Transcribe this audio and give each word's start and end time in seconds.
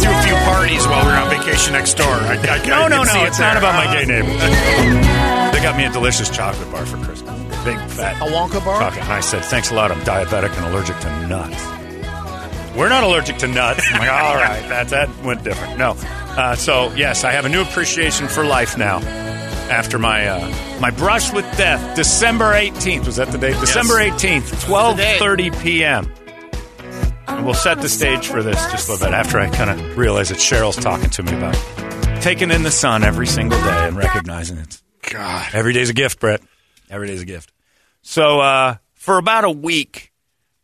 Went 0.00 0.02
through 0.02 0.12
a 0.12 0.22
few 0.22 0.34
parties 0.52 0.86
while 0.86 1.04
we 1.04 1.12
were 1.12 1.18
on 1.18 1.30
vacation 1.30 1.72
next 1.72 1.94
door. 1.94 2.06
I, 2.06 2.36
I, 2.36 2.56
I 2.58 2.66
No, 2.66 2.88
no, 2.88 3.04
can 3.04 3.14
no. 3.16 3.24
it 3.24 3.28
It's 3.28 3.38
not 3.38 3.56
about 3.56 3.74
my 3.74 3.92
gay 3.94 4.04
neighbor. 4.06 4.28
they 5.52 5.62
got 5.62 5.76
me 5.76 5.84
a 5.84 5.92
delicious 5.92 6.30
chocolate 6.30 6.70
bar 6.70 6.86
for 6.86 6.96
Christmas. 7.04 7.38
Big 7.64 7.76
fat 7.90 8.16
A 8.22 8.30
Wonka 8.30 8.64
bar? 8.64 8.80
chocolate. 8.80 9.02
And 9.04 9.12
I 9.12 9.20
said, 9.20 9.44
thanks 9.44 9.70
a 9.70 9.74
lot. 9.74 9.90
I'm 9.92 10.00
diabetic 10.00 10.56
and 10.56 10.64
allergic 10.66 10.98
to 11.00 11.26
nuts. 11.26 11.62
We're 12.76 12.88
not 12.88 13.02
allergic 13.04 13.36
to 13.38 13.48
nuts. 13.48 13.84
I'm 13.92 13.98
like, 13.98 14.08
all 14.10 14.36
right, 14.36 14.66
that 14.68 14.88
that 14.88 15.08
went 15.24 15.42
different. 15.42 15.76
No, 15.76 15.96
uh, 15.98 16.54
so 16.54 16.92
yes, 16.94 17.24
I 17.24 17.32
have 17.32 17.44
a 17.44 17.48
new 17.48 17.60
appreciation 17.62 18.28
for 18.28 18.44
life 18.44 18.78
now. 18.78 19.00
After 19.68 19.98
my 19.98 20.26
uh, 20.28 20.78
my 20.80 20.90
brush 20.90 21.32
with 21.32 21.44
death, 21.56 21.96
December 21.96 22.54
eighteenth 22.54 23.06
was 23.06 23.16
that 23.16 23.28
the 23.32 23.38
date? 23.38 23.58
December 23.60 23.98
eighteenth, 24.00 24.64
twelve 24.64 24.98
thirty 25.00 25.50
p.m. 25.50 26.10
And 27.40 27.46
we'll 27.46 27.54
set 27.54 27.80
the 27.80 27.88
stage 27.88 28.28
for 28.28 28.42
this 28.42 28.70
just 28.70 28.86
a 28.86 28.92
little 28.92 29.06
bit 29.06 29.14
after 29.14 29.38
I 29.38 29.48
kind 29.48 29.70
of 29.70 29.96
realize 29.96 30.28
that 30.28 30.36
Cheryl's 30.36 30.76
talking 30.76 31.08
to 31.08 31.22
me 31.22 31.32
about 31.32 31.54
taking 32.20 32.50
in 32.50 32.64
the 32.64 32.70
sun 32.70 33.02
every 33.02 33.26
single 33.26 33.58
day 33.58 33.88
and 33.88 33.96
recognizing 33.96 34.58
it. 34.58 34.82
God. 35.08 35.48
Every 35.54 35.72
day's 35.72 35.88
a 35.88 35.94
gift, 35.94 36.20
Brett. 36.20 36.42
Every 36.90 37.06
day's 37.06 37.22
a 37.22 37.24
gift. 37.24 37.50
So 38.02 38.40
uh, 38.40 38.76
for 38.92 39.16
about 39.16 39.44
a 39.44 39.50
week 39.50 40.12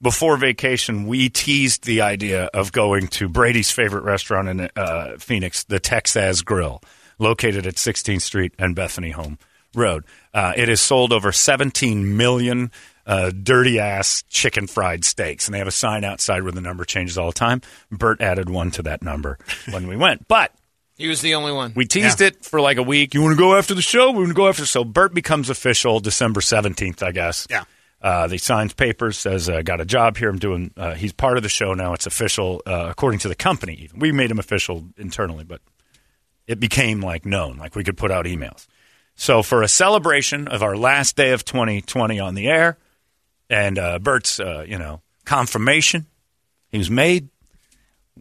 before 0.03 0.37
vacation, 0.37 1.07
we 1.07 1.31
teased 1.31 1.87
the 1.87 2.03
idea 2.03 2.51
of 2.53 2.73
going 2.73 3.09
to 3.09 3.31
Brady's 3.31 3.71
favorite 3.71 4.05
restaurant 4.05 4.49
in 4.49 4.69
uh, 4.77 5.17
Phoenix, 5.19 5.65
the 5.65 5.81
Texas 5.81 6.43
Grill, 6.43 6.83
located 7.19 7.67
at 7.67 7.77
16th 7.77 8.21
Street 8.21 8.53
and 8.59 8.77
Bethany 8.77 9.13
Home 9.13 9.39
Road. 9.75 10.05
Uh, 10.35 10.53
it 10.55 10.69
has 10.69 10.83
sold 10.83 11.15
over 11.15 11.33
17 11.33 12.19
million 12.19 12.71
uh, 13.07 13.31
dirty 13.31 13.79
ass 13.79 14.25
chicken 14.29 14.67
fried 14.67 15.05
steaks, 15.05 15.47
and 15.47 15.55
they 15.55 15.59
have 15.59 15.69
a 15.69 15.73
sign 15.73 16.05
outside 16.05 16.43
where 16.43 16.53
the 16.53 16.61
number 16.61 16.85
changes 16.85 17.17
all 17.17 17.29
the 17.29 17.39
time. 17.39 17.63
Bert 17.91 18.21
added 18.21 18.51
one 18.51 18.71
to 18.73 18.83
that 18.83 19.03
number 19.03 19.39
when 19.71 19.87
we 19.87 19.97
went, 19.97 20.29
but. 20.29 20.53
He 20.99 21.09
was 21.09 21.21
the 21.21 21.35
only 21.35 21.53
one. 21.53 21.75
We 21.77 21.85
teased 21.85 22.23
it 22.23 22.43
for 22.43 22.59
like 22.59 22.79
a 22.79 22.83
week. 22.83 23.13
You 23.13 23.21
want 23.21 23.37
to 23.37 23.39
go 23.39 23.55
after 23.55 23.75
the 23.75 23.83
show? 23.83 24.13
We 24.13 24.21
want 24.21 24.29
to 24.29 24.35
go 24.35 24.49
after. 24.49 24.65
So 24.65 24.83
Bert 24.83 25.13
becomes 25.13 25.51
official 25.51 26.01
December 26.01 26.41
seventeenth, 26.41 27.03
I 27.03 27.13
guess. 27.13 27.47
Yeah. 27.51 27.65
Uh, 28.01 28.29
they 28.29 28.39
signs 28.39 28.73
papers, 28.73 29.19
says 29.19 29.49
uh, 29.51 29.61
got 29.61 29.79
a 29.79 29.85
job 29.85 30.17
here. 30.17 30.31
I'm 30.31 30.39
doing. 30.39 30.71
Uh, 30.75 30.95
he's 30.95 31.13
part 31.13 31.37
of 31.37 31.43
the 31.43 31.51
show 31.51 31.75
now. 31.75 31.93
It's 31.93 32.07
official 32.07 32.63
uh, 32.65 32.87
according 32.89 33.21
to 33.21 33.29
the 33.29 33.35
company. 33.35 33.75
Even 33.75 34.01
we 34.01 34.11
made 34.11 34.31
him 34.31 34.39
official 34.39 34.87
internally, 34.97 35.45
but 35.45 35.61
it 36.47 36.61
became 36.61 37.03
like 37.03 37.27
known. 37.27 37.59
Like 37.59 37.75
we 37.77 37.85
could 37.85 37.99
put 37.99 38.11
out 38.11 38.25
emails. 38.25 38.67
So 39.17 39.43
for 39.43 39.63
a 39.63 39.69
celebration 39.69 40.49
of 40.49 40.63
our 40.63 40.77
last 40.77 41.17
day 41.17 41.33
of 41.33 41.45
2020 41.45 42.21
on 42.21 42.35
the 42.35 42.49
air, 42.49 42.79
and 43.51 43.79
uh, 43.79 43.99
Bert's 43.99 44.41
uh, 44.41 44.65
you 44.67 44.79
know 44.79 45.01
confirmation, 45.25 46.07
he 46.71 46.79
was 46.79 46.91
made. 46.91 47.29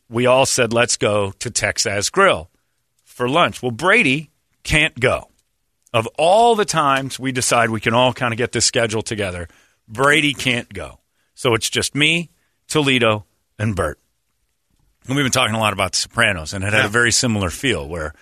We 0.10 0.26
all 0.26 0.46
said, 0.46 0.74
let's 0.74 0.98
go 0.98 1.32
to 1.40 1.50
Texas 1.50 2.10
Grill 2.10 2.50
for 3.04 3.30
lunch. 3.30 3.62
Well, 3.62 3.72
Brady 3.72 4.30
can't 4.64 5.00
go. 5.00 5.30
Of 5.94 6.08
all 6.18 6.56
the 6.56 6.66
times 6.66 7.18
we 7.18 7.32
decide 7.32 7.70
we 7.70 7.80
can 7.80 7.94
all 7.94 8.12
kind 8.14 8.34
of 8.34 8.38
get 8.38 8.52
this 8.52 8.66
schedule 8.66 9.02
together, 9.02 9.48
Brady 9.88 10.34
can't 10.34 10.72
go. 10.74 11.00
So 11.34 11.54
it's 11.54 11.70
just 11.70 11.96
me, 11.96 12.30
Toledo, 12.68 13.26
and 13.58 13.76
Bert. 13.76 14.00
And 15.08 15.16
we've 15.16 15.24
been 15.24 15.32
talking 15.32 15.56
a 15.56 15.60
lot 15.60 15.72
about 15.74 15.94
The 15.94 16.00
Sopranos, 16.00 16.54
and 16.54 16.64
it 16.64 16.74
had 16.74 16.86
a 16.86 16.90
very 16.90 17.12
similar 17.12 17.50
feel 17.50 17.88
where 17.88 18.14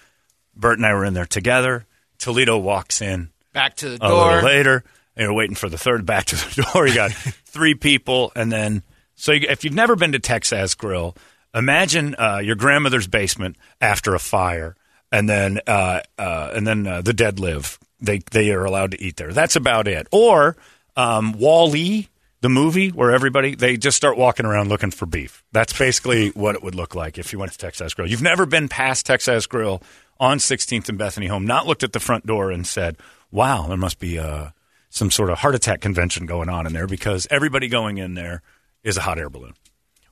Bert 0.55 0.77
and 0.77 0.85
I 0.85 0.93
were 0.93 1.05
in 1.05 1.13
there 1.13 1.25
together. 1.25 1.85
Toledo 2.19 2.57
walks 2.57 3.01
in 3.01 3.29
Back 3.53 3.75
to 3.77 3.89
the 3.89 3.97
door. 3.97 4.41
later. 4.43 4.83
And 5.15 5.25
you're 5.25 5.33
waiting 5.33 5.55
for 5.55 5.69
the 5.69 5.77
third 5.77 6.05
back 6.05 6.25
to 6.25 6.35
the 6.35 6.67
door. 6.73 6.87
You 6.87 6.95
got 6.95 7.11
three 7.11 7.75
people, 7.75 8.31
and 8.35 8.51
then 8.51 8.83
so 9.15 9.31
you, 9.31 9.47
if 9.49 9.63
you've 9.63 9.73
never 9.73 9.95
been 9.95 10.11
to 10.13 10.19
Texas 10.19 10.75
Grill, 10.75 11.15
imagine 11.53 12.15
uh, 12.15 12.41
your 12.43 12.55
grandmother's 12.55 13.07
basement 13.07 13.55
after 13.79 14.15
a 14.15 14.19
fire, 14.19 14.75
and 15.11 15.29
then 15.29 15.59
uh, 15.67 16.01
uh, 16.17 16.51
and 16.53 16.65
then 16.65 16.87
uh, 16.87 17.01
the 17.01 17.13
dead 17.13 17.39
live. 17.39 17.79
They 18.01 18.19
they 18.31 18.51
are 18.51 18.65
allowed 18.65 18.91
to 18.91 19.01
eat 19.01 19.17
there. 19.17 19.31
That's 19.31 19.55
about 19.55 19.87
it. 19.87 20.07
Or 20.11 20.57
um, 20.97 21.33
Wall-E, 21.33 22.09
the 22.41 22.49
movie 22.49 22.89
where 22.89 23.11
everybody 23.11 23.55
they 23.55 23.77
just 23.77 23.95
start 23.95 24.17
walking 24.17 24.45
around 24.45 24.67
looking 24.69 24.91
for 24.91 25.05
beef. 25.05 25.43
That's 25.53 25.77
basically 25.77 26.29
what 26.29 26.55
it 26.55 26.63
would 26.63 26.75
look 26.75 26.95
like 26.95 27.17
if 27.17 27.31
you 27.31 27.39
went 27.39 27.53
to 27.53 27.57
Texas 27.57 27.93
Grill. 27.93 28.09
You've 28.09 28.21
never 28.21 28.45
been 28.45 28.67
past 28.67 29.05
Texas 29.05 29.45
Grill 29.45 29.81
on 30.19 30.37
16th 30.37 30.89
and 30.89 30.97
Bethany 30.97 31.27
Home, 31.27 31.45
not 31.45 31.65
looked 31.65 31.83
at 31.83 31.93
the 31.93 31.99
front 31.99 32.25
door 32.25 32.51
and 32.51 32.67
said, 32.67 32.97
"Wow, 33.31 33.67
there 33.67 33.77
must 33.77 33.99
be 33.99 34.19
uh, 34.19 34.49
some 34.93 35.11
sort 35.11 35.29
of 35.29 35.39
heart 35.39 35.55
attack 35.55 35.81
convention 35.81 36.25
going 36.25 36.49
on 36.49 36.65
in 36.67 36.73
there 36.73 36.87
because 36.87 37.27
everybody 37.29 37.67
going 37.67 37.97
in 37.97 38.13
there 38.13 38.41
is 38.83 38.97
a 38.97 39.01
hot 39.01 39.17
air 39.19 39.29
balloon." 39.29 39.53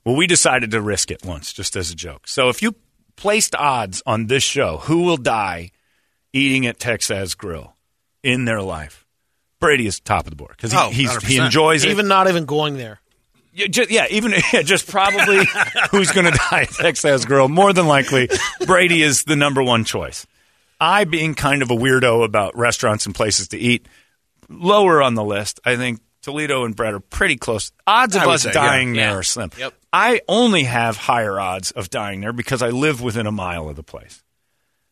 Well, 0.04 0.16
we 0.16 0.26
decided 0.26 0.72
to 0.72 0.80
risk 0.82 1.10
it 1.10 1.24
once, 1.24 1.52
just 1.52 1.76
as 1.76 1.90
a 1.90 1.94
joke. 1.94 2.26
So 2.26 2.48
if 2.48 2.60
you 2.60 2.74
placed 3.16 3.54
odds 3.54 4.02
on 4.04 4.26
this 4.26 4.42
show, 4.42 4.78
who 4.78 5.02
will 5.02 5.16
die 5.16 5.70
eating 6.32 6.66
at 6.66 6.80
Texas 6.80 7.34
Grill 7.34 7.76
in 8.22 8.44
their 8.44 8.60
life? 8.60 9.06
Brady 9.60 9.86
is 9.86 10.00
top 10.00 10.26
of 10.26 10.30
the 10.30 10.36
board 10.36 10.54
because 10.56 10.72
he, 10.72 11.06
Oh, 11.08 11.20
he 11.20 11.36
enjoys 11.36 11.84
it. 11.84 11.90
Even 11.90 12.08
not 12.08 12.28
even 12.28 12.46
going 12.46 12.76
there. 12.78 12.98
Yeah, 13.54 13.66
just, 13.68 13.90
yeah, 13.90 14.06
even 14.10 14.32
yeah, 14.52 14.62
just 14.62 14.88
probably 14.88 15.44
who's 15.92 16.10
going 16.10 16.24
to 16.24 16.36
die 16.50 16.62
at 16.62 16.70
Texas 16.70 17.24
Grill. 17.24 17.48
More 17.48 17.72
than 17.72 17.86
likely, 17.86 18.28
Brady 18.66 19.02
is 19.02 19.22
the 19.22 19.36
number 19.36 19.62
one 19.62 19.84
choice. 19.84 20.26
I, 20.80 21.04
being 21.04 21.36
kind 21.36 21.62
of 21.62 21.70
a 21.70 21.76
weirdo 21.76 22.24
about 22.24 22.56
restaurants 22.56 23.06
and 23.06 23.14
places 23.14 23.48
to 23.48 23.58
eat, 23.58 23.86
lower 24.52 25.02
on 25.02 25.14
the 25.14 25.24
list. 25.24 25.60
I 25.64 25.76
think 25.76 26.00
Toledo 26.22 26.64
and 26.64 26.76
Brett 26.76 26.94
are 26.94 27.00
pretty 27.00 27.36
close. 27.36 27.72
Odds 27.86 28.14
of 28.16 28.22
us 28.22 28.42
say, 28.42 28.52
dying 28.52 28.94
yeah. 28.94 29.02
there 29.02 29.10
Yeah. 29.12 29.16
are 29.18 29.22
slim. 29.22 29.50
Yep. 29.58 29.74
I 29.92 30.20
only 30.28 30.64
have 30.64 30.96
higher 30.96 31.38
odds 31.38 31.70
of 31.72 31.90
dying 31.90 32.20
there 32.20 32.32
because 32.32 32.62
I 32.62 32.70
live 32.70 33.02
within 33.02 33.26
a 33.26 33.32
mile 33.32 33.68
of 33.68 33.76
the 33.76 33.82
place. 33.82 34.22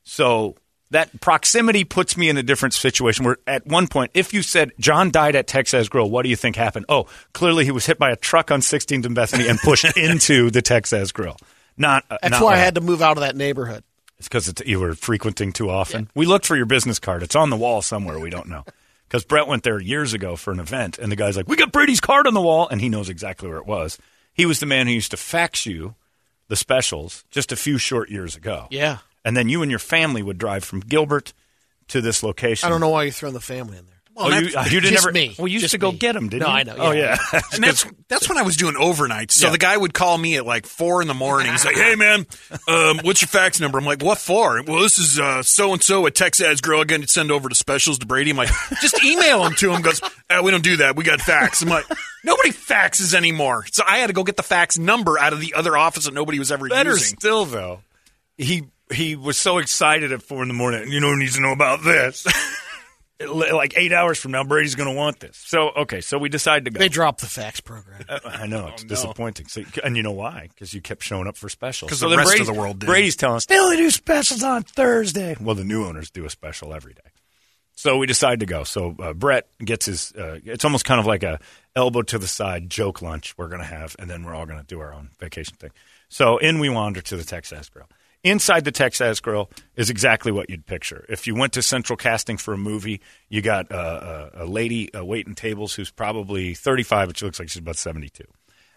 So 0.05 0.57
that 0.91 1.21
proximity 1.21 1.85
puts 1.85 2.17
me 2.17 2.29
in 2.29 2.37
a 2.37 2.43
different 2.43 2.75
situation 2.75 3.25
where 3.25 3.37
at 3.47 3.67
one 3.67 3.87
point, 3.87 4.11
if 4.15 4.35
you 4.35 4.43
said 4.43 4.73
John 4.81 5.11
died 5.11 5.37
at 5.37 5.47
Texas 5.47 5.89
Grill, 5.89 6.11
what 6.11 6.23
do 6.23 6.29
you 6.29 6.37
think 6.37 6.57
happened? 6.57 6.87
Oh, 6.89 7.07
clearly 7.33 7.65
he 7.65 7.71
was 7.71 7.87
hit 7.87 7.99
by 7.99 8.11
a 8.11 8.17
truck 8.17 8.51
on 8.51 8.61
16th 8.61 9.07
and 9.07 9.15
Bethany 9.15 9.49
and 9.49 9.59
pushed 9.61 9.85
into 9.97 10.51
the 10.51 10.63
Texas 10.63 11.13
Grill. 11.13 11.37
Not 11.77 12.05
uh, 12.11 12.19
That's 12.23 12.33
not 12.33 12.43
why 12.43 12.55
I 12.55 12.59
had 12.59 12.75
to 12.75 12.81
move 12.81 13.01
out 13.03 13.17
of 13.17 13.21
that 13.23 13.37
neighborhood. 13.37 13.85
It's 14.19 14.29
because 14.29 14.53
you 14.67 14.81
were 14.81 14.95
frequenting 14.95 15.53
too 15.53 15.71
often. 15.71 16.11
We 16.15 16.27
looked 16.27 16.45
for 16.45 16.55
your 16.57 16.67
business 16.67 16.99
card. 16.99 17.23
It's 17.23 17.35
on 17.37 17.49
the 17.49 17.57
wall 17.57 17.81
somewhere. 17.81 18.19
We 18.19 18.29
don't 18.29 18.49
know. 18.49 18.65
Because 19.11 19.25
Brett 19.25 19.49
went 19.49 19.65
there 19.65 19.81
years 19.81 20.15
ago 20.15 20.37
for 20.37 20.53
an 20.53 20.61
event, 20.61 20.97
and 20.97 21.11
the 21.11 21.17
guy's 21.17 21.37
like, 21.37 21.49
"We 21.49 21.57
got 21.57 21.73
Brady's 21.73 22.01
card 22.01 22.29
on 22.29 22.35
the 22.35 22.41
wall," 22.41 22.69
and 22.69 22.81
he 22.81 22.89
knows 22.89 23.09
exactly 23.09 23.49
where 23.49 23.59
it 23.59 23.67
was. 23.67 23.99
He 24.33 24.47
was 24.47 24.61
the 24.61 24.67
man 24.67 24.87
who 24.87 24.93
used 24.93 25.11
to 25.11 25.17
fax 25.17 25.67
you 25.67 25.97
the 26.47 26.55
specials 26.55 27.25
just 27.29 27.51
a 27.51 27.57
few 27.57 27.77
short 27.77 28.09
years 28.09 28.37
ago. 28.37 28.69
Yeah. 28.71 28.99
and 29.25 29.37
then 29.37 29.49
you 29.49 29.63
and 29.63 29.71
your 29.71 29.81
family 29.81 30.23
would 30.23 30.39
drive 30.39 30.65
from 30.65 30.81
Gilbert 30.81 31.35
to 31.89 32.01
this 32.01 32.23
location. 32.23 32.67
I 32.67 32.71
don't 32.71 32.81
know 32.81 32.89
why 32.89 33.03
you're 33.03 33.13
throwing 33.13 33.35
the 33.35 33.41
family 33.41 33.77
in 33.77 33.85
there. 33.87 33.90
Well, 34.15 34.35
oh, 34.35 34.39
you, 34.39 34.57
uh, 34.57 34.65
you 34.65 34.81
didn't 34.81 34.99
ever. 34.99 35.13
me. 35.13 35.35
Well, 35.39 35.47
you 35.49 35.55
used 35.55 35.63
Just 35.63 35.73
to 35.73 35.79
go 35.79 35.93
me. 35.93 35.99
get 35.99 36.13
them, 36.15 36.29
didn't 36.29 36.43
No, 36.43 36.49
you? 36.49 36.53
I 36.55 36.63
know, 36.65 36.75
Oh 36.79 36.91
yeah. 36.91 37.17
yeah. 37.33 37.41
And 37.55 37.63
that's 37.65 37.87
that's 38.09 38.29
when 38.29 38.37
I 38.39 38.43
was 38.43 38.57
doing 38.57 38.77
overnight. 38.77 39.31
So 39.31 39.47
Yeah. 39.47 39.53
the 39.53 39.59
guy 39.59 39.77
would 39.77 39.95
call 39.95 40.19
me 40.19 40.37
at 40.37 40.45
like 40.45 40.67
four 40.67 41.01
in 41.01 41.09
the 41.09 41.15
morning. 41.15 41.51
He's 41.53 41.65
like, 41.65 41.77
"Hey 41.77 41.95
man, 41.95 42.27
um, 42.69 42.99
what's 43.03 43.23
your 43.23 43.29
fax 43.29 43.61
number?" 43.61 43.79
I'm 43.79 43.85
like, 43.87 44.03
"What 44.03 44.19
for?" 44.19 44.63
Well, 44.67 44.81
this 44.83 44.99
is 44.99 45.19
so 45.49 45.73
and 45.73 45.83
so 45.83 46.07
at 46.07 46.15
Texas 46.17 46.61
Grill. 46.61 46.81
Again, 46.81 47.01
to 47.03 47.09
send 47.09 47.31
over 47.31 47.49
to 47.49 47.55
specials 47.55 47.99
to 48.01 48.07
Brady. 48.07 48.31
I'm 48.33 48.37
like, 48.37 48.51
"Just 48.83 49.03
email 49.05 49.45
him 49.47 49.55
to 49.55 49.73
him." 49.73 49.81
Goes, 49.81 50.01
eh, 50.29 50.41
"We 50.41 50.51
don't 50.51 50.65
do 50.65 50.79
that. 50.79 50.97
We 50.97 51.05
got 51.05 51.21
fax." 51.21 51.63
I'm 51.63 51.69
like, 51.69 51.87
"Nobody 52.25 52.51
faxes 52.51 53.15
anymore." 53.15 53.65
So 53.73 53.85
I 53.87 53.99
had 53.99 54.09
to 54.09 54.13
go 54.13 54.25
get 54.25 54.37
the 54.37 54.43
fax 54.43 54.77
number 54.77 55.19
out 55.19 55.33
of 55.33 55.41
the 55.41 55.55
other 55.55 55.77
office 55.77 56.05
that 56.07 56.15
nobody 56.15 56.39
was 56.39 56.51
ever 56.53 56.69
Better 56.69 56.91
using. 56.91 57.17
still, 57.19 57.45
though, 57.47 57.81
he 58.37 58.65
he 58.93 59.15
was 59.15 59.37
so 59.39 59.59
excited 59.59 60.11
at 60.13 60.21
four 60.21 60.43
in 60.43 60.49
the 60.49 60.55
morning. 60.55 60.91
You 60.91 60.99
know, 61.01 61.11
who 61.11 61.17
needs 61.19 61.37
to 61.37 61.41
know 61.41 61.53
about 61.53 61.85
this. 61.85 62.27
like 63.29 63.75
eight 63.77 63.93
hours 63.93 64.19
from 64.19 64.33
now, 64.33 64.45
Brady's 64.45 64.75
going 64.75 64.89
to 64.89 64.95
want 64.95 65.21
this. 65.21 65.37
So 65.37 65.71
okay, 65.71 66.01
so 66.01 66.19
we 66.19 66.29
decide 66.29 66.65
to 66.65 66.71
go. 66.71 66.79
They 66.79 66.89
dropped 66.89 67.21
the 67.21 67.27
fax 67.27 67.61
program. 67.61 68.03
Uh, 68.09 68.19
I 68.25 68.47
know 68.47 68.69
it's 68.69 68.85
disappointing. 68.85 69.47
So, 69.49 69.63
and 69.85 69.97
you 69.97 70.03
know 70.03 70.13
why? 70.13 70.49
Because 70.49 70.73
you 70.75 70.81
kept 70.81 71.03
showing 71.03 71.27
up 71.27 71.37
for 71.37 71.49
specials. 71.49 71.91
'Cause 71.91 72.01
so 72.01 72.09
the 72.09 72.17
then 72.17 72.27
rest 72.27 72.41
of 72.41 72.47
the 72.47 72.53
world 72.55 72.79
did. 72.79 72.87
Brady's 72.87 73.17
telling 73.17 73.37
us 73.37 73.47
they 73.47 73.59
only 73.59 73.77
do 73.77 73.91
specials 73.91 74.43
on 74.43 74.63
Thursday. 74.63 75.37
Well, 75.41 75.55
the 75.55 75.65
new 75.65 75.85
owners 75.85 76.11
do 76.11 76.25
a 76.25 76.31
special 76.31 76.73
every 76.75 76.95
day. 76.95 77.03
So 77.75 77.97
we 77.97 78.07
decide 78.07 78.41
to 78.41 78.47
go. 78.47 78.65
So 78.65 78.95
uh, 78.99 79.13
Brett 79.15 79.49
gets 79.65 79.87
his. 79.87 80.13
Uh, 80.13 80.39
it's 80.45 80.65
almost 80.65 80.85
kind 80.85 81.01
of 81.01 81.07
like 81.07 81.23
a 81.23 81.41
elbow 81.75 82.03
to 82.03 82.19
the 82.19 82.29
side 82.29 82.69
joke 82.69 83.01
lunch 83.01 83.35
we're 83.39 83.49
going 83.49 83.61
to 83.63 83.67
have, 83.67 83.97
and 83.99 84.11
then 84.11 84.23
we're 84.25 84.35
all 84.35 84.45
going 84.45 84.59
to 84.61 84.67
do 84.67 84.81
our 84.81 84.93
own 84.93 85.11
vacation 85.19 85.57
thing. 85.57 85.71
So 86.09 86.37
in 86.39 86.59
we 86.59 86.69
wander 86.69 87.01
to 87.01 87.17
the 87.17 87.25
Texas 87.25 87.69
Grill. 87.71 87.89
Inside 88.23 88.65
the 88.65 88.73
Texas 88.73 89.21
Grill 89.21 89.51
is 89.77 89.89
exactly 89.89 90.31
what 90.31 90.51
you'd 90.51 90.67
picture. 90.67 91.07
If 91.09 91.27
you 91.27 91.35
went 91.35 91.55
to 91.55 91.63
Central 91.63 91.97
Casting 91.97 92.37
for 92.37 92.53
a 92.53 92.59
movie, 92.59 93.01
you 93.29 93.41
got 93.41 93.73
uh, 93.73 94.31
a, 94.35 94.45
a 94.45 94.47
lady 94.47 94.93
uh, 94.93 95.05
waiting 95.05 95.35
tables 95.35 95.75
who's 95.75 95.91
probably 95.91 96.55
35, 96.55 97.09
but 97.09 97.19
she 97.19 97.25
looks 97.25 97.39
like 97.39 97.49
she's 97.49 97.61
about 97.63 97.77
72 97.77 98.25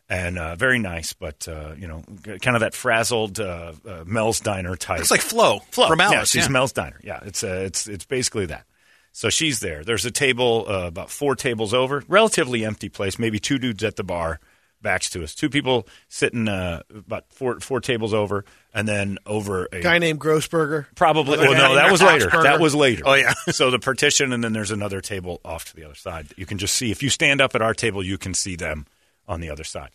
and 0.10 0.38
uh, 0.38 0.56
very 0.56 0.80
nice, 0.80 1.14
but 1.14 1.48
uh, 1.48 1.74
you 1.78 1.88
know, 1.88 2.04
kind 2.42 2.56
of 2.56 2.60
that 2.62 2.74
frazzled 2.74 3.40
uh, 3.40 3.74
uh, 3.88 4.04
Mel's 4.06 4.40
Diner 4.40 4.76
type. 4.76 5.00
It's 5.00 5.12
like 5.12 5.22
Flo, 5.22 5.60
Flo 5.72 5.88
from 5.88 6.02
Alice. 6.02 6.14
yeah, 6.14 6.24
she's 6.24 6.48
yeah. 6.48 6.52
Mel's 6.52 6.74
Diner. 6.74 7.00
Yeah, 7.04 7.20
it's 7.24 7.44
uh, 7.44 7.64
it's 7.66 7.88
it's 7.88 8.06
basically 8.06 8.46
that. 8.48 8.66
So 9.12 9.30
she's 9.30 9.60
there. 9.60 9.84
There's 9.84 10.06
a 10.06 10.12
table 10.12 10.66
uh, 10.68 10.88
about 10.88 11.10
four 11.10 11.36
tables 11.36 11.74
over, 11.74 12.04
relatively 12.08 12.66
empty 12.66 12.90
place. 12.90 13.18
Maybe 13.20 13.40
two 13.40 13.60
dudes 13.60 13.84
at 13.84 13.96
the 13.96 14.04
bar, 14.04 14.40
backs 14.82 15.10
to 15.12 15.24
us. 15.24 15.36
Two 15.36 15.50
people 15.50 15.88
sitting 16.10 16.48
uh, 16.48 16.82
about 16.94 17.32
four 17.32 17.60
four 17.60 17.80
tables 17.80 18.14
over, 18.14 18.44
and 18.74 18.88
then 18.88 19.18
over 19.26 19.68
a 19.72 19.82
Guy 19.82 20.00
named 20.00 20.20
Grossberger. 20.20 20.88
Probably. 20.96 21.38
Like 21.38 21.50
Well, 21.50 21.58
no, 21.58 21.76
that 21.76 21.92
was 21.92 22.02
later. 22.02 22.30
Foxburger. 22.30 22.44
That 22.44 22.60
was 22.60 22.74
later. 22.74 23.04
Oh, 23.06 23.14
yeah. 23.14 23.34
so 23.52 23.70
the 23.72 23.80
partition, 23.80 24.34
and 24.34 24.44
then 24.44 24.54
there's 24.54 24.72
another 24.72 25.02
table 25.02 25.40
off 25.46 25.66
to 25.66 25.76
the 25.76 25.84
other 25.86 25.96
side. 25.96 26.30
that 26.30 26.38
You 26.38 26.46
can 26.46 26.58
just 26.58 26.76
see. 26.76 26.92
If 26.92 27.04
you 27.04 27.10
stand 27.10 27.42
up 27.42 27.56
at 27.56 27.62
our 27.62 27.74
table, 27.74 28.04
you 28.04 28.18
can 28.18 28.34
see 28.34 28.56
them 28.56 28.86
on 29.28 29.42
the 29.42 29.50
other 29.50 29.64
side. 29.64 29.92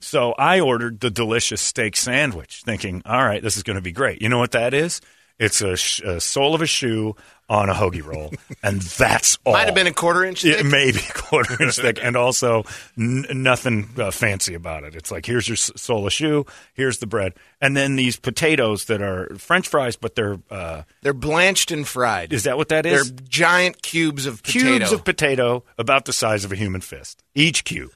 So 0.00 0.32
I 0.32 0.60
ordered 0.60 1.00
the 1.00 1.10
delicious 1.10 1.60
steak 1.60 1.96
sandwich, 1.96 2.62
thinking, 2.64 3.02
all 3.06 3.24
right, 3.24 3.42
this 3.42 3.56
is 3.56 3.62
going 3.62 3.76
to 3.76 3.82
be 3.82 3.92
great. 3.92 4.20
You 4.20 4.28
know 4.28 4.38
what 4.38 4.52
that 4.52 4.74
is? 4.74 5.00
It's 5.38 5.60
a, 5.60 5.76
sh- 5.76 6.00
a 6.00 6.20
sole 6.20 6.54
of 6.54 6.62
a 6.62 6.66
shoe 6.66 7.14
on 7.48 7.68
a 7.68 7.74
hoagie 7.74 8.04
roll, 8.04 8.32
and 8.62 8.80
that's 8.80 9.38
all. 9.44 9.52
Might 9.52 9.66
have 9.66 9.74
been 9.74 9.86
a 9.86 9.92
quarter 9.92 10.24
inch 10.24 10.42
thick. 10.42 10.64
maybe 10.64 10.98
a 10.98 11.12
quarter 11.12 11.62
inch 11.62 11.76
thick, 11.80 11.98
and 12.02 12.16
also 12.16 12.64
n- 12.98 13.24
nothing 13.30 13.88
uh, 13.98 14.10
fancy 14.10 14.54
about 14.54 14.82
it. 14.82 14.96
It's 14.96 15.10
like 15.12 15.26
here's 15.26 15.46
your 15.46 15.54
s- 15.54 15.70
sole 15.76 16.06
of 16.06 16.12
shoe, 16.12 16.44
here's 16.74 16.98
the 16.98 17.06
bread, 17.06 17.34
and 17.60 17.76
then 17.76 17.94
these 17.96 18.16
potatoes 18.18 18.86
that 18.86 19.00
are 19.02 19.28
French 19.36 19.68
fries, 19.68 19.94
but 19.94 20.14
they're 20.16 20.38
uh, 20.50 20.82
They're 21.02 21.12
blanched 21.12 21.70
and 21.70 21.86
fried. 21.86 22.32
is 22.32 22.44
that 22.44 22.56
what 22.56 22.68
that 22.70 22.82
They're 22.84 23.04
giant 23.28 23.82
cubes 23.82 24.26
of 24.26 24.42
potato. 24.42 24.66
Cubes 24.78 24.92
of 24.92 25.04
potato 25.04 25.62
about 25.78 26.06
the 26.06 26.12
size 26.12 26.44
of 26.44 26.50
a 26.50 26.56
human 26.56 26.80
fist. 26.80 27.22
Each 27.34 27.62
cube. 27.62 27.92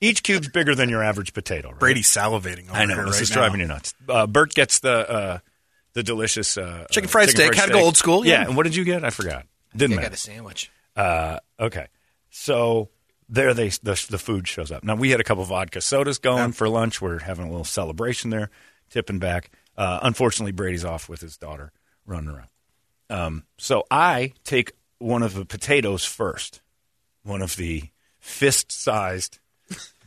Each 0.00 0.22
cube's 0.22 0.48
bigger 0.48 0.74
than 0.74 0.88
your 0.88 1.02
average 1.02 1.34
potato. 1.34 1.70
Right? 1.70 1.78
Brady's 1.78 2.08
salivating. 2.08 2.68
Over 2.70 2.78
I 2.78 2.84
know 2.86 3.04
this 3.04 3.14
right 3.16 3.22
is 3.22 3.30
now. 3.30 3.36
driving 3.36 3.60
you 3.60 3.66
nuts. 3.66 3.94
Uh, 4.08 4.26
Bert 4.26 4.54
gets 4.54 4.78
the 4.80 5.10
uh, 5.10 5.38
the 5.98 6.04
delicious 6.04 6.56
uh, 6.56 6.86
Chicken 6.92 7.08
uh, 7.08 7.10
fried 7.10 7.28
steak. 7.28 7.56
Had 7.56 7.66
to 7.66 7.72
go 7.72 7.80
old 7.80 7.96
school, 7.96 8.24
yeah. 8.24 8.44
and 8.44 8.56
what 8.56 8.62
did 8.62 8.76
you 8.76 8.84
get? 8.84 9.04
I 9.04 9.10
forgot. 9.10 9.46
Didn't 9.76 9.94
I 9.94 9.96
matter. 9.96 10.08
got 10.10 10.14
a 10.14 10.20
sandwich. 10.20 10.70
Uh, 10.94 11.40
okay, 11.58 11.88
so 12.30 12.88
there 13.28 13.52
they 13.52 13.70
the, 13.70 14.06
the 14.08 14.18
food 14.18 14.46
shows 14.46 14.70
up. 14.70 14.84
Now 14.84 14.94
we 14.94 15.10
had 15.10 15.18
a 15.18 15.24
couple 15.24 15.42
vodka 15.42 15.80
sodas 15.80 16.18
going 16.18 16.52
for 16.52 16.68
lunch. 16.68 17.02
We're 17.02 17.18
having 17.18 17.46
a 17.46 17.50
little 17.50 17.64
celebration 17.64 18.30
there, 18.30 18.50
tipping 18.90 19.18
back. 19.18 19.50
Uh, 19.76 19.98
unfortunately, 20.02 20.52
Brady's 20.52 20.84
off 20.84 21.08
with 21.08 21.20
his 21.20 21.36
daughter 21.36 21.72
running 22.06 22.30
around. 22.30 22.48
Um, 23.10 23.42
so 23.58 23.82
I 23.90 24.34
take 24.44 24.70
one 24.98 25.24
of 25.24 25.34
the 25.34 25.44
potatoes 25.44 26.04
first, 26.04 26.60
one 27.24 27.42
of 27.42 27.56
the 27.56 27.84
fist-sized 28.20 29.40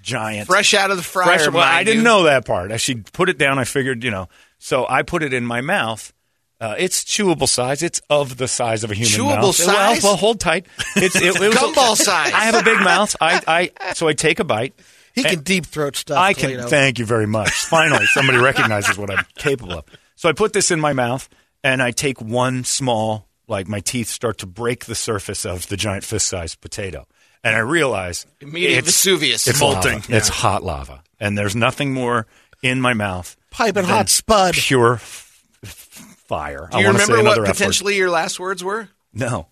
giant 0.01 0.47
Fresh 0.47 0.73
out 0.73 0.89
of 0.89 0.95
the 0.97 1.03
fryer. 1.03 1.37
Fresh- 1.37 1.53
well, 1.53 1.63
I 1.63 1.83
didn't 1.83 1.99
you. 1.99 2.03
know 2.03 2.23
that 2.23 2.45
part. 2.45 2.71
I 2.71 2.77
should 2.77 3.11
put 3.11 3.27
it 3.27 3.37
down. 3.37 3.59
I 3.59 3.65
figured, 3.65 4.05
you 4.05 4.11
know. 4.11 4.29
So 4.63 4.85
I 4.87 5.01
put 5.01 5.23
it 5.23 5.33
in 5.33 5.43
my 5.43 5.59
mouth. 5.61 6.13
Uh, 6.59 6.75
it's 6.77 7.03
chewable 7.03 7.49
size. 7.49 7.81
It's 7.81 7.99
of 8.11 8.37
the 8.37 8.47
size 8.47 8.83
of 8.83 8.91
a 8.91 8.93
human 8.93 9.11
Chewable 9.11 9.41
mouth. 9.41 9.55
Size? 9.55 10.03
well, 10.03 10.15
hold 10.15 10.39
tight. 10.39 10.67
It's 10.95 11.15
it, 11.15 11.35
it 11.35 11.39
was 11.39 11.55
Gumball 11.55 11.95
size. 11.95 12.31
I 12.31 12.41
have 12.41 12.53
a 12.53 12.63
big 12.63 12.79
mouth. 12.79 13.15
I, 13.19 13.71
I 13.81 13.93
so 13.93 14.07
I 14.07 14.13
take 14.13 14.39
a 14.39 14.43
bite. 14.43 14.75
He 15.15 15.23
can 15.23 15.39
deep 15.39 15.65
throat 15.65 15.95
stuff. 15.95 16.19
I 16.19 16.33
can. 16.33 16.51
Toledo. 16.51 16.67
Thank 16.67 16.99
you 16.99 17.05
very 17.05 17.25
much. 17.25 17.49
Finally, 17.49 18.05
somebody 18.05 18.37
recognizes 18.41 18.99
what 18.99 19.09
I'm 19.09 19.25
capable 19.35 19.79
of. 19.79 19.85
So 20.15 20.29
I 20.29 20.33
put 20.33 20.53
this 20.53 20.69
in 20.69 20.79
my 20.79 20.93
mouth, 20.93 21.27
and 21.63 21.81
I 21.81 21.89
take 21.89 22.21
one 22.21 22.63
small, 22.63 23.27
like 23.47 23.67
my 23.67 23.79
teeth 23.79 24.09
start 24.09 24.37
to 24.37 24.45
break 24.45 24.85
the 24.85 24.95
surface 24.95 25.43
of 25.43 25.67
the 25.69 25.75
giant 25.75 26.03
fist-sized 26.03 26.61
potato, 26.61 27.07
and 27.43 27.55
I 27.55 27.59
realize 27.59 28.27
Immediate 28.39 28.77
it's, 28.77 28.87
Vesuvius. 28.87 29.47
It's 29.47 29.59
Molting, 29.59 29.93
lava. 29.93 30.11
yeah. 30.11 30.17
It's 30.17 30.29
hot 30.29 30.63
lava, 30.63 31.01
and 31.19 31.35
there's 31.35 31.55
nothing 31.55 31.93
more 31.93 32.27
in 32.61 32.81
my 32.81 32.93
mouth. 32.93 33.35
Piping 33.49 33.83
hot 33.83 34.09
spud. 34.09 34.53
Pure 34.55 34.93
f- 34.95 35.43
fire. 35.63 36.67
Do 36.71 36.77
I 36.77 36.81
you 36.81 36.87
remember 36.87 37.13
what 37.13 37.19
another 37.21 37.41
F 37.43 37.47
word. 37.47 37.53
potentially 37.53 37.95
your 37.97 38.09
last 38.09 38.39
words 38.39 38.63
were? 38.63 38.89
No. 39.13 39.47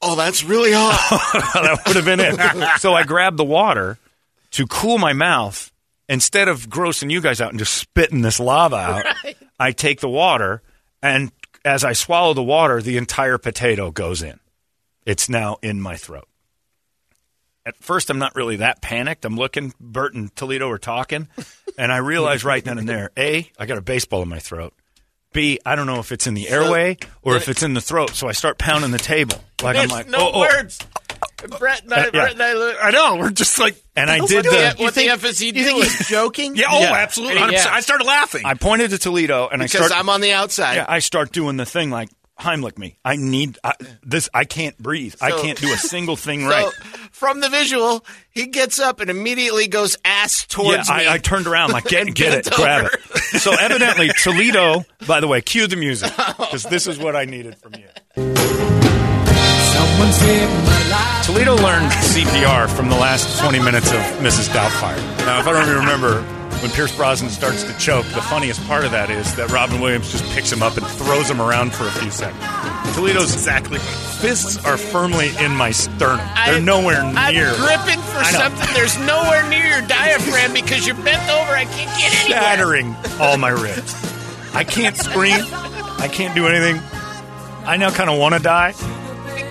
Oh, 0.00 0.14
that's 0.16 0.44
really 0.44 0.72
hot. 0.72 1.52
that 1.54 1.82
would 1.86 1.96
have 1.96 2.04
been 2.04 2.20
it. 2.20 2.68
So 2.80 2.94
I 2.94 3.02
grabbed 3.02 3.36
the 3.36 3.44
water 3.44 3.98
to 4.52 4.66
cool 4.66 4.98
my 4.98 5.12
mouth. 5.12 5.72
Instead 6.10 6.48
of 6.48 6.70
grossing 6.70 7.10
you 7.10 7.20
guys 7.20 7.38
out 7.40 7.50
and 7.50 7.58
just 7.58 7.74
spitting 7.74 8.22
this 8.22 8.40
lava 8.40 8.76
out, 8.76 9.06
I 9.60 9.72
take 9.72 10.00
the 10.00 10.08
water, 10.08 10.62
and 11.02 11.30
as 11.66 11.84
I 11.84 11.92
swallow 11.92 12.32
the 12.32 12.42
water, 12.42 12.80
the 12.80 12.96
entire 12.96 13.36
potato 13.36 13.90
goes 13.90 14.22
in. 14.22 14.40
It's 15.04 15.28
now 15.28 15.58
in 15.60 15.82
my 15.82 15.96
throat. 15.96 16.26
At 17.68 17.76
first, 17.82 18.08
I'm 18.08 18.18
not 18.18 18.34
really 18.34 18.56
that 18.56 18.80
panicked. 18.80 19.26
I'm 19.26 19.36
looking, 19.36 19.74
Bert 19.78 20.14
and 20.14 20.34
Toledo 20.34 20.70
are 20.70 20.78
talking, 20.78 21.28
and 21.76 21.92
I 21.92 21.98
realize 21.98 22.42
right 22.42 22.64
then 22.64 22.78
and 22.78 22.88
there 22.88 23.10
A, 23.18 23.50
I 23.58 23.66
got 23.66 23.76
a 23.76 23.82
baseball 23.82 24.22
in 24.22 24.28
my 24.30 24.38
throat. 24.38 24.72
B, 25.34 25.60
I 25.66 25.76
don't 25.76 25.86
know 25.86 25.98
if 26.00 26.10
it's 26.10 26.26
in 26.26 26.32
the 26.32 26.48
airway 26.48 26.96
or 27.20 27.36
if 27.36 27.50
it's 27.50 27.62
in 27.62 27.74
the 27.74 27.82
throat, 27.82 28.10
so 28.14 28.26
I 28.26 28.32
start 28.32 28.56
pounding 28.56 28.90
the 28.90 28.96
table. 28.98 29.36
Like 29.62 29.76
I'm 29.76 29.88
There's 29.88 29.92
like, 29.92 30.08
no 30.08 30.18
oh, 30.18 30.30
oh. 30.32 30.40
words. 30.40 30.78
Brett 31.58 31.82
and 31.84 31.92
I, 31.92 31.96
Uh, 31.96 32.04
yeah. 32.06 32.10
Brett 32.10 32.32
and 32.32 32.42
I 32.42 32.52
look. 32.54 32.76
I 32.82 32.90
know. 32.90 33.16
We're 33.16 33.30
just 33.30 33.58
like, 33.58 33.76
And 33.94 34.10
I 34.10 34.20
did 34.24 34.46
the 34.46 34.50
hell 34.50 34.60
the- 34.60 34.68
is 34.68 34.74
he 34.78 34.82
What 34.84 34.94
the 34.94 35.08
F 35.10 35.24
is 35.26 35.38
he 35.38 35.46
You 35.48 35.52
doing? 35.52 35.66
think 35.82 35.84
he's 35.84 36.08
joking? 36.08 36.56
Yeah, 36.56 36.68
oh, 36.70 36.80
Yeah. 36.80 36.92
absolutely. 36.94 37.36
Yeah. 37.52 37.66
I 37.70 37.80
started 37.80 38.04
laughing. 38.04 38.42
I 38.46 38.54
pointed 38.54 38.90
to 38.90 38.98
Toledo 38.98 39.46
and 39.52 39.60
I 39.62 39.66
Because 39.66 39.86
start. 39.88 40.00
I'm 40.00 40.08
on 40.08 40.22
the 40.22 40.32
outside. 40.32 40.76
yeah, 40.76 40.86
I 40.88 41.00
start 41.00 41.30
doing 41.32 41.58
the 41.58 41.66
thing 41.66 41.90
like 41.90 42.08
Heimlich 42.40 42.78
me. 42.78 42.96
I 43.04 43.16
need 43.16 43.58
I, 43.64 43.72
this. 44.02 44.28
I 44.32 44.44
can't 44.44 44.78
breathe. 44.78 45.14
I 45.20 45.32
can't 45.32 45.58
do 45.60 45.72
a 45.72 45.76
single 45.76 46.16
thing 46.26 46.42
So, 46.42 46.48
right. 46.48 46.72
from 47.10 47.40
the 47.40 47.48
visual, 47.48 48.04
he 48.30 48.46
gets 48.46 48.78
up 48.78 49.00
and 49.00 49.10
immediately 49.10 49.66
goes 49.66 49.96
ass 50.04 50.46
Yeah, 50.50 50.54
towards 50.62 50.88
me. 50.88 50.94
I, 51.06 51.14
I 51.14 51.18
turned 51.18 51.46
around 51.48 51.72
like 51.72 51.84
get 51.84 52.14
get 52.14 52.34
it, 52.34 52.44
bent 52.44 52.56
grab 52.56 52.86
it. 52.86 53.00
So 53.40 53.52
evidently 53.54 54.08
Toledo. 54.22 54.84
By 55.06 55.20
the 55.20 55.26
way, 55.28 55.40
cue 55.40 55.66
the 55.66 55.76
music 55.76 56.10
because 56.16 56.62
this 56.64 56.86
is 56.86 56.98
what 56.98 57.14
I 57.16 57.24
needed 57.24 57.56
from 57.58 57.74
you. 57.74 57.88
Toledo 61.24 61.56
learned 61.56 61.90
CPR 61.92 62.68
from 62.74 62.88
the 62.88 62.96
last 62.96 63.38
20 63.40 63.58
minutes 63.60 63.90
of 63.90 63.98
Mrs. 64.22 64.48
Doubtfire. 64.48 64.96
Now, 65.26 65.40
if 65.40 65.46
I 65.46 65.52
don't 65.52 65.62
even 65.68 65.76
remember 65.80 66.22
when 66.62 66.70
Pierce 66.72 66.94
Brosnan 66.96 67.30
starts 67.30 67.62
to 67.64 67.76
choke, 67.78 68.04
the 68.06 68.22
funniest 68.22 68.64
part 68.66 68.84
of 68.84 68.90
that 68.90 69.10
is 69.10 69.34
that 69.36 69.50
Robin 69.50 69.80
Williams 69.80 70.10
just 70.10 70.24
picks 70.34 70.50
him 70.50 70.62
up 70.62 70.76
and 70.76 70.86
throws 70.86 71.30
him 71.30 71.40
around 71.40 71.72
for 71.72 71.86
a 71.86 71.90
few 71.92 72.10
seconds. 72.10 72.42
Toledo's 72.96 73.32
exactly 73.32 73.78
fists 73.78 74.64
are 74.64 74.76
firmly 74.76 75.30
in 75.40 75.52
my 75.54 75.70
sternum. 75.70 76.18
They're 76.46 76.56
I- 76.56 76.60
nowhere 76.60 77.00
I'm 77.02 77.32
near. 77.34 77.54
gripping 77.56 78.00
for 78.00 78.24
something. 78.24 78.74
There's 78.74 78.98
nowhere 79.00 79.48
near 79.48 79.64
your 79.66 79.82
diaphragm 79.82 80.52
because 80.52 80.86
you're 80.86 80.96
bent 80.96 81.22
over. 81.30 81.52
I 81.52 81.64
can't 81.66 81.98
get 81.98 82.12
anywhere. 82.24 82.40
shattering 82.42 82.96
all 83.20 83.36
my 83.36 83.50
ribs. 83.50 83.94
I 84.54 84.64
can't 84.64 84.96
scream. 84.96 85.44
I 86.00 86.08
can't 86.10 86.34
do 86.34 86.46
anything. 86.48 86.82
I 87.66 87.76
now 87.76 87.90
kind 87.90 88.10
of 88.10 88.18
want 88.18 88.34
to 88.34 88.40
die 88.42 88.72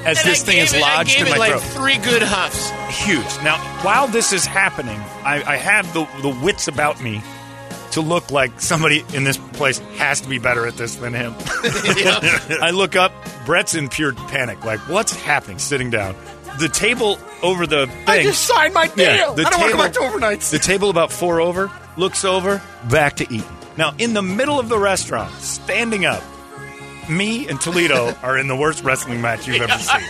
as 0.07 0.23
this 0.23 0.41
I 0.41 0.45
thing 0.45 0.55
gave 0.55 0.63
is 0.65 0.73
it- 0.73 0.83
I 0.83 0.95
lodged 0.97 1.17
gave 1.17 1.21
in 1.27 1.27
it 1.27 1.31
my 1.31 1.37
like 1.37 1.51
throat. 1.61 1.61
three 1.73 1.97
good 1.97 2.23
huffs. 2.23 2.69
Huge. 3.05 3.43
Now, 3.43 3.57
while 3.83 4.07
this 4.07 4.31
is 4.33 4.45
happening, 4.45 4.99
I, 5.23 5.43
I 5.45 5.55
have 5.57 5.91
the, 5.93 6.07
the 6.21 6.29
wits 6.43 6.67
about 6.67 7.01
me 7.01 7.21
to 7.91 8.01
look 8.01 8.31
like 8.31 8.59
somebody 8.61 9.03
in 9.13 9.23
this 9.23 9.37
place 9.37 9.79
has 9.97 10.21
to 10.21 10.29
be 10.29 10.37
better 10.39 10.65
at 10.67 10.75
this 10.77 10.95
than 10.97 11.13
him. 11.13 11.33
I 12.61 12.71
look 12.73 12.95
up. 12.95 13.11
Brett's 13.45 13.75
in 13.75 13.87
pure 13.89 14.13
panic. 14.13 14.63
Like, 14.65 14.79
what's 14.89 15.13
happening? 15.15 15.57
Sitting 15.59 15.89
down. 15.89 16.15
The 16.59 16.69
table 16.69 17.19
over 17.43 17.65
the 17.67 17.85
thing. 17.87 18.03
I 18.07 18.23
just 18.23 18.43
signed 18.45 18.73
my 18.73 18.87
deal. 18.87 19.05
Yeah, 19.05 19.33
the 19.35 19.43
I 19.45 19.49
don't 19.49 19.59
want 19.61 19.71
to 19.71 19.77
go 19.77 19.83
back 19.83 19.93
to 19.93 19.99
table- 19.99 20.19
overnights. 20.19 20.49
The 20.51 20.59
table 20.59 20.89
about 20.89 21.11
four 21.11 21.39
over 21.39 21.71
looks 21.97 22.25
over, 22.25 22.61
back 22.89 23.17
to 23.17 23.23
eating. 23.25 23.43
Now, 23.77 23.93
in 23.99 24.13
the 24.13 24.21
middle 24.23 24.59
of 24.59 24.69
the 24.69 24.77
restaurant, 24.77 25.31
standing 25.35 26.05
up, 26.05 26.23
me 27.09 27.47
and 27.47 27.59
Toledo 27.59 28.13
are 28.21 28.37
in 28.37 28.47
the 28.47 28.55
worst 28.55 28.83
wrestling 28.83 29.21
match 29.21 29.47
you've 29.47 29.61
ever 29.61 29.77
seen. 29.77 30.01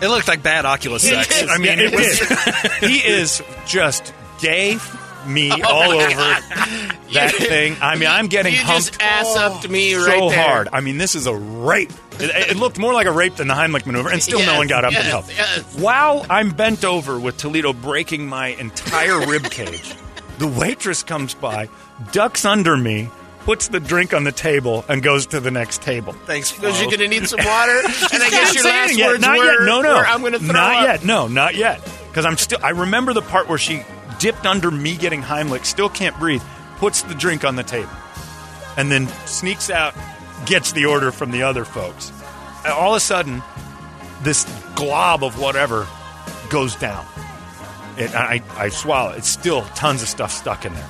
It 0.00 0.08
looked 0.08 0.28
like 0.28 0.42
bad 0.42 0.64
Oculus 0.64 1.08
sex. 1.08 1.44
I 1.48 1.58
mean, 1.58 1.78
it 1.78 1.94
was. 1.94 2.18
he 2.80 2.96
is 2.98 3.42
just 3.66 4.12
gay 4.40 4.78
me 5.26 5.50
oh 5.52 5.62
all 5.64 5.90
over 5.92 6.40
that 7.12 7.32
thing. 7.36 7.76
I 7.80 7.96
mean, 7.96 8.08
I'm 8.08 8.26
getting 8.26 8.54
You 8.54 8.60
humped 8.60 8.98
just 8.98 9.02
ass 9.02 9.36
up 9.36 9.62
to 9.62 9.68
me 9.68 9.92
so 9.92 10.06
right 10.06 10.34
hard. 10.34 10.68
I 10.72 10.80
mean, 10.80 10.98
this 10.98 11.14
is 11.14 11.26
a 11.26 11.34
rape. 11.34 11.92
It, 12.18 12.50
it 12.50 12.56
looked 12.56 12.78
more 12.78 12.92
like 12.92 13.06
a 13.06 13.12
rape 13.12 13.36
than 13.36 13.48
the 13.48 13.54
Heimlich 13.54 13.86
maneuver, 13.86 14.10
and 14.10 14.22
still 14.22 14.44
no 14.44 14.56
one 14.56 14.66
got 14.66 14.84
up 14.84 14.92
yes, 14.92 15.04
to 15.04 15.08
help. 15.08 15.28
yes. 15.28 15.78
While 15.78 16.26
I'm 16.28 16.50
bent 16.50 16.84
over 16.84 17.18
with 17.18 17.36
Toledo 17.36 17.72
breaking 17.72 18.26
my 18.26 18.48
entire 18.48 19.26
rib 19.26 19.44
cage, 19.44 19.94
the 20.38 20.46
waitress 20.46 21.02
comes 21.02 21.34
by, 21.34 21.68
ducks 22.12 22.44
under 22.44 22.76
me, 22.76 23.08
puts 23.44 23.68
the 23.68 23.80
drink 23.80 24.14
on 24.14 24.24
the 24.24 24.32
table, 24.32 24.84
and 24.88 25.02
goes 25.02 25.26
to 25.26 25.40
the 25.40 25.50
next 25.50 25.82
table. 25.82 26.12
Thanks, 26.12 26.52
Because 26.52 26.80
you're 26.80 26.90
going 26.90 27.00
to 27.00 27.08
need 27.08 27.26
some 27.28 27.38
water. 27.44 27.78
and 27.80 28.22
I 28.22 28.30
guess 28.30 28.54
your 28.54 28.64
last 28.64 28.96
yet, 28.96 29.06
words 29.08 29.20
not 29.20 29.38
were, 29.38 29.44
yet. 29.44 29.66
No, 29.66 29.82
no, 29.82 29.96
I'm 29.96 30.20
going 30.20 30.32
to 30.34 30.38
throw 30.38 30.52
not 30.52 30.76
up. 30.76 30.84
yet. 30.84 31.04
No, 31.04 31.28
not 31.28 31.54
yet. 31.54 31.80
Because 32.08 32.24
I'm 32.24 32.36
still. 32.36 32.58
I 32.62 32.70
remember 32.70 33.12
the 33.12 33.22
part 33.22 33.48
where 33.48 33.58
she 33.58 33.82
dipped 34.18 34.46
under 34.46 34.70
me 34.70 34.96
getting 34.96 35.22
Heimlich, 35.22 35.64
still 35.64 35.88
can't 35.88 36.16
breathe, 36.18 36.42
puts 36.76 37.02
the 37.02 37.14
drink 37.14 37.44
on 37.44 37.56
the 37.56 37.62
table, 37.64 37.90
and 38.76 38.90
then 38.92 39.08
sneaks 39.26 39.70
out, 39.70 39.94
gets 40.46 40.72
the 40.72 40.84
order 40.86 41.10
from 41.10 41.30
the 41.30 41.42
other 41.42 41.64
folks. 41.64 42.12
And 42.64 42.72
all 42.72 42.92
of 42.92 42.98
a 42.98 43.00
sudden, 43.00 43.42
this 44.22 44.44
glob 44.76 45.24
of 45.24 45.40
whatever 45.40 45.86
goes 46.50 46.76
down. 46.76 47.04
It, 47.96 48.14
I, 48.14 48.40
I 48.56 48.68
swallow. 48.68 49.12
It's 49.12 49.28
still 49.28 49.62
tons 49.74 50.00
of 50.02 50.08
stuff 50.08 50.30
stuck 50.32 50.64
in 50.64 50.72
there. 50.74 50.88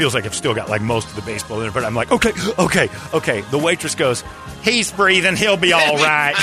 Feels 0.00 0.14
like 0.14 0.24
I've 0.24 0.34
still 0.34 0.54
got 0.54 0.70
like 0.70 0.80
most 0.80 1.10
of 1.10 1.14
the 1.14 1.20
baseball 1.20 1.60
in 1.60 1.68
it, 1.68 1.74
but 1.74 1.84
I'm 1.84 1.94
like, 1.94 2.10
okay, 2.10 2.32
okay, 2.58 2.88
okay. 3.12 3.42
The 3.42 3.58
waitress 3.58 3.94
goes, 3.94 4.24
he's 4.62 4.90
breathing, 4.90 5.36
he'll 5.36 5.58
be 5.58 5.74
all 5.74 5.96
right. 5.96 6.34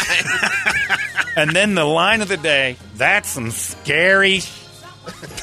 and 1.36 1.50
then 1.50 1.74
the 1.74 1.84
line 1.84 2.22
of 2.22 2.28
the 2.28 2.38
day, 2.38 2.78
that's 2.98 3.30
some 3.30 3.50
scary. 3.50 4.42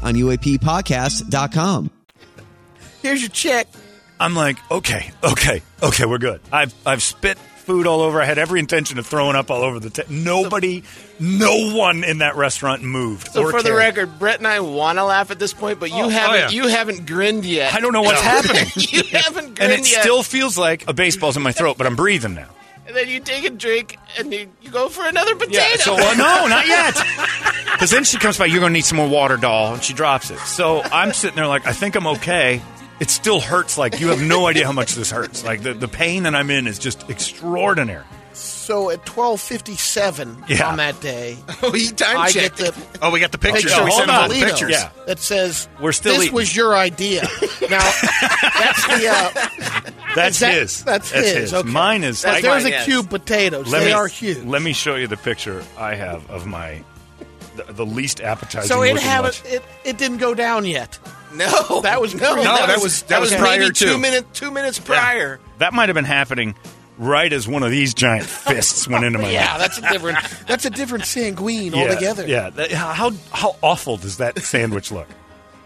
on 0.00 0.14
UAPpodcast.com. 0.14 1.90
Here's 3.02 3.20
your 3.20 3.30
check. 3.30 3.66
I'm 4.20 4.34
like, 4.34 4.56
okay, 4.70 5.10
okay, 5.24 5.62
okay, 5.82 6.06
we're 6.06 6.18
good. 6.18 6.40
I've 6.52 6.72
I've 6.86 7.02
spit 7.02 7.36
food 7.38 7.86
all 7.88 8.00
over. 8.00 8.20
I 8.22 8.24
had 8.24 8.38
every 8.38 8.60
intention 8.60 8.98
of 9.00 9.06
throwing 9.06 9.34
up 9.34 9.50
all 9.50 9.62
over 9.62 9.80
the 9.80 9.90
table. 9.90 10.12
Nobody, 10.12 10.84
no 11.18 11.74
one 11.76 12.04
in 12.04 12.18
that 12.18 12.36
restaurant 12.36 12.82
moved. 12.84 13.28
So 13.32 13.42
or 13.42 13.50
for 13.50 13.62
the 13.62 13.72
record, 13.74 14.18
Brett 14.20 14.38
and 14.38 14.46
I 14.46 14.60
want 14.60 14.98
to 14.98 15.04
laugh 15.04 15.32
at 15.32 15.40
this 15.40 15.52
point, 15.52 15.80
but 15.80 15.90
you 15.90 15.96
Oh, 16.02 16.06
oh 16.06 16.08
haven't 16.08 16.34
oh, 16.36 16.38
yeah. 16.38 16.50
you 16.50 16.68
haven't 16.68 17.06
grinned 17.06 17.44
yet. 17.44 17.74
I 17.74 17.80
don't 17.80 17.92
know 17.92 18.02
what's 18.02 18.20
happening. 18.20 18.66
you 18.76 19.02
haven't 19.10 19.56
grinned 19.56 19.60
and 19.60 19.72
it 19.72 19.90
yet. 19.90 20.02
still 20.02 20.22
feels 20.22 20.56
like 20.56 20.86
a 20.88 20.92
baseball's 20.92 21.36
in 21.36 21.42
my 21.42 21.52
throat, 21.52 21.76
but 21.78 21.86
I'm 21.88 21.96
breathing 21.96 22.34
now. 22.34 22.48
And 22.86 22.96
then 22.96 23.08
you 23.08 23.20
take 23.20 23.44
a 23.44 23.50
drink 23.50 23.98
and 24.18 24.32
you, 24.32 24.50
you 24.60 24.70
go 24.70 24.88
for 24.88 25.06
another 25.06 25.34
potato. 25.36 25.58
Yeah. 25.58 25.76
So 25.76 25.94
uh, 25.94 26.14
no, 26.14 26.46
not 26.48 26.66
yet. 26.66 26.94
Because 27.72 27.90
then 27.90 28.04
she 28.04 28.18
comes 28.18 28.38
by. 28.38 28.46
You're 28.46 28.60
gonna 28.60 28.72
need 28.72 28.84
some 28.84 28.98
more 28.98 29.08
water, 29.08 29.36
doll, 29.36 29.74
and 29.74 29.82
she 29.82 29.94
drops 29.94 30.30
it. 30.30 30.38
So 30.40 30.82
I'm 30.82 31.12
sitting 31.12 31.36
there 31.36 31.46
like, 31.46 31.66
I 31.66 31.72
think 31.72 31.94
I'm 31.94 32.06
okay. 32.08 32.60
It 33.00 33.10
still 33.10 33.40
hurts. 33.40 33.78
Like 33.78 34.00
you 34.00 34.08
have 34.08 34.22
no 34.22 34.46
idea 34.46 34.66
how 34.66 34.72
much 34.72 34.94
this 34.94 35.10
hurts. 35.10 35.44
Like 35.44 35.62
the, 35.62 35.74
the 35.74 35.88
pain 35.88 36.22
that 36.24 36.34
I'm 36.34 36.50
in 36.50 36.66
is 36.66 36.78
just 36.78 37.08
extraordinary. 37.10 38.04
So 38.62 38.90
at 38.90 39.04
twelve 39.04 39.40
fifty 39.40 39.74
seven 39.74 40.42
Yeah. 40.48 40.68
on 40.68 40.76
that 40.76 41.00
day, 41.00 41.36
Oh, 41.62 41.72
he 41.72 41.88
time 41.90 42.16
I 42.16 42.30
checked. 42.30 42.58
get 42.58 42.74
the 42.74 42.98
oh, 43.02 43.10
we 43.10 43.18
got 43.18 43.32
the 43.32 43.38
pictures. 43.38 43.64
picture 43.64 43.76
So 43.76 43.84
we 43.84 43.90
hold 43.90 43.98
sent 44.06 44.10
him 44.10 44.16
on. 44.16 44.28
the 44.28 44.34
Toledo 44.36 44.50
pictures. 44.50 44.70
Yeah. 44.70 44.90
that 45.06 45.18
says 45.18 45.68
We're 45.80 45.90
still 45.92 46.14
this 46.14 46.22
eating. 46.24 46.34
was 46.34 46.54
your 46.56 46.74
idea. 46.76 47.22
Now 47.68 47.78
that's 47.78 48.86
the 48.86 49.08
uh, 49.08 49.90
That's 50.14 50.34
Is 50.36 50.40
that- 50.40 50.54
his. 50.54 50.84
that's 50.84 51.10
his, 51.10 51.54
okay. 51.54 51.68
Mine 51.68 52.04
is. 52.04 52.22
That's 52.22 52.38
I- 52.38 52.40
there's 52.42 52.64
mine, 52.64 52.72
a 52.72 52.76
yes. 52.76 52.84
cube 52.84 53.08
potatoes. 53.10 53.68
let 53.72 53.80
they 53.80 53.86
me, 53.86 53.92
are 53.92 54.06
huge. 54.08 54.38
Let 54.44 54.62
me 54.62 54.72
show 54.72 54.94
you 54.96 55.06
the 55.06 55.16
picture 55.16 55.64
I 55.78 55.94
have 55.94 56.28
of 56.30 56.46
my 56.46 56.84
the, 57.56 57.72
the 57.72 57.86
least 57.86 58.20
appetizing. 58.20 58.68
so 58.68 58.82
it 58.82 58.92
looking 58.94 59.08
haven't 59.08 59.42
lunch. 59.44 59.54
it, 59.54 59.62
it 59.84 59.98
didn't 59.98 60.18
go 60.18 60.34
down 60.34 60.64
yet. 60.66 60.98
no, 61.34 61.80
That 61.82 62.00
was 62.00 62.14
no, 62.14 62.34
No, 62.36 62.42
that 62.42 62.78
was- 62.80 63.02
that 63.04 63.20
was 63.20 63.32
prior 63.34 63.58
maybe 63.60 63.72
to. 63.74 63.84
two 63.86 63.98
minutes 63.98 64.38
two 64.38 64.50
minutes 64.50 64.78
prior. 64.78 65.40
That 65.58 65.72
might 65.72 65.88
have 65.88 65.94
been 65.94 66.04
happening 66.04 66.54
right 67.02 67.32
as 67.32 67.46
one 67.48 67.62
of 67.62 67.70
these 67.70 67.94
giant 67.94 68.24
fists 68.26 68.86
went 68.88 69.04
into 69.04 69.18
my 69.22 69.30
Yeah, 69.30 69.44
mouth. 69.44 69.58
that's 69.58 69.78
a 69.78 69.90
different 69.92 70.18
that's 70.46 70.64
a 70.64 70.70
different 70.70 71.04
sanguine 71.04 71.72
Yeah, 71.72 71.82
altogether. 71.88 72.26
Yeah. 72.26 72.50
That- 72.50 72.72
how 72.72 73.12
how 73.32 73.56
awful 73.62 73.96
does 73.96 74.16
that 74.18 74.38
sandwich 74.38 74.90
look? 74.92 75.08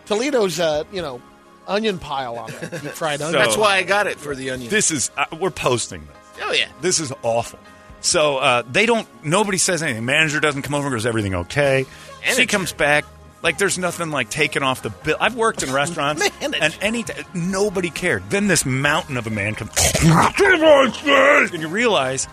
Toledo's 0.07 0.59
uh, 0.61 0.85
you 0.93 1.03
know, 1.03 1.21
onion 1.67 1.99
pile 1.99 2.37
on 2.39 2.53
it. 2.53 2.61
Deep 2.71 2.93
fried 2.93 3.21
onion. 3.23 3.41
That's 3.41 3.57
why 3.57 3.77
I 3.77 3.83
got 3.83 4.07
it 4.07 4.19
for 4.19 4.35
the 4.35 4.51
onion. 4.51 4.71
This 4.71 4.91
is 4.91 5.11
uh, 5.17 5.27
we're 5.41 5.51
posting 5.51 6.07
this. 6.07 6.17
oh 6.43 6.53
yeah. 6.53 6.69
This 6.81 7.01
is 7.01 7.13
awful. 7.23 7.59
So 8.01 8.37
uh, 8.39 8.63
they 8.71 8.87
don't. 8.87 9.09
Nobody 9.25 9.59
says 9.59 9.83
anything. 9.83 10.05
Manager 10.05 10.39
doesn't 10.39 10.63
come 10.63 10.75
over. 10.75 10.87
and 10.87 10.95
Goes 10.95 11.07
everything 11.07 11.35
okay? 11.35 11.87
she 12.23 12.29
Manager. 12.31 12.47
comes 12.47 12.73
back. 12.73 13.05
Like 13.43 13.59
there's 13.59 13.79
nothing 13.79 14.11
like 14.11 14.31
taking 14.31 14.63
off 14.63 14.83
the 14.83 14.91
bill. 14.91 15.17
I've 15.21 15.37
worked 15.37 15.63
in 15.63 15.73
restaurants, 15.73 16.21
Manager. 16.41 16.59
and 16.63 16.79
any 16.81 17.03
t- 17.05 17.13
nobody 17.35 17.91
cared. 17.91 18.29
Then 18.31 18.49
this 18.49 18.65
mountain 18.67 19.17
of 19.17 19.27
a 19.27 19.31
man 19.31 19.55
comes, 19.55 19.71
and 20.03 21.63
you 21.63 21.69
realize 21.69 22.27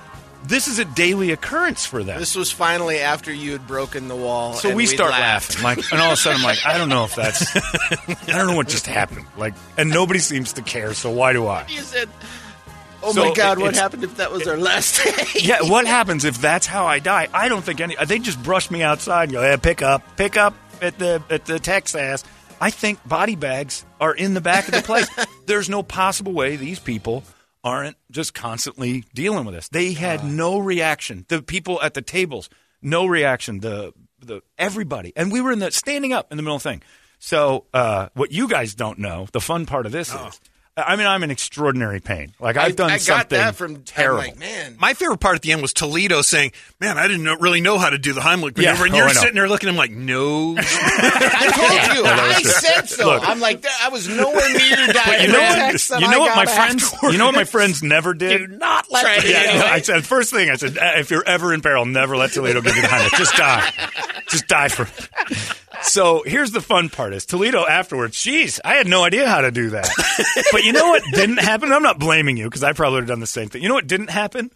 this 0.46 0.68
is 0.68 0.80
a 0.80 0.86
daily 0.86 1.32
occurrence 1.32 1.86
for 1.86 2.04
them. 2.04 2.20
This 2.20 2.36
was 2.36 2.52
finally 2.52 3.00
after 3.00 3.32
you 3.34 3.52
had 3.54 3.68
broken 3.68 4.08
the 4.08 4.16
wall. 4.16 4.54
So 4.54 4.70
and 4.70 4.78
we 4.78 4.86
start 4.86 5.12
laughed. 5.12 5.62
laughing, 5.64 5.84
like, 5.84 5.92
and 5.92 6.02
all 6.02 6.08
of 6.08 6.14
a 6.14 6.18
sudden, 6.18 6.40
I'm 6.42 6.44
like, 6.46 6.66
I 6.66 6.78
don't 6.78 6.90
know 6.90 7.06
if 7.06 7.16
that's, 7.16 7.56
I 8.30 8.38
don't 8.38 8.48
know 8.48 8.56
what 8.56 8.68
just 8.68 8.88
happened, 8.88 9.26
like, 9.38 9.54
and 9.78 9.90
nobody 9.90 10.20
seems 10.20 10.54
to 10.54 10.62
care. 10.62 10.94
So 10.94 11.12
why 11.12 11.34
do 11.34 11.48
I? 11.48 11.66
You 11.68 11.82
said, 11.82 12.10
"Oh 13.02 13.14
So 13.14 13.26
my 13.30 13.34
God, 13.34 13.58
it- 13.58 13.62
what 13.62 13.76
happened 13.76 14.04
if 14.04 14.18
that 14.18 14.32
was 14.32 14.48
our 14.48 14.58
last 14.58 15.04
day?" 15.04 15.26
Yeah, 15.42 15.62
what 15.62 15.86
happens 15.86 16.26
if 16.26 16.40
that's 16.42 16.66
how 16.66 16.86
I 16.88 17.00
die? 17.00 17.28
I 17.34 17.48
don't 17.50 17.64
think 17.64 17.80
any. 17.82 17.96
They 18.06 18.20
just 18.20 18.42
brush 18.42 18.70
me 18.72 18.82
outside 18.84 19.24
and 19.26 19.34
go, 19.34 19.42
"Yeah, 19.44 19.56
pick 19.58 19.82
up, 19.82 20.02
pick 20.18 20.36
up 20.38 20.56
at 20.84 21.00
the 21.00 21.24
at 21.30 21.46
the 21.46 21.60
Texas." 21.60 22.24
I 22.62 22.70
think 22.70 23.06
body 23.08 23.36
bags 23.36 23.86
are 24.00 24.14
in 24.14 24.36
the 24.36 24.42
back 24.42 24.68
of 24.68 24.74
the 24.74 24.82
place. 24.82 25.10
There's 25.48 25.70
no 25.70 25.84
possible 25.84 26.32
way 26.32 26.56
these 26.56 26.80
people 26.80 27.24
aren't 27.64 27.98
just 28.12 28.34
constantly 28.34 29.06
dealing 29.14 29.46
with 29.46 29.56
this. 29.56 29.68
They 29.70 29.94
had 29.94 30.24
no 30.24 30.60
reaction. 30.60 31.26
The 31.28 31.42
people 31.42 31.82
at 31.82 31.94
the 31.94 32.02
tables, 32.02 32.50
no 32.82 33.06
reaction. 33.06 33.60
The 33.60 33.94
the 34.20 34.42
everybody, 34.58 35.14
and 35.16 35.32
we 35.32 35.42
were 35.42 35.52
in 35.52 35.60
the 35.60 35.72
standing 35.72 36.14
up 36.14 36.32
in 36.32 36.38
the 36.38 36.44
middle 36.44 36.56
of 36.56 36.64
the 36.64 36.70
thing. 36.70 36.84
So 37.20 37.66
uh, 37.74 38.10
what 38.16 38.32
you 38.32 38.48
guys 38.48 38.76
don't 38.76 39.00
know, 39.00 39.28
the 39.32 39.42
fun 39.42 39.66
part 39.66 39.86
of 39.86 39.92
this 39.92 40.14
is, 40.14 40.42
I 40.76 40.96
mean, 40.96 41.06
I'm 41.06 41.22
in 41.22 41.30
extraordinary 41.30 42.00
pain. 42.00 42.34
Like 42.40 42.58
I've 42.58 42.76
done 42.76 42.90
I 42.90 42.94
got 42.96 43.02
something 43.02 43.38
that 43.38 43.56
from 43.56 43.84
terrible. 43.84 44.18
Like, 44.24 44.40
man, 44.40 44.76
My 44.80 44.96
favorite 44.96 45.20
part 45.20 45.36
at 45.36 45.44
the 45.44 45.52
end 45.52 45.62
was 45.62 45.72
Toledo 45.72 46.24
saying, 46.24 46.52
"Man, 46.80 46.98
I 46.98 47.08
didn't 47.08 47.24
know, 47.26 47.36
really 47.38 47.62
know 47.62 47.78
how 47.78 47.92
to 47.92 48.00
do 48.00 48.12
the 48.14 48.22
Heimlich 48.22 48.58
Yeah. 48.58 48.72
maneuver." 48.74 48.86
And 48.86 48.94
Oh, 48.96 48.98
you're 48.98 49.06
I 49.10 49.14
know. 49.14 49.20
sitting 49.22 49.36
there 49.36 49.48
looking 49.48 49.70
at 49.70 49.74
him 49.74 49.78
like, 49.78 49.92
"No." 49.92 50.56
I 50.60 51.52
told 51.54 51.96
you, 51.98 52.04
I 52.08 52.40
true. 52.42 52.52
said 52.52 52.90
so. 52.90 53.06
Look. 53.06 53.30
I'm 53.30 53.40
like, 53.40 53.64
I 53.84 53.90
was 53.90 54.08
nowhere 54.08 54.50
near 54.52 54.88
dying. 54.94 55.28
you 55.28 55.34
know 55.34 55.40
what? 55.42 55.80
that 55.80 56.00
You 56.02 56.10
know 56.10 56.20
what 56.22 56.36
my 56.36 56.46
friends. 56.48 56.84
afterwards. 56.86 57.14
You 57.14 57.20
know 57.20 57.26
what 57.28 57.36
my 57.36 57.44
friends 57.44 57.84
never 57.84 58.16
did. 58.16 58.38
Do 58.50 58.58
not 58.58 58.92
let 58.92 59.02
Try 59.04 59.30
Yeah, 59.30 59.38
anyway. 59.38 59.60
no, 59.60 59.66
I 59.74 59.82
said 59.82 60.04
first 60.06 60.32
thing 60.32 60.50
I 60.50 60.56
said, 60.56 60.76
"Uh, 60.78 60.94
if 60.98 61.12
you're 61.12 61.24
ever 61.28 61.54
in 61.54 61.62
peril, 61.62 61.86
never 61.86 62.18
let 62.18 62.32
Toledo 62.32 62.62
give 62.62 62.76
you 62.76 62.82
the 62.82 62.88
Heimlich. 62.88 63.16
Just 63.16 63.36
die, 63.36 63.72
just 64.28 64.48
die 64.48 64.70
for. 64.70 64.88
So 65.84 66.24
here's 66.26 66.52
the 66.52 66.62
fun 66.62 66.90
part: 66.90 67.14
is 67.14 67.26
Toledo 67.26 67.66
afterwards? 67.66 68.18
Jeez, 68.18 68.60
I 68.64 68.76
had 68.76 68.88
no 68.88 69.04
idea 69.04 69.28
how 69.28 69.42
to 69.42 69.52
do 69.52 69.72
that. 69.72 69.90
but 70.52 70.64
you 70.64 70.72
know 70.72 70.88
what 70.88 71.04
didn't 71.12 71.38
happen? 71.40 71.72
I'm 71.72 71.84
not 71.84 72.00
blaming 72.00 72.38
you 72.38 72.46
because 72.46 72.64
I 72.64 72.74
probably 72.74 72.96
would 72.96 73.04
have 73.04 73.10
done 73.10 73.20
the 73.20 73.28
same 73.28 73.50
thing. 73.50 73.62
You 73.62 73.70
know 73.70 73.76
what 73.76 73.88
didn't 73.88 74.10
happen? 74.10 74.52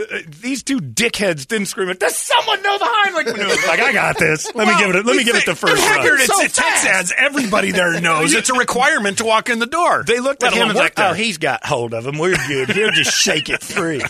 Uh, 0.00 0.18
these 0.40 0.62
two 0.62 0.78
dickheads 0.80 1.46
didn't 1.46 1.66
scream 1.66 1.88
it. 1.88 1.98
Does 2.00 2.16
someone 2.16 2.62
know 2.62 2.78
the 2.78 2.84
Heimlich 2.84 3.26
maneuver? 3.26 3.66
Like 3.66 3.80
I 3.80 3.92
got 3.92 4.18
this. 4.18 4.54
Let 4.54 4.66
me 4.68 4.78
give 4.78 4.90
it. 4.90 4.96
A, 4.96 5.00
let 5.02 5.16
me 5.16 5.24
give 5.24 5.36
it 5.36 5.46
the 5.46 5.54
first 5.54 5.74
run. 5.74 5.98
Haggard, 5.98 6.20
it's 6.20 6.26
So 6.26 6.40
a 6.44 6.48
Texas. 6.48 7.12
Everybody 7.16 7.70
there 7.72 8.00
knows 8.02 8.32
it's 8.34 8.50
a 8.50 8.54
requirement 8.54 9.18
to 9.18 9.24
walk 9.24 9.48
in 9.48 9.58
the 9.58 9.66
door. 9.66 10.04
They 10.06 10.20
looked 10.20 10.42
at 10.42 10.52
Let 10.52 10.62
him 10.62 10.68
and 10.70 10.78
like, 10.78 10.94
there. 10.94 11.10
oh, 11.10 11.12
he's 11.14 11.38
got 11.38 11.64
hold 11.64 11.94
of 11.94 12.06
him. 12.06 12.18
We're 12.18 12.36
good. 12.48 12.70
He'll 12.70 12.90
just 12.90 13.12
shake 13.14 13.48
it 13.48 13.62
free. 13.62 14.02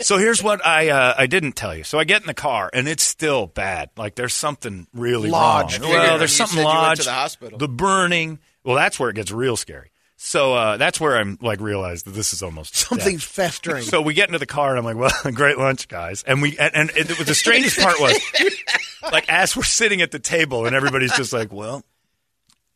so 0.00 0.18
here's 0.18 0.42
what 0.42 0.64
I 0.66 0.90
uh, 0.90 1.14
I 1.18 1.26
didn't 1.26 1.52
tell 1.52 1.74
you. 1.76 1.84
So 1.84 1.98
I 1.98 2.04
get 2.04 2.20
in 2.22 2.26
the 2.26 2.34
car 2.34 2.70
and 2.72 2.88
it's 2.88 3.02
still 3.02 3.46
bad. 3.46 3.90
Like 3.96 4.14
there's 4.14 4.34
something 4.34 4.86
really 4.94 5.30
Lodged. 5.30 5.80
wrong. 5.80 5.90
I 5.92 5.94
Well, 5.94 6.18
there's 6.18 6.34
something 6.34 6.56
said 6.56 6.62
you 6.62 6.66
went 6.68 6.78
lodged. 6.78 7.00
to 7.02 7.06
the 7.06 7.12
hospital. 7.12 7.58
The 7.58 7.68
burning. 7.68 8.38
Well, 8.64 8.76
that's 8.76 8.98
where 9.00 9.10
it 9.10 9.16
gets 9.16 9.30
real 9.32 9.56
scary. 9.56 9.90
So 10.20 10.52
uh, 10.52 10.76
that's 10.78 11.00
where 11.00 11.16
I'm 11.16 11.38
like 11.40 11.60
realized 11.60 12.04
that 12.06 12.10
this 12.10 12.32
is 12.32 12.42
almost 12.42 12.74
Something's 12.74 13.22
death. 13.22 13.30
festering. 13.30 13.84
So 13.84 14.02
we 14.02 14.14
get 14.14 14.28
into 14.28 14.40
the 14.40 14.46
car 14.46 14.70
and 14.70 14.78
I'm 14.78 14.84
like, 14.84 14.96
well, 14.96 15.32
great 15.32 15.58
lunch, 15.58 15.86
guys. 15.86 16.24
And 16.24 16.42
we 16.42 16.58
and, 16.58 16.74
and 16.74 16.90
it, 16.96 17.06
the 17.24 17.34
strangest 17.36 17.78
part 17.78 18.00
was 18.00 18.20
like 19.12 19.28
as 19.28 19.56
we're 19.56 19.62
sitting 19.62 20.02
at 20.02 20.10
the 20.10 20.18
table 20.18 20.66
and 20.66 20.74
everybody's 20.74 21.12
just 21.16 21.32
like, 21.32 21.52
well, 21.52 21.84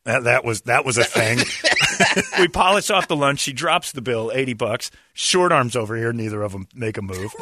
that, 0.05 0.23
that 0.23 0.45
was 0.45 0.61
that 0.63 0.85
was 0.85 0.99
a 0.99 1.05
thing. 1.05 1.41
we 2.39 2.47
polish 2.47 2.91
off 2.91 3.09
the 3.09 3.17
lunch. 3.17 3.41
She 3.41 3.53
drops 3.53 3.91
the 3.91 4.03
bill, 4.03 4.31
eighty 4.33 4.55
bucks. 4.55 4.93
Short 5.13 5.51
arms 5.51 5.75
over 5.75 5.97
here. 5.97 6.13
Neither 6.13 6.43
of 6.43 6.53
them 6.53 6.69
make 6.75 6.97
a 6.97 7.03
move. 7.03 7.35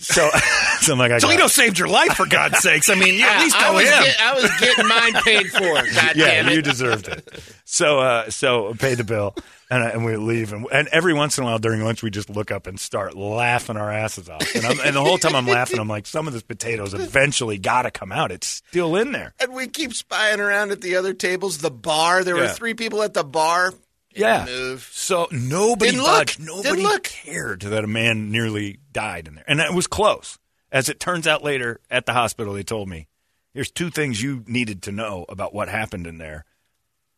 So, 0.00 0.28
so 0.80 0.92
I'm 0.92 0.98
like, 0.98 1.10
I 1.12 1.14
got 1.14 1.20
Toledo 1.20 1.46
saved 1.46 1.78
your 1.78 1.88
life 1.88 2.14
for 2.14 2.26
God's 2.26 2.58
sakes. 2.58 2.88
I 2.88 2.94
mean, 2.94 3.14
you 3.14 3.26
at 3.26 3.40
least 3.40 3.56
I 3.58 3.68
know 3.68 3.74
was, 3.74 3.88
him. 3.88 4.02
get- 4.02 4.20
I 4.20 4.34
was 4.34 4.50
getting 4.60 4.88
mine 4.88 5.12
paid 5.22 5.46
for. 5.50 5.60
God 5.94 6.16
yeah, 6.16 6.26
damn 6.26 6.48
it. 6.48 6.54
you 6.54 6.62
deserved 6.62 7.08
it. 7.08 7.28
So, 7.64 8.00
uh, 8.00 8.30
so 8.30 8.74
pay 8.74 8.94
the 8.94 9.04
bill, 9.04 9.36
and, 9.70 9.84
I, 9.84 9.90
and 9.90 10.04
we 10.04 10.16
leave. 10.16 10.52
And, 10.52 10.66
and 10.72 10.88
every 10.88 11.14
once 11.14 11.38
in 11.38 11.44
a 11.44 11.46
while 11.46 11.58
during 11.58 11.82
lunch, 11.82 12.02
we 12.02 12.10
just 12.10 12.30
look 12.30 12.50
up 12.50 12.66
and 12.66 12.80
start 12.80 13.16
laughing 13.16 13.76
our 13.76 13.90
asses 13.90 14.28
off. 14.28 14.54
And, 14.54 14.66
I'm, 14.66 14.80
and 14.80 14.96
the 14.96 15.02
whole 15.02 15.18
time 15.18 15.36
I'm 15.36 15.46
laughing, 15.46 15.78
I'm 15.78 15.88
like, 15.88 16.06
some 16.06 16.26
of 16.26 16.32
this 16.32 16.42
potatoes 16.42 16.94
eventually 16.94 17.58
got 17.58 17.82
to 17.82 17.90
come 17.90 18.10
out. 18.10 18.32
It's 18.32 18.62
still 18.70 18.96
in 18.96 19.12
there. 19.12 19.34
And 19.38 19.52
we 19.54 19.68
keep 19.68 19.94
spying 19.94 20.40
around 20.40 20.72
at 20.72 20.80
the 20.80 20.96
other 20.96 21.14
tables. 21.14 21.58
The 21.58 21.70
bar. 21.70 22.24
There 22.24 22.36
were 22.36 22.48
three 22.48 22.74
people 22.74 23.02
at 23.02 23.14
the 23.14 23.24
bar. 23.24 23.72
Yeah. 24.14 24.44
move. 24.46 24.88
So 24.92 25.28
nobody 25.30 25.92
Didn't 25.92 26.02
look. 26.04 26.18
budged. 26.18 26.40
Nobody 26.40 26.82
look. 26.82 27.04
cared 27.04 27.60
that 27.62 27.84
a 27.84 27.86
man 27.88 28.30
nearly 28.30 28.78
died 28.92 29.28
in 29.28 29.36
there, 29.36 29.44
and 29.46 29.60
it 29.60 29.72
was 29.72 29.86
close. 29.86 30.38
As 30.72 30.88
it 30.88 31.00
turns 31.00 31.26
out 31.26 31.42
later 31.42 31.80
at 31.90 32.06
the 32.06 32.12
hospital, 32.12 32.54
they 32.54 32.62
told 32.62 32.88
me, 32.88 33.08
"Here's 33.54 33.70
two 33.70 33.90
things 33.90 34.22
you 34.22 34.44
needed 34.46 34.82
to 34.82 34.92
know 34.92 35.24
about 35.28 35.52
what 35.54 35.68
happened 35.68 36.06
in 36.06 36.18
there. 36.18 36.44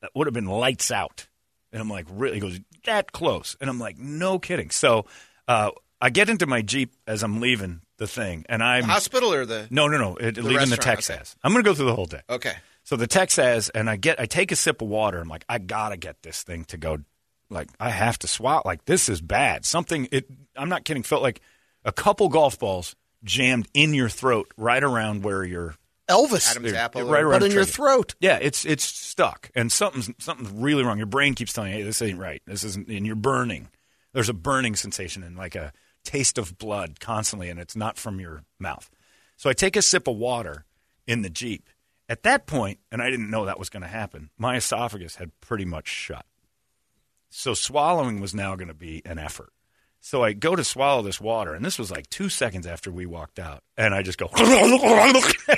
That 0.01 0.11
would 0.15 0.27
have 0.27 0.35
been 0.35 0.47
lights 0.47 0.91
out." 0.91 1.29
And 1.73 1.81
I'm 1.81 1.89
like, 1.91 2.07
"Really?" 2.11 2.35
He 2.35 2.41
goes, 2.41 2.61
"That 2.85 3.13
close?" 3.13 3.57
And 3.61 3.69
I'm 3.71 3.79
like, 3.79 3.99
"No 3.99 4.39
kidding." 4.39 4.71
So 4.71 5.07
uh, 5.49 5.71
I 6.01 6.11
get 6.11 6.29
into 6.29 6.47
my 6.47 6.63
jeep 6.63 6.95
as 7.07 7.23
I'm 7.23 7.41
leaving 7.41 7.81
the 7.99 8.07
thing, 8.07 8.45
and 8.49 8.63
I'm 8.63 8.85
Hospital 8.85 9.33
or 9.33 9.45
the? 9.47 9.69
no, 9.71 9.87
no, 9.87 9.97
no, 9.99 10.17
it, 10.17 10.37
leaving 10.37 10.71
the 10.71 10.77
Texas. 10.77 11.37
I'm 11.45 11.53
going 11.53 11.63
to 11.63 11.71
go 11.71 11.75
through 11.75 11.87
the 11.87 11.95
whole 11.95 12.07
day. 12.07 12.21
Okay. 12.29 12.55
So 12.85 12.97
the 12.97 13.07
Texas, 13.07 13.69
and 13.69 13.89
I 13.89 13.97
get, 13.97 14.21
I 14.21 14.27
take 14.27 14.53
a 14.53 14.57
sip 14.57 14.83
of 14.83 14.89
water. 14.89 15.21
I'm 15.21 15.29
like, 15.29 15.45
I 15.49 15.59
gotta 15.59 15.97
get 15.97 16.23
this 16.23 16.43
thing 16.43 16.65
to 16.67 16.77
go. 16.77 16.99
Like, 17.49 17.69
I 17.79 17.91
have 17.91 18.19
to 18.21 18.27
swat. 18.27 18.67
Like, 18.67 18.87
this 18.87 19.09
is 19.09 19.21
bad. 19.21 19.65
Something. 19.65 20.09
It. 20.11 20.27
I'm 20.57 20.69
not 20.69 20.85
kidding. 20.85 21.03
Felt 21.03 21.23
like 21.23 21.41
a 21.85 21.93
couple 21.93 22.29
golf 22.29 22.59
balls 22.59 22.97
jammed 23.25 23.69
in 23.75 23.95
your 23.95 24.09
throat, 24.09 24.53
right 24.57 24.83
around 24.83 25.23
where 25.23 25.45
you're. 25.45 25.75
Elvis. 26.09 26.51
Adam's 26.51 26.73
apple. 26.73 27.05
right 27.05 27.23
around 27.23 27.41
but 27.41 27.47
in 27.47 27.53
your 27.53 27.65
throat. 27.65 28.15
Yeah, 28.21 28.39
it's 28.41 28.65
it's 28.65 28.85
stuck, 28.85 29.51
and 29.55 29.71
something's 29.71 30.11
something's 30.19 30.51
really 30.51 30.83
wrong. 30.83 30.99
Your 30.99 31.07
brain 31.07 31.35
keeps 31.35 31.53
telling 31.53 31.71
you, 31.71 31.79
"Hey, 31.79 31.83
this 31.85 32.03
ain't 32.03 32.19
right. 32.19 32.43
This 32.47 32.65
isn't." 32.65 32.89
And 32.89 33.07
you're 33.07 33.15
burning. 33.15 33.69
There's 34.13 34.29
a 34.29 34.35
burning 34.35 34.75
sensation 34.75 35.23
and 35.23 35.37
like 35.37 35.55
a 35.55 35.73
taste 36.05 36.39
of 36.39 36.59
blood 36.59 37.01
constantly, 37.01 37.49
and 37.49 37.61
it's 37.61 37.77
not 37.77 37.97
from 37.97 38.21
your 38.21 38.43
mouth. 38.59 38.91
So 39.37 39.49
I 39.49 39.53
take 39.53 39.77
a 39.77 39.83
sip 39.83 40.09
of 40.09 40.17
water 40.17 40.65
in 41.07 41.23
the 41.23 41.31
jeep. 41.31 41.69
At 42.09 42.25
that 42.25 42.47
point, 42.47 42.79
and 42.91 43.01
I 43.01 43.11
didn't 43.11 43.31
know 43.31 43.45
that 43.45 43.59
was 43.59 43.71
going 43.71 43.83
to 43.83 43.89
happen. 43.89 44.31
My 44.37 44.57
esophagus 44.57 45.17
had 45.17 45.39
pretty 45.41 45.65
much 45.65 45.89
shut. 45.89 46.27
So 47.31 47.55
swallowing 47.55 48.21
was 48.21 48.35
now 48.35 48.55
going 48.57 48.69
to 48.69 48.75
be 48.75 49.03
an 49.05 49.19
effort. 49.19 49.53
So 50.05 50.25
I 50.25 50.33
go 50.33 50.57
to 50.57 50.65
swallow 50.65 51.01
this 51.03 51.21
water, 51.21 51.55
and 51.55 51.65
this 51.65 51.79
was 51.79 51.89
like 51.93 52.11
two 52.11 52.29
seconds 52.29 52.67
after 52.67 52.91
we 52.91 53.07
walked 53.07 53.39
out, 53.39 53.63
and 53.77 53.95
I 53.95 54.03
just 54.03 54.19
go. 54.19 54.29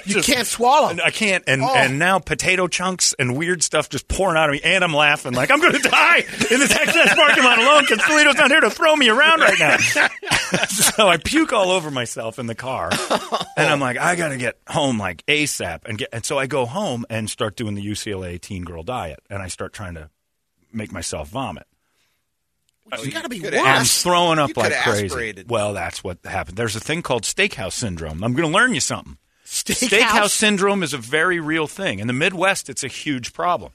You 0.04 0.20
can't 0.22 0.46
swallow. 0.46 0.90
And 0.90 1.00
I 1.00 1.08
can't, 1.10 1.42
and 1.46 1.62
Oh. 1.62 1.74
and 1.74 1.98
now 1.98 2.18
potato 2.18 2.68
chunks 2.68 3.14
and 3.18 3.38
weird 3.38 3.62
stuff 3.62 3.88
just 3.88 4.06
pouring 4.06 4.36
out 4.36 4.50
of 4.50 4.52
me, 4.52 4.60
and 4.62 4.84
I'm 4.84 4.92
laughing 4.92 5.32
like 5.32 5.50
I'm 5.50 5.60
going 5.62 5.72
to 5.72 5.88
die 5.88 6.18
in 6.18 6.60
the 6.60 6.66
Texas 6.68 7.14
parking 7.14 7.42
lot 7.42 7.58
alone 7.58 7.84
because 7.88 8.04
Toledo's 8.06 8.34
not 8.34 8.50
here 8.50 8.60
to 8.60 8.68
throw 8.68 8.94
me 8.94 9.08
around 9.08 9.40
right 9.40 9.58
now. 9.58 9.76
so 10.68 11.08
I 11.08 11.16
puke 11.16 11.54
all 11.54 11.70
over 11.70 11.90
myself 11.90 12.38
in 12.38 12.46
the 12.46 12.54
car, 12.54 12.90
and 13.56 13.66
I'm 13.66 13.80
like, 13.80 13.96
I 13.96 14.14
got 14.14 14.28
to 14.28 14.36
get 14.36 14.58
home 14.68 14.98
like 14.98 15.24
ASAP, 15.24 15.86
and 15.86 15.96
get, 15.96 16.10
and 16.12 16.22
so 16.22 16.38
I 16.38 16.48
go 16.48 16.66
home 16.66 17.06
and 17.08 17.30
start 17.30 17.56
doing 17.56 17.76
the 17.76 17.82
UCLA 17.86 18.38
teen 18.38 18.64
girl 18.64 18.82
diet, 18.82 19.20
and 19.30 19.42
I 19.42 19.48
start 19.48 19.72
trying 19.72 19.94
to 19.94 20.10
make 20.70 20.92
myself 20.92 21.30
vomit. 21.30 21.66
You 23.02 23.10
got 23.10 23.22
to 23.22 23.28
be 23.28 23.40
worse. 23.40 23.54
I'm 23.54 23.84
throwing 23.84 24.38
up 24.38 24.50
You 24.50 24.54
like 24.56 24.72
crazy. 24.82 25.06
aspirated. 25.06 25.50
Well, 25.50 25.72
that's 25.72 26.04
what 26.04 26.18
happened. 26.24 26.56
There's 26.56 26.76
a 26.76 26.80
thing 26.80 27.02
called 27.02 27.22
steakhouse 27.22 27.72
syndrome. 27.72 28.22
I'm 28.22 28.34
going 28.34 28.48
to 28.48 28.54
learn 28.54 28.74
you 28.74 28.80
something. 28.80 29.16
Steakhouse? 29.44 29.88
Steakhouse 29.88 30.30
syndrome 30.30 30.82
is 30.82 30.92
a 30.92 30.98
very 30.98 31.40
real 31.40 31.66
thing. 31.66 31.98
In 31.98 32.06
the 32.06 32.12
Midwest, 32.12 32.68
it's 32.68 32.84
a 32.84 32.88
huge 32.88 33.32
problem. 33.32 33.72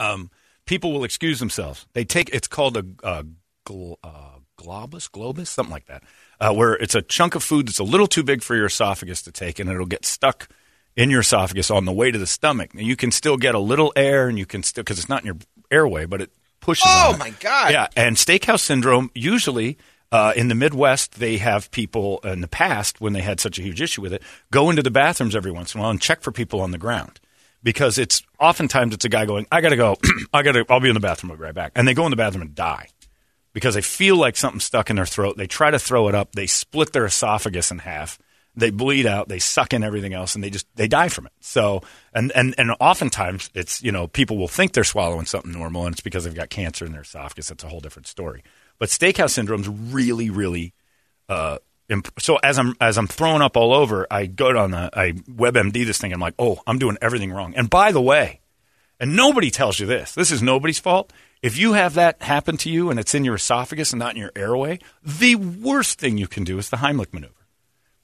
Um, 0.00 0.30
people 0.66 0.92
will 0.92 1.04
excuse 1.04 1.38
themselves. 1.38 1.86
They 1.92 2.04
take 2.04 2.30
it's 2.30 2.48
called 2.48 2.76
a, 2.76 2.84
a 3.02 3.24
gl, 3.66 3.96
uh, 4.02 4.38
globus, 4.58 5.10
globus, 5.10 5.46
something 5.48 5.72
like 5.72 5.86
that, 5.86 6.02
uh, 6.40 6.52
where 6.52 6.74
it's 6.74 6.94
a 6.94 7.02
chunk 7.02 7.34
of 7.34 7.42
food 7.42 7.68
that's 7.68 7.78
a 7.78 7.84
little 7.84 8.06
too 8.06 8.22
big 8.22 8.42
for 8.42 8.54
your 8.56 8.66
esophagus 8.66 9.22
to 9.22 9.32
take, 9.32 9.58
and 9.58 9.68
it'll 9.70 9.86
get 9.86 10.04
stuck 10.04 10.48
in 10.96 11.10
your 11.10 11.20
esophagus 11.20 11.70
on 11.70 11.84
the 11.84 11.92
way 11.92 12.10
to 12.10 12.18
the 12.18 12.26
stomach. 12.26 12.74
Now, 12.74 12.82
you 12.82 12.96
can 12.96 13.10
still 13.10 13.36
get 13.36 13.54
a 13.54 13.60
little 13.60 13.92
air, 13.96 14.28
and 14.28 14.38
you 14.38 14.46
can 14.46 14.62
still 14.62 14.82
because 14.82 14.98
it's 14.98 15.08
not 15.08 15.22
in 15.22 15.26
your 15.26 15.36
airway, 15.70 16.06
but 16.06 16.22
it 16.22 16.30
pushes. 16.68 16.84
Oh, 16.86 17.16
my 17.18 17.30
God. 17.40 17.72
Yeah, 17.72 17.86
and 17.96 18.16
steakhouse 18.16 18.60
syndrome 18.60 19.10
usually. 19.14 19.78
Uh, 20.10 20.32
in 20.34 20.48
the 20.48 20.54
Midwest, 20.54 21.18
they 21.18 21.36
have 21.36 21.70
people 21.70 22.18
in 22.24 22.40
the 22.40 22.48
past, 22.48 22.98
when 22.98 23.12
they 23.12 23.20
had 23.20 23.40
such 23.40 23.58
a 23.58 23.62
huge 23.62 23.82
issue 23.82 24.00
with 24.00 24.14
it, 24.14 24.22
go 24.50 24.70
into 24.70 24.82
the 24.82 24.90
bathrooms 24.90 25.36
every 25.36 25.50
once 25.50 25.74
in 25.74 25.80
a 25.80 25.82
while 25.82 25.90
and 25.90 26.00
check 26.00 26.22
for 26.22 26.32
people 26.32 26.62
on 26.62 26.70
the 26.70 26.78
ground 26.78 27.20
because 27.62 27.98
it's 27.98 28.22
oftentimes 28.40 28.94
it's 28.94 29.04
a 29.04 29.10
guy 29.10 29.26
going, 29.26 29.46
"I 29.52 29.60
got 29.60 29.68
to 29.68 29.76
go, 29.76 29.98
I 30.32 30.42
got 30.42 30.52
to, 30.52 30.64
I'll 30.70 30.80
be 30.80 30.88
in 30.88 30.94
the 30.94 31.00
bathroom, 31.00 31.32
I'll 31.32 31.36
be 31.36 31.44
right 31.44 31.54
back," 31.54 31.72
and 31.74 31.86
they 31.86 31.92
go 31.92 32.06
in 32.06 32.10
the 32.10 32.16
bathroom 32.16 32.40
and 32.40 32.54
die 32.54 32.88
because 33.52 33.74
they 33.74 33.82
feel 33.82 34.16
like 34.16 34.36
something's 34.36 34.64
stuck 34.64 34.88
in 34.88 34.96
their 34.96 35.04
throat. 35.04 35.36
They 35.36 35.46
try 35.46 35.70
to 35.70 35.78
throw 35.78 36.08
it 36.08 36.14
up, 36.14 36.32
they 36.32 36.46
split 36.46 36.94
their 36.94 37.04
esophagus 37.04 37.70
in 37.70 37.80
half, 37.80 38.18
they 38.58 38.70
bleed 38.70 39.06
out, 39.06 39.28
they 39.28 39.38
suck 39.38 39.72
in 39.72 39.82
everything 39.82 40.12
else, 40.12 40.34
and 40.34 40.42
they 40.42 40.50
just 40.50 40.66
they 40.76 40.88
die 40.88 41.08
from 41.08 41.26
it. 41.26 41.32
So, 41.40 41.82
and 42.12 42.32
and 42.34 42.54
and 42.58 42.72
oftentimes 42.80 43.50
it's 43.54 43.82
you 43.82 43.92
know 43.92 44.08
people 44.08 44.36
will 44.36 44.48
think 44.48 44.72
they're 44.72 44.84
swallowing 44.84 45.26
something 45.26 45.52
normal, 45.52 45.86
and 45.86 45.94
it's 45.94 46.02
because 46.02 46.24
they've 46.24 46.34
got 46.34 46.50
cancer 46.50 46.84
in 46.84 46.92
their 46.92 47.02
esophagus. 47.02 47.48
That's 47.48 47.64
a 47.64 47.68
whole 47.68 47.80
different 47.80 48.06
story. 48.06 48.42
But 48.78 48.88
steakhouse 48.90 49.30
syndrome's 49.30 49.68
really, 49.68 50.30
really 50.30 50.72
uh, 51.28 51.58
so 52.18 52.36
as 52.36 52.58
I'm 52.58 52.74
as 52.80 52.98
I'm 52.98 53.06
throwing 53.06 53.42
up 53.42 53.56
all 53.56 53.72
over, 53.72 54.06
I 54.10 54.26
go 54.26 54.56
on 54.56 54.72
the 54.72 54.90
WebMD 55.28 55.86
this 55.86 55.98
thing. 55.98 56.12
I'm 56.12 56.20
like, 56.20 56.34
oh, 56.38 56.60
I'm 56.66 56.78
doing 56.78 56.98
everything 57.00 57.32
wrong. 57.32 57.54
And 57.54 57.70
by 57.70 57.92
the 57.92 58.02
way, 58.02 58.40
and 59.00 59.16
nobody 59.16 59.50
tells 59.50 59.78
you 59.78 59.86
this. 59.86 60.14
This 60.14 60.30
is 60.30 60.42
nobody's 60.42 60.78
fault. 60.78 61.12
If 61.40 61.56
you 61.56 61.74
have 61.74 61.94
that 61.94 62.20
happen 62.22 62.56
to 62.58 62.70
you 62.70 62.90
and 62.90 62.98
it's 62.98 63.14
in 63.14 63.24
your 63.24 63.36
esophagus 63.36 63.92
and 63.92 64.00
not 64.00 64.14
in 64.14 64.20
your 64.20 64.32
airway, 64.34 64.80
the 65.04 65.36
worst 65.36 65.98
thing 65.98 66.18
you 66.18 66.26
can 66.26 66.44
do 66.44 66.58
is 66.58 66.68
the 66.68 66.78
Heimlich 66.78 67.12
maneuver 67.12 67.37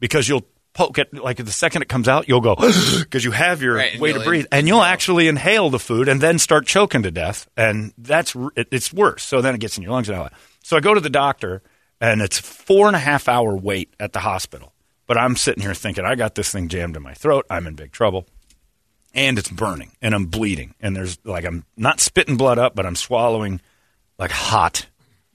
because 0.01 0.29
you'll 0.29 0.47
poke 0.73 0.99
it 0.99 1.15
like 1.15 1.37
the 1.37 1.53
second 1.53 1.83
it 1.83 1.89
comes 1.89 2.09
out, 2.09 2.29
you'll 2.29 2.41
go 2.41 2.55
because 2.99 3.25
you 3.25 3.31
have 3.31 3.63
your 3.63 3.77
Right, 3.77 3.99
way 3.99 4.13
to 4.13 4.21
breathe, 4.21 4.47
and 4.51 4.67
you'll 4.67 4.83
actually 4.83 5.29
inhale 5.29 5.71
the 5.71 5.79
food 5.79 6.09
and 6.09 6.21
then 6.21 6.39
start 6.39 6.67
choking 6.67 7.03
to 7.05 7.11
death, 7.11 7.49
and 7.57 7.93
that's 7.97 8.35
it, 8.57 8.69
it's 8.71 8.93
worse. 8.93 9.23
So 9.23 9.41
then 9.41 9.55
it 9.55 9.61
gets 9.61 9.77
in 9.77 9.83
your 9.83 9.93
lungs 9.93 10.09
and 10.09 10.19
all 10.19 10.25
that. 10.25 10.35
So 10.63 10.77
I 10.77 10.81
go 10.81 10.95
to 10.95 11.01
the 11.01 11.11
doctor, 11.11 11.63
and 12.01 12.21
it's 12.21 12.39
four 12.39 12.87
and 12.87 12.97
a 12.97 12.99
half 12.99 13.29
hour 13.29 13.57
wait 13.57 13.95
at 14.01 14.13
the 14.13 14.21
hospital. 14.21 14.73
But 15.07 15.19
I'm 15.19 15.37
sitting 15.37 15.63
here 15.63 15.75
thinking, 15.75 16.05
I 16.05 16.15
got 16.15 16.35
this 16.35 16.51
thing 16.51 16.69
jammed 16.69 16.97
in 16.97 17.03
my 17.03 17.13
throat. 17.15 17.45
I'm 17.51 17.67
in 17.67 17.75
big 17.75 17.93
trouble 17.93 18.27
and 19.15 19.39
it's 19.39 19.49
burning 19.51 19.93
and 20.03 20.15
I'm 20.15 20.27
bleeding 20.27 20.75
and 20.81 20.97
there's 20.97 21.19
like 21.25 21.45
I'm 21.45 21.65
not 21.77 22.01
spitting 22.01 22.37
blood 22.37 22.59
up, 22.59 22.75
but 22.75 22.85
I'm 22.85 22.97
swallowing 22.97 23.61
like 24.19 24.31
hot 24.31 24.87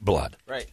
blood. 0.01 0.35
Right. 0.47 0.67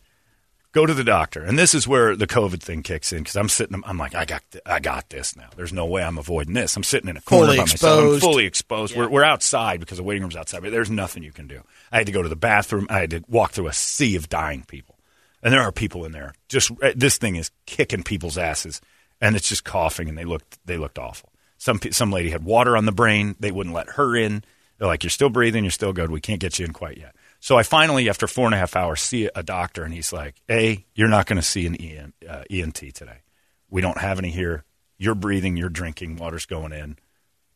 Go 0.76 0.84
to 0.84 0.92
the 0.92 1.04
doctor, 1.04 1.42
and 1.42 1.58
this 1.58 1.74
is 1.74 1.88
where 1.88 2.14
the 2.14 2.26
COVID 2.26 2.60
thing 2.60 2.82
kicks 2.82 3.10
in 3.10 3.20
because 3.20 3.34
I'm 3.34 3.48
sitting. 3.48 3.82
I'm 3.86 3.96
like, 3.96 4.14
I 4.14 4.26
got, 4.26 4.42
th- 4.50 4.60
I 4.66 4.78
got 4.78 5.08
this 5.08 5.34
now. 5.34 5.48
There's 5.56 5.72
no 5.72 5.86
way 5.86 6.02
I'm 6.04 6.18
avoiding 6.18 6.52
this. 6.52 6.76
I'm 6.76 6.82
sitting 6.82 7.08
in 7.08 7.16
a 7.16 7.22
corner 7.22 7.46
Fully 7.46 7.56
by 7.56 7.62
myself. 7.62 7.98
I'm 7.98 8.04
exposed. 8.04 8.22
fully 8.22 8.44
exposed. 8.44 8.94
We're, 8.94 9.08
we're 9.08 9.24
outside 9.24 9.80
because 9.80 9.96
the 9.96 10.04
waiting 10.04 10.22
room's 10.22 10.36
outside, 10.36 10.60
but 10.60 10.72
there's 10.72 10.90
nothing 10.90 11.22
you 11.22 11.32
can 11.32 11.46
do. 11.46 11.62
I 11.90 11.96
had 11.96 12.04
to 12.08 12.12
go 12.12 12.22
to 12.22 12.28
the 12.28 12.36
bathroom. 12.36 12.88
I 12.90 12.98
had 12.98 13.10
to 13.12 13.24
walk 13.26 13.52
through 13.52 13.68
a 13.68 13.72
sea 13.72 14.16
of 14.16 14.28
dying 14.28 14.64
people, 14.68 14.98
and 15.42 15.50
there 15.50 15.62
are 15.62 15.72
people 15.72 16.04
in 16.04 16.12
there. 16.12 16.34
Just 16.50 16.70
uh, 16.82 16.92
this 16.94 17.16
thing 17.16 17.36
is 17.36 17.50
kicking 17.64 18.02
people's 18.02 18.36
asses, 18.36 18.82
and 19.18 19.34
it's 19.34 19.48
just 19.48 19.64
coughing, 19.64 20.10
and 20.10 20.18
they 20.18 20.26
looked, 20.26 20.58
they 20.66 20.76
looked 20.76 20.98
awful. 20.98 21.32
Some 21.56 21.80
some 21.90 22.12
lady 22.12 22.28
had 22.28 22.44
water 22.44 22.76
on 22.76 22.84
the 22.84 22.92
brain. 22.92 23.34
They 23.40 23.50
wouldn't 23.50 23.74
let 23.74 23.88
her 23.92 24.14
in. 24.14 24.44
They're 24.76 24.88
like, 24.88 25.04
"You're 25.04 25.10
still 25.10 25.30
breathing. 25.30 25.64
You're 25.64 25.70
still 25.70 25.94
good. 25.94 26.10
We 26.10 26.20
can't 26.20 26.38
get 26.38 26.58
you 26.58 26.66
in 26.66 26.74
quite 26.74 26.98
yet." 26.98 27.16
So 27.40 27.56
I 27.56 27.62
finally, 27.62 28.08
after 28.08 28.26
four 28.26 28.46
and 28.46 28.54
a 28.54 28.58
half 28.58 28.76
hours, 28.76 29.00
see 29.00 29.28
a 29.34 29.42
doctor, 29.42 29.84
and 29.84 29.92
he's 29.94 30.12
like, 30.12 30.36
"A, 30.50 30.84
you're 30.94 31.08
not 31.08 31.26
going 31.26 31.36
to 31.36 31.42
see 31.42 31.66
an 31.66 31.76
EN, 31.76 32.12
uh, 32.28 32.44
ENT 32.50 32.94
today. 32.94 33.22
We 33.70 33.82
don't 33.82 33.98
have 33.98 34.18
any 34.18 34.30
here. 34.30 34.64
You're 34.98 35.14
breathing, 35.14 35.56
you're 35.56 35.68
drinking, 35.68 36.16
water's 36.16 36.46
going 36.46 36.72
in. 36.72 36.96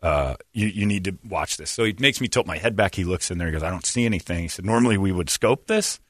Uh, 0.02 0.36
you, 0.52 0.66
you 0.66 0.86
need 0.86 1.04
to 1.04 1.18
watch 1.28 1.56
this." 1.56 1.70
So 1.70 1.84
he 1.84 1.94
makes 1.98 2.20
me 2.20 2.28
tilt 2.28 2.46
my 2.46 2.58
head 2.58 2.76
back. 2.76 2.94
He 2.94 3.04
looks 3.04 3.30
in 3.30 3.38
there. 3.38 3.48
He 3.48 3.52
goes, 3.52 3.62
"I 3.62 3.70
don't 3.70 3.86
see 3.86 4.04
anything." 4.04 4.42
He 4.42 4.48
said, 4.48 4.64
"Normally 4.64 4.96
we 4.98 5.12
would 5.12 5.30
scope 5.30 5.66
this 5.66 6.00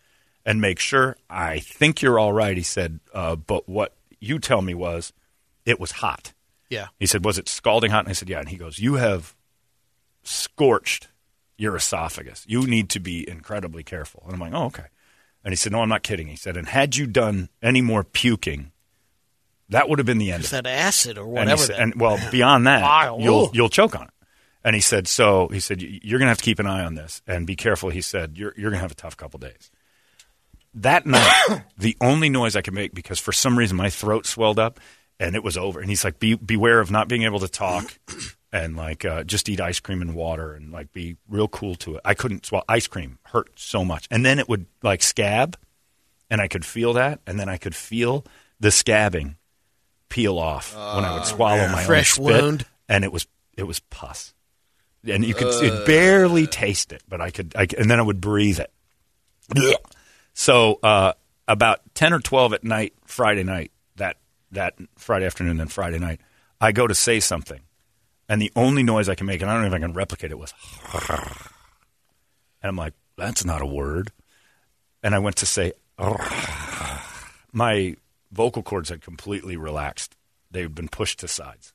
and 0.44 0.60
make 0.60 0.78
sure. 0.78 1.16
I 1.28 1.60
think 1.60 2.02
you're 2.02 2.18
all 2.18 2.32
right." 2.32 2.56
He 2.56 2.62
said, 2.62 3.00
uh, 3.14 3.36
"But 3.36 3.68
what 3.68 3.96
you 4.20 4.38
tell 4.38 4.62
me 4.62 4.74
was 4.74 5.12
it 5.64 5.80
was 5.80 5.92
hot." 5.92 6.32
Yeah. 6.68 6.88
He 6.98 7.06
said, 7.06 7.24
"Was 7.24 7.38
it 7.38 7.48
scalding 7.48 7.90
hot?" 7.90 8.04
And 8.04 8.10
I 8.10 8.12
said, 8.12 8.28
"Yeah." 8.28 8.40
And 8.40 8.48
he 8.48 8.56
goes, 8.56 8.78
"You 8.78 8.94
have 8.94 9.34
scorched 10.22 11.08
your 11.60 11.76
esophagus. 11.76 12.44
You 12.48 12.66
need 12.66 12.88
to 12.90 13.00
be 13.00 13.28
incredibly 13.28 13.82
careful." 13.82 14.22
And 14.24 14.34
I'm 14.34 14.40
like, 14.40 14.52
"Oh, 14.54 14.66
okay." 14.66 14.86
And 15.44 15.52
he 15.52 15.56
said, 15.56 15.72
"No, 15.72 15.80
I'm 15.82 15.88
not 15.88 16.02
kidding." 16.02 16.28
He 16.28 16.36
said, 16.36 16.56
"And 16.56 16.68
had 16.68 16.96
you 16.96 17.06
done 17.06 17.48
any 17.62 17.80
more 17.82 18.02
puking, 18.04 18.72
that 19.68 19.88
would 19.88 19.98
have 19.98 20.06
been 20.06 20.18
the 20.18 20.32
end 20.32 20.44
Is 20.44 20.52
of 20.52 20.58
it." 20.60 20.64
that 20.64 20.70
acid 20.70 21.18
or 21.18 21.24
And, 21.24 21.32
whatever? 21.32 21.62
said- 21.62 21.76
that- 21.76 21.80
and 21.80 21.94
well, 22.00 22.18
beyond 22.30 22.66
that, 22.66 23.18
you'll 23.20 23.50
you'll 23.54 23.68
choke 23.68 23.94
on 23.94 24.02
it. 24.08 24.10
And 24.62 24.74
he 24.74 24.80
said, 24.82 25.08
"So 25.08 25.48
he 25.48 25.60
said 25.60 25.80
you're 25.80 26.18
going 26.18 26.26
to 26.26 26.30
have 26.30 26.38
to 26.38 26.44
keep 26.44 26.58
an 26.58 26.66
eye 26.66 26.84
on 26.84 26.94
this 26.94 27.22
and 27.26 27.46
be 27.46 27.56
careful." 27.56 27.90
He 27.90 28.00
said, 28.02 28.36
"You're 28.36 28.52
you're 28.56 28.70
going 28.70 28.78
to 28.78 28.82
have 28.82 28.92
a 28.92 28.94
tough 28.94 29.16
couple 29.16 29.38
days." 29.38 29.70
That 30.74 31.06
night, 31.06 31.62
the 31.78 31.96
only 32.00 32.28
noise 32.28 32.54
I 32.56 32.60
could 32.62 32.74
make 32.74 32.94
because 32.94 33.18
for 33.18 33.32
some 33.32 33.58
reason 33.58 33.76
my 33.76 33.90
throat 33.90 34.26
swelled 34.26 34.58
up 34.58 34.78
and 35.18 35.34
it 35.34 35.42
was 35.42 35.56
over. 35.56 35.80
And 35.80 35.88
he's 35.90 36.04
like, 36.04 36.18
Be, 36.18 36.34
"Beware 36.34 36.80
of 36.80 36.90
not 36.90 37.08
being 37.08 37.22
able 37.22 37.40
to 37.40 37.48
talk." 37.48 37.98
And 38.52 38.76
like 38.76 39.04
uh, 39.04 39.22
just 39.22 39.48
eat 39.48 39.60
ice 39.60 39.78
cream 39.78 40.02
and 40.02 40.14
water 40.14 40.54
and 40.54 40.72
like 40.72 40.92
be 40.92 41.16
real 41.28 41.46
cool 41.46 41.76
to 41.76 41.94
it. 41.94 42.00
I 42.04 42.14
couldn't 42.14 42.44
swallow 42.46 42.64
ice 42.68 42.88
cream; 42.88 43.18
hurt 43.26 43.50
so 43.54 43.84
much. 43.84 44.08
And 44.10 44.26
then 44.26 44.40
it 44.40 44.48
would 44.48 44.66
like 44.82 45.02
scab, 45.04 45.56
and 46.28 46.40
I 46.40 46.48
could 46.48 46.64
feel 46.64 46.94
that, 46.94 47.20
and 47.28 47.38
then 47.38 47.48
I 47.48 47.58
could 47.58 47.76
feel 47.76 48.24
the 48.58 48.70
scabbing 48.70 49.36
peel 50.08 50.36
off 50.36 50.74
when 50.74 51.04
I 51.04 51.14
would 51.14 51.26
swallow 51.26 51.68
my 51.68 51.84
Fresh 51.84 52.18
own 52.18 52.26
spit, 52.26 52.42
wound. 52.42 52.66
and 52.88 53.04
it 53.04 53.12
was 53.12 53.28
it 53.56 53.62
was 53.62 53.78
pus, 53.78 54.34
and 55.06 55.24
you 55.24 55.34
could 55.34 55.62
you'd 55.62 55.86
barely 55.86 56.48
taste 56.48 56.92
it, 56.92 57.02
but 57.08 57.20
I 57.20 57.30
could, 57.30 57.54
I, 57.56 57.68
and 57.78 57.88
then 57.88 58.00
I 58.00 58.02
would 58.02 58.20
breathe 58.20 58.58
it. 58.58 58.72
So 60.34 60.78
uh, 60.82 61.12
about 61.46 61.80
ten 61.94 62.12
or 62.12 62.18
twelve 62.18 62.52
at 62.52 62.64
night, 62.64 62.94
Friday 63.04 63.44
night, 63.44 63.70
that 63.96 64.16
that 64.52 64.74
Friday 64.96 65.26
afternoon, 65.26 65.56
then 65.56 65.68
Friday 65.68 65.98
night, 65.98 66.20
I 66.60 66.72
go 66.72 66.86
to 66.86 66.94
say 66.94 67.20
something, 67.20 67.60
and 68.30 68.40
the 68.40 68.50
only 68.56 68.82
noise 68.82 69.10
I 69.10 69.14
can 69.14 69.26
make, 69.26 69.42
and 69.42 69.50
I 69.50 69.54
don't 69.54 69.62
know 69.62 69.68
if 69.68 69.74
I 69.74 69.78
can 69.80 69.92
replicate 69.92 70.30
it, 70.30 70.38
was, 70.38 70.54
and 72.62 72.68
I'm 72.68 72.76
like, 72.76 72.94
that's 73.18 73.44
not 73.44 73.60
a 73.60 73.66
word, 73.66 74.12
and 75.02 75.14
I 75.14 75.18
went 75.18 75.36
to 75.36 75.46
say, 75.46 75.72
my 77.52 77.96
vocal 78.32 78.62
cords 78.62 78.88
had 78.88 79.02
completely 79.02 79.56
relaxed. 79.56 80.16
They'd 80.50 80.74
been 80.74 80.88
pushed 80.88 81.18
to 81.20 81.28
sides. 81.28 81.72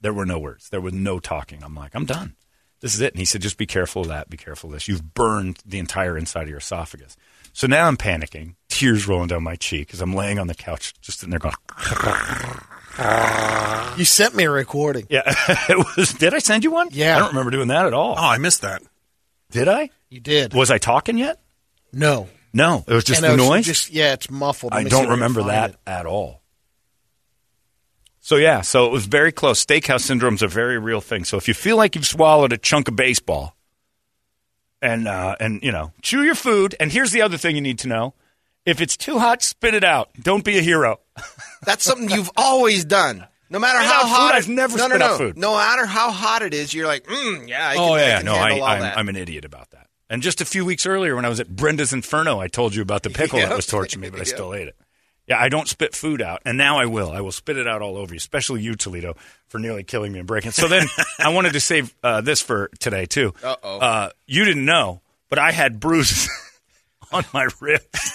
There 0.00 0.12
were 0.12 0.26
no 0.26 0.38
words. 0.38 0.68
There 0.70 0.80
was 0.80 0.92
no 0.92 1.18
talking. 1.18 1.62
I'm 1.62 1.74
like, 1.74 1.94
I'm 1.94 2.06
done. 2.06 2.34
This 2.80 2.94
is 2.94 3.00
it. 3.00 3.12
And 3.12 3.18
he 3.18 3.24
said, 3.24 3.42
just 3.42 3.58
be 3.58 3.66
careful 3.66 4.02
of 4.02 4.08
that. 4.08 4.28
Be 4.28 4.36
careful 4.36 4.70
of 4.70 4.74
this. 4.74 4.88
You've 4.88 5.14
burned 5.14 5.58
the 5.64 5.78
entire 5.78 6.18
inside 6.18 6.42
of 6.44 6.48
your 6.48 6.58
esophagus. 6.58 7.16
So 7.52 7.66
now 7.66 7.86
I'm 7.86 7.96
panicking, 7.96 8.54
tears 8.68 9.06
rolling 9.06 9.28
down 9.28 9.44
my 9.44 9.56
cheek 9.56 9.92
as 9.92 10.00
I'm 10.00 10.14
laying 10.14 10.38
on 10.38 10.46
the 10.46 10.54
couch, 10.54 10.94
just 11.00 11.20
sitting 11.20 11.30
there 11.30 11.38
going, 11.38 11.54
you 13.98 14.04
sent 14.04 14.34
me 14.34 14.44
a 14.44 14.50
recording. 14.50 15.06
yeah. 15.10 15.22
it 15.68 15.96
was, 15.96 16.12
did 16.14 16.34
I 16.34 16.38
send 16.38 16.64
you 16.64 16.70
one? 16.70 16.88
Yeah. 16.92 17.16
I 17.16 17.18
don't 17.20 17.28
remember 17.28 17.50
doing 17.50 17.68
that 17.68 17.86
at 17.86 17.94
all. 17.94 18.14
Oh, 18.18 18.22
I 18.22 18.38
missed 18.38 18.62
that. 18.62 18.82
Did 19.50 19.68
I? 19.68 19.90
You 20.08 20.20
did. 20.20 20.54
Was 20.54 20.70
I 20.70 20.78
talking 20.78 21.18
yet? 21.18 21.40
No. 21.92 22.28
No. 22.52 22.84
It 22.86 22.92
was 22.94 23.04
just 23.04 23.22
And 23.22 23.30
the 23.30 23.34
it 23.34 23.40
was 23.40 23.48
noise? 23.48 23.66
Just, 23.66 23.90
yeah, 23.90 24.12
it's 24.12 24.30
muffled. 24.30 24.72
Let 24.72 24.80
I 24.80 24.84
me 24.84 24.90
see 24.90 24.96
don't 24.96 25.04
can 25.04 25.10
remember 25.12 25.40
find 25.40 25.50
that 25.52 25.70
it. 25.70 25.76
at 25.86 26.06
all. 26.06 26.40
So 28.20 28.36
yeah, 28.36 28.60
so 28.60 28.86
it 28.86 28.92
was 28.92 29.06
very 29.06 29.32
close. 29.32 29.64
Steakhouse 29.64 30.02
syndrome 30.02 30.34
is 30.34 30.42
a 30.42 30.48
very 30.48 30.78
real 30.78 31.00
thing. 31.00 31.24
So 31.24 31.36
if 31.36 31.48
you 31.48 31.54
feel 31.54 31.76
like 31.76 31.96
you've 31.96 32.06
swallowed 32.06 32.52
a 32.52 32.58
chunk 32.58 32.86
of 32.88 32.94
baseball, 32.94 33.56
and 34.80 35.08
uh, 35.08 35.34
and 35.40 35.60
you 35.62 35.72
know, 35.72 35.92
chew 36.02 36.22
your 36.22 36.34
food. 36.36 36.74
And 36.78 36.92
here's 36.92 37.10
the 37.10 37.22
other 37.22 37.36
thing 37.36 37.56
you 37.56 37.62
need 37.62 37.80
to 37.80 37.88
know: 37.88 38.14
if 38.66 38.80
it's 38.80 38.96
too 38.96 39.18
hot, 39.18 39.42
spit 39.42 39.74
it 39.74 39.84
out. 39.84 40.10
Don't 40.20 40.44
be 40.44 40.58
a 40.58 40.62
hero. 40.62 41.00
That's 41.64 41.84
something 41.84 42.10
you've 42.10 42.30
always 42.36 42.84
done. 42.84 43.26
No 43.50 43.58
matter 43.58 43.78
Spit 43.80 43.90
how 43.90 43.98
out 43.98 44.02
food? 44.04 44.08
hot. 44.10 44.34
I've 44.34 44.48
never 44.48 44.78
no, 44.78 44.84
no, 44.86 44.88
spit 44.88 44.98
no. 45.00 45.06
out 45.06 45.18
food. 45.18 45.36
No 45.38 45.56
matter 45.56 45.84
how 45.84 46.10
hot 46.10 46.40
it 46.42 46.54
is, 46.54 46.72
you're 46.72 46.86
like, 46.86 47.04
mm, 47.04 47.46
yeah, 47.48 47.68
I 47.68 47.74
can, 47.74 47.82
oh 47.82 47.92
I 47.94 48.00
yeah, 48.00 48.16
can 48.18 48.24
no, 48.26 48.34
I, 48.34 48.50
all 48.52 48.62
I'm. 48.64 48.82
I'm 48.98 49.08
an 49.10 49.16
idiot 49.16 49.44
about 49.44 49.70
that. 49.72 49.88
And 50.08 50.22
just 50.22 50.40
a 50.40 50.44
few 50.46 50.64
weeks 50.64 50.86
earlier, 50.86 51.14
when 51.16 51.24
I 51.24 51.28
was 51.28 51.38
at 51.40 51.48
Brenda's 51.54 51.92
Inferno, 51.92 52.38
I 52.40 52.48
told 52.48 52.74
you 52.74 52.80
about 52.82 53.02
the 53.02 53.10
pickle 53.10 53.38
that 53.40 53.54
was 53.54 53.66
torturing 53.68 54.00
me, 54.02 54.08
but 54.10 54.16
I 54.16 54.20
Yep. 54.20 54.26
still 54.28 54.54
ate 54.54 54.68
it. 54.68 54.76
Yeah, 55.26 55.38
I 55.38 55.48
don't 55.48 55.68
spit 55.68 55.94
food 55.94 56.20
out, 56.20 56.42
and 56.44 56.58
now 56.58 56.78
I 56.78 56.86
will. 56.86 57.10
I 57.12 57.20
will 57.20 57.30
spit 57.30 57.56
it 57.56 57.68
out 57.68 57.80
all 57.80 57.96
over 57.96 58.12
you, 58.12 58.18
especially 58.18 58.60
you, 58.62 58.74
Toledo, 58.74 59.14
for 59.48 59.58
nearly 59.58 59.84
killing 59.84 60.12
me 60.12 60.18
and 60.18 60.26
breaking. 60.26 60.50
So 60.50 60.66
then, 60.66 60.86
I 61.18 61.28
wanted 61.28 61.52
to 61.52 61.60
save 61.60 61.94
uh, 62.02 62.22
this 62.22 62.40
for 62.40 62.70
today 62.80 63.06
too. 63.06 63.32
Uh-oh. 63.42 63.78
Uh, 63.78 64.10
you 64.26 64.44
didn't 64.44 64.64
know, 64.64 65.00
but 65.30 65.38
I 65.38 65.52
had 65.52 65.78
bruises 65.78 66.28
on 67.12 67.24
my 67.32 67.48
ribs. 67.60 68.12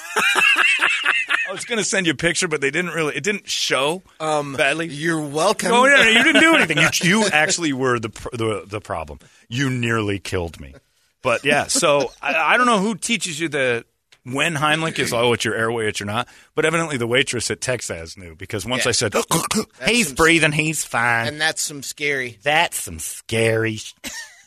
I 1.48 1.52
was 1.52 1.66
going 1.66 1.78
to 1.78 1.84
send 1.84 2.06
you 2.08 2.14
a 2.14 2.16
picture, 2.16 2.48
but 2.48 2.62
they 2.62 2.72
didn't 2.72 2.92
really. 2.92 3.16
It 3.16 3.24
didn't 3.24 3.50
show 3.50 4.02
um, 4.20 4.54
badly. 4.54 4.88
You're 4.88 5.22
welcome. 5.22 5.72
Oh 5.72 5.86
no, 5.86 5.96
no, 5.96 6.04
you 6.10 6.24
didn't 6.24 6.42
do 6.42 6.56
anything. 6.58 6.78
You, 6.78 6.90
you 7.22 7.28
actually 7.28 7.74
were 7.74 8.00
the, 8.00 8.10
pr- 8.10 8.36
the 8.36 8.64
the 8.66 8.82
problem. 8.82 9.20
You 9.48 9.70
nearly 9.70 10.20
killed 10.20 10.60
me. 10.60 10.76
But 11.22 11.44
yeah, 11.46 11.66
so 11.68 12.12
I, 12.22 12.36
I 12.54 12.58
don't 12.58 12.66
know 12.68 12.80
who 12.80 12.96
teaches 12.96 13.40
you 13.40 13.50
the 13.50 13.86
when 14.24 14.56
Heimlich 14.56 15.00
is 15.00 15.14
oh 15.14 15.34
it's 15.34 15.46
your 15.46 15.56
airway, 15.56 15.88
it's 15.88 16.00
your 16.00 16.08
not. 16.08 16.28
But 16.54 16.66
evidently 16.66 16.98
the 16.98 17.08
waitress 17.08 17.50
at 17.50 17.62
Texas 17.62 18.18
knew 18.18 18.36
because 18.36 18.66
once 18.66 18.86
Yeah. 18.86 18.90
I 18.90 18.92
said 18.92 19.14
he's 19.88 20.14
breathing, 20.14 20.52
he's 20.52 20.84
fine. 20.84 21.28
and 21.28 21.40
that's 21.42 21.62
some 21.62 21.82
scary. 21.82 22.38
That's 22.44 22.82
some 22.84 23.00
scary. 23.00 23.80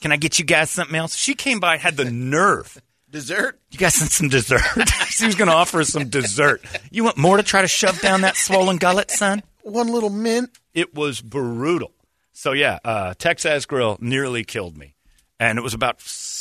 Can 0.01 0.13
I 0.13 0.17
get 0.17 0.39
you 0.39 0.45
guys 0.45 0.71
something 0.71 0.95
else? 0.97 1.15
She 1.17 1.35
came 1.35 1.61
by, 1.61 1.77
had 1.77 1.97
the 1.97 2.05
nerve. 2.11 2.81
Dessert? 3.11 3.59
You 3.73 3.79
guys 3.79 3.99
want 3.99 4.13
some 4.13 4.29
dessert? 4.29 4.61
she 5.09 5.27
was 5.27 5.35
going 5.35 5.49
to 5.49 5.55
offer 5.55 5.81
us 5.81 5.89
some 5.89 6.09
dessert. 6.09 6.63
You 6.93 7.03
want 7.03 7.17
more 7.17 7.37
to 7.39 7.43
try 7.43 7.63
to 7.63 7.69
shove 7.69 8.01
down 8.01 8.21
that 8.21 8.37
swollen 8.37 8.77
gullet, 8.77 9.11
son? 9.11 9.43
One 9.63 9.89
little 9.89 10.11
mint. 10.11 10.51
It 10.75 10.95
was 10.95 11.21
brutal. 11.21 11.93
So 12.33 12.53
yeah, 12.53 12.79
uh, 12.85 13.15
Texas 13.19 13.67
Grill 13.67 13.99
nearly 14.01 14.45
killed 14.45 14.79
me, 14.79 14.95
and 15.41 15.59
it 15.59 15.63
was 15.63 15.75
about 15.75 16.01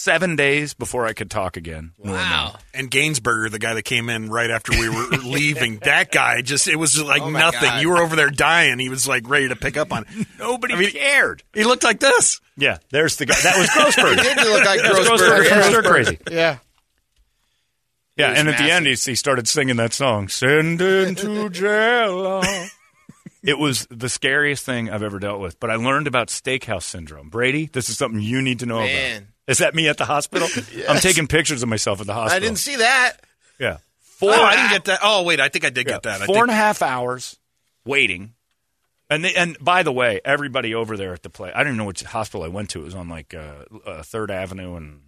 seven 0.10 0.36
days 0.36 0.74
before 0.74 1.06
I 1.06 1.14
could 1.14 1.30
talk 1.30 1.56
again. 1.58 1.92
Wow. 1.98 2.56
And 2.74 2.90
Gainsberger, 2.90 3.52
the 3.52 3.60
guy 3.60 3.76
that 3.76 3.84
came 3.84 4.10
in 4.10 4.30
right 4.30 4.50
after 4.50 4.72
we 4.72 4.90
were 4.90 5.06
leaving, 5.24 5.78
that 5.84 6.12
guy 6.12 6.42
just, 6.42 6.68
it 6.68 6.78
was 6.78 7.00
like 7.02 7.22
Oh, 7.22 7.30
my 7.30 7.40
nothing. 7.40 7.62
God. 7.70 7.82
You 7.82 7.90
were 7.90 8.00
over 8.00 8.16
there 8.16 8.30
dying. 8.30 8.80
He 8.80 8.90
was 8.90 9.08
like 9.08 9.30
ready 9.30 9.50
to 9.50 9.56
pick 9.56 9.78
up 9.78 9.94
on 9.94 10.06
it. 10.10 10.28
Nobody 10.40 10.92
cared. 10.92 11.44
He 11.54 11.64
looked 11.64 11.84
like 11.84 12.00
this. 12.00 12.42
Yeah, 12.58 12.78
there's 12.92 13.18
the 13.18 13.26
guy. 13.28 13.36
That 13.44 13.58
was 13.58 13.70
Grossberg. 13.70 14.18
He 14.18 14.24
did 14.34 14.38
look 14.48 14.66
like 14.66 14.82
That 14.82 14.94
was 14.98 15.08
Grossberg. 15.08 15.46
Grossberg 15.46 15.48
from 15.48 15.58
Yeah. 15.60 15.70
Stir 15.70 15.84
Crazy. 15.84 16.18
Yeah. 16.32 16.58
Yeah, 18.18 18.30
was 18.32 18.40
and 18.40 18.50
at 18.50 18.58
the 18.58 18.70
end, 18.72 18.86
he, 18.86 18.96
he 18.96 19.16
started 19.16 19.48
singing 19.48 19.78
that 19.78 19.94
song, 19.94 20.28
"Send 20.28 20.82
into 20.82 21.50
jail." 21.52 22.42
it 23.42 23.58
was 23.58 23.88
the 23.90 24.10
scariest 24.10 24.66
thing 24.66 24.90
I've 24.90 25.04
ever 25.04 25.20
dealt 25.20 25.40
with. 25.40 25.58
But 25.60 25.70
I 25.70 25.76
learned 25.76 26.08
about 26.08 26.28
steakhouse 26.28 26.84
syndrome. 26.84 27.30
Brady, 27.30 27.70
this 27.72 27.90
is 27.90 27.98
something 27.98 28.20
you 28.20 28.42
need 28.42 28.60
to 28.60 28.66
know 28.66 28.80
about. 28.80 28.88
Man. 28.88 29.28
About. 29.50 29.52
Is 29.52 29.58
that 29.60 29.76
me 29.76 29.88
at 29.88 29.98
the 29.98 30.06
hospital? 30.06 30.48
I'm 30.90 31.00
taking 31.00 31.28
pictures 31.28 31.64
of 31.64 31.70
myself 31.70 32.00
at 32.02 32.08
the 32.08 32.14
hospital. 32.14 32.36
I 32.38 32.40
didn't 32.40 32.60
see 32.60 32.78
that. 32.78 33.14
Yeah, 33.60 33.78
four. 34.00 34.32
Oh, 34.34 34.42
I 34.44 34.56
didn't 34.56 34.72
get 34.72 34.86
that. 34.86 35.00
Oh, 35.04 35.24
wait, 35.24 35.40
I 35.40 35.50
think 35.50 35.66
I 35.66 35.70
did 35.70 35.88
Yeah, 35.88 35.94
get 35.94 36.04
that. 36.04 36.22
I 36.22 36.26
Four 36.26 36.36
think, 36.36 36.44
and 36.44 36.52
a 36.52 36.56
half 36.56 36.82
hours 36.82 37.38
waiting. 37.86 38.34
And 39.10 39.26
they, 39.26 39.34
and 39.34 39.58
by 39.60 39.82
the 39.84 39.92
way, 39.92 40.22
everybody 40.24 40.76
over 40.76 40.96
there 40.96 41.14
at 41.14 41.24
the 41.24 41.32
play, 41.32 41.52
I 41.52 41.60
don't 41.64 41.70
even 41.70 41.78
know 41.78 41.86
which 41.86 42.04
hospital 42.04 42.44
I 42.44 42.48
went 42.48 42.70
to. 42.72 42.82
It 42.82 42.86
was 42.86 42.94
on 42.96 43.10
like 43.10 43.34
uh, 43.34 43.66
uh, 43.86 44.04
Third 44.04 44.30
Avenue, 44.30 44.76
and 44.76 45.02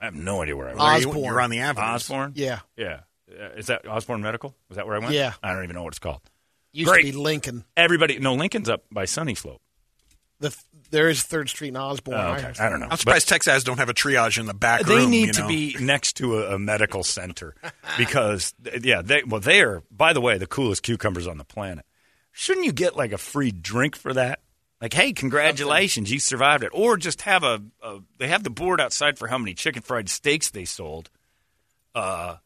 I 0.00 0.04
have 0.04 0.14
no 0.14 0.42
idea 0.42 0.56
where 0.56 0.68
I 0.68 0.74
was. 0.74 1.02
you, 1.02 1.08
Osborn. 1.08 1.24
you're 1.24 1.40
on 1.40 1.50
the 1.50 1.58
avenue. 1.58 1.86
Osborn. 1.86 2.32
Yeah. 2.36 2.60
Yeah. 2.76 3.00
Uh, 3.30 3.48
is 3.56 3.66
that 3.66 3.86
Osborn 3.86 4.22
Medical? 4.22 4.54
Is 4.70 4.76
that 4.76 4.86
where 4.86 4.94
I 4.94 5.00
went? 5.00 5.12
Yeah. 5.12 5.32
I 5.42 5.52
don't 5.52 5.64
even 5.64 5.74
know 5.74 5.82
what 5.82 5.92
it's 5.92 5.98
called. 5.98 6.20
Used 6.72 6.88
Great. 6.88 7.06
to 7.06 7.12
be 7.12 7.18
Lincoln. 7.18 7.64
Everybody, 7.76 8.20
no, 8.20 8.34
Lincoln's 8.34 8.68
up 8.68 8.84
by 8.92 9.06
Sunnyslope. 9.06 9.58
The 10.40 10.56
there 10.90 11.08
is 11.08 11.22
Third 11.22 11.48
Street 11.48 11.68
in 11.68 11.76
Osborn. 11.76 12.16
Oh, 12.16 12.32
okay. 12.34 12.52
I 12.60 12.68
don't 12.68 12.80
know. 12.80 12.88
I'm 12.90 12.96
surprised 12.96 13.28
Texas 13.28 13.64
don't 13.64 13.78
have 13.78 13.88
a 13.88 13.94
triage 13.94 14.38
in 14.38 14.46
the 14.46 14.54
back 14.54 14.82
They 14.82 14.96
room. 14.96 15.10
need 15.10 15.26
you 15.28 15.32
to 15.34 15.46
be 15.46 15.76
next 15.80 16.14
to 16.18 16.38
a, 16.38 16.54
a 16.54 16.58
medical 16.58 17.02
center 17.04 17.54
because, 17.98 18.54
yeah, 18.82 19.02
they 19.02 19.22
well, 19.24 19.40
they 19.40 19.60
are. 19.62 19.82
By 19.90 20.12
the 20.12 20.20
way, 20.20 20.38
the 20.38 20.46
coolest 20.46 20.82
cucumbers 20.82 21.26
on 21.26 21.38
the 21.38 21.44
planet. 21.44 21.84
Shouldn't 22.32 22.66
you 22.66 22.72
get 22.72 22.96
like 22.96 23.12
a 23.12 23.18
free 23.18 23.50
drink 23.50 23.96
for 23.96 24.14
that? 24.14 24.40
Like, 24.80 24.94
hey, 24.94 25.12
congratulations, 25.12 26.10
you 26.10 26.20
survived 26.20 26.62
it, 26.62 26.70
or 26.72 26.96
just 26.96 27.22
have 27.22 27.42
a, 27.42 27.60
a. 27.82 27.98
They 28.18 28.28
have 28.28 28.44
the 28.44 28.50
board 28.50 28.80
outside 28.80 29.18
for 29.18 29.26
how 29.26 29.36
many 29.36 29.54
chicken 29.54 29.82
fried 29.82 30.08
steaks 30.08 30.50
they 30.50 30.64
sold. 30.64 31.10
Uh, 31.96 32.36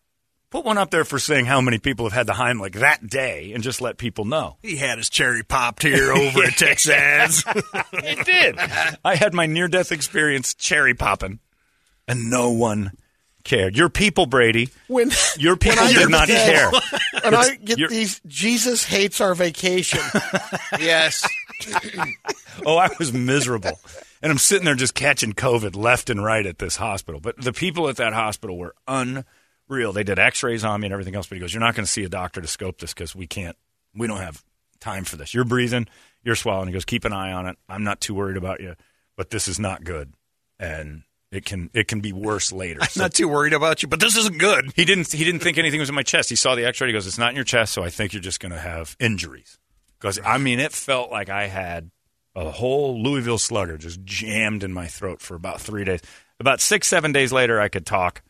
put 0.53 0.65
one 0.65 0.79
up 0.79 0.91
there 0.93 1.05
for 1.05 1.19
saying 1.19 1.47
how 1.47 1.61
many 1.61 1.79
people 1.79 2.05
have 2.07 2.13
had 2.13 2.27
the 2.29 2.35
Heimlich 2.35 2.75
that 2.75 3.09
day, 3.09 3.53
and 3.53 3.63
just 3.65 3.81
let 3.81 3.97
people 3.99 4.25
know. 4.25 4.57
He 4.63 4.77
had 4.77 4.99
his 4.99 5.09
cherry 5.11 5.43
popped 5.43 5.83
here 5.83 6.13
over 6.17 6.45
at 6.45 6.57
Texas. 6.57 7.43
It 7.95 8.25
did. 8.25 8.59
I 9.05 9.17
had 9.17 9.35
my 9.35 9.47
near 9.47 9.67
death 9.69 9.91
experience 9.93 10.55
cherry 10.55 10.95
popping, 10.95 11.41
and 12.07 12.31
no 12.31 12.51
one 12.53 12.93
cared. 13.45 13.77
Your 13.77 13.89
people, 13.89 14.27
Brady. 14.27 14.69
When 14.87 15.11
Your 15.37 15.57
people 15.57 15.85
when 15.85 15.95
did 15.95 16.11
not 16.11 16.29
the- 16.29 16.35
care. 16.35 16.71
And 17.25 17.35
I 17.35 17.57
get 17.57 17.79
you're- 17.79 17.89
these. 17.93 18.21
Jesus 18.27 18.85
hates 18.85 19.21
our 19.21 19.35
vacation. 19.35 20.01
Yes. 20.79 21.27
Oh, 22.65 22.77
I 22.77 22.89
was 22.99 23.13
miserable. 23.13 23.79
And 24.23 24.31
I'm 24.31 24.39
sitting 24.39 24.65
there 24.65 24.75
just 24.77 24.95
catching 24.95 25.33
COVID 25.33 25.75
left 25.77 26.09
and 26.11 26.23
right 26.25 26.47
at 26.47 26.59
this 26.59 26.77
hospital. 26.77 27.21
But 27.21 27.41
the 27.41 27.53
people 27.53 27.89
at 27.89 27.97
that 27.97 28.13
hospital 28.13 28.57
were 28.57 28.75
unreal. 29.73 29.93
They 29.93 30.05
did 30.05 30.19
x 30.19 30.43
rays 30.43 30.65
on 30.65 30.81
me 30.81 30.87
and 30.87 30.93
everything 30.93 31.15
else. 31.15 31.27
But 31.27 31.37
he 31.37 31.41
goes, 31.41 31.53
You're 31.53 31.61
not 31.61 31.75
going 31.75 31.87
to 31.87 31.91
see 31.91 32.05
a 32.05 32.09
doctor 32.09 32.41
to 32.41 32.49
scope 32.49 32.79
this 32.79 32.93
because 32.95 33.15
we 33.15 33.27
can't, 33.27 33.57
we 33.95 34.07
don't 34.07 34.19
have 34.19 34.43
time 34.81 35.05
for 35.05 35.17
this. 35.17 35.33
You're 35.35 35.45
breathing, 35.45 35.87
you're 36.23 36.37
swallowing. 36.37 36.69
He 36.69 36.73
goes, 36.73 36.85
Keep 36.85 37.05
an 37.05 37.13
eye 37.13 37.33
on 37.33 37.47
it. 37.47 37.57
I'm 37.69 37.85
not 37.85 38.01
too 38.01 38.15
worried 38.15 38.37
about 38.37 38.61
you, 38.61 38.75
but 39.17 39.31
this 39.31 39.49
is 39.49 39.59
not 39.59 39.85
good. 39.85 40.13
And 40.59 41.03
it 41.31 41.45
can 41.45 41.71
it 41.73 41.89
can 41.89 42.01
be 42.01 42.13
worse 42.13 42.53
later. 42.53 42.81
I'm 42.83 42.89
So 42.89 43.01
not 43.03 43.15
too 43.15 43.27
worried 43.29 43.55
about 43.55 43.83
you, 43.83 43.89
but 43.89 44.01
this 44.01 44.17
isn't 44.17 44.39
good. 44.39 44.73
he 44.77 44.85
didn't 44.85 45.11
he 45.11 45.25
didn't 45.25 45.41
think 45.41 45.59
anything 45.59 45.81
was 45.81 45.89
in 45.89 45.95
my 45.95 46.03
chest. 46.03 46.29
He 46.29 46.37
saw 46.37 46.55
the 46.55 46.67
x 46.67 46.81
ray. 46.81 46.89
He 46.89 46.93
goes, 46.93 47.07
It's 47.07 47.19
not 47.19 47.31
in 47.31 47.37
your 47.37 47.45
chest, 47.45 47.73
so 47.73 47.83
I 47.83 47.89
think 47.91 48.13
you're 48.13 48.23
just 48.23 48.41
going 48.41 48.53
to 48.53 48.59
have 48.59 48.97
injuries. 49.01 49.59
Because 49.99 50.19
I 50.25 50.39
mean, 50.39 50.61
it 50.61 50.73
felt 50.73 51.11
like 51.11 51.31
I 51.31 51.47
had 51.47 51.91
a 52.35 52.51
whole 52.51 53.03
Louisville 53.03 53.39
Slugger 53.39 53.77
just 53.79 54.03
jammed 54.05 54.63
in 54.65 54.73
my 54.73 54.87
throat 54.87 55.21
for 55.21 55.35
about 55.35 55.61
three 55.61 55.85
days. 55.85 56.01
About 56.41 56.61
six 56.61 56.87
seven 56.89 57.13
days 57.13 57.33
later, 57.33 57.61
I 57.61 57.69
could 57.69 57.87
talk, 57.87 58.23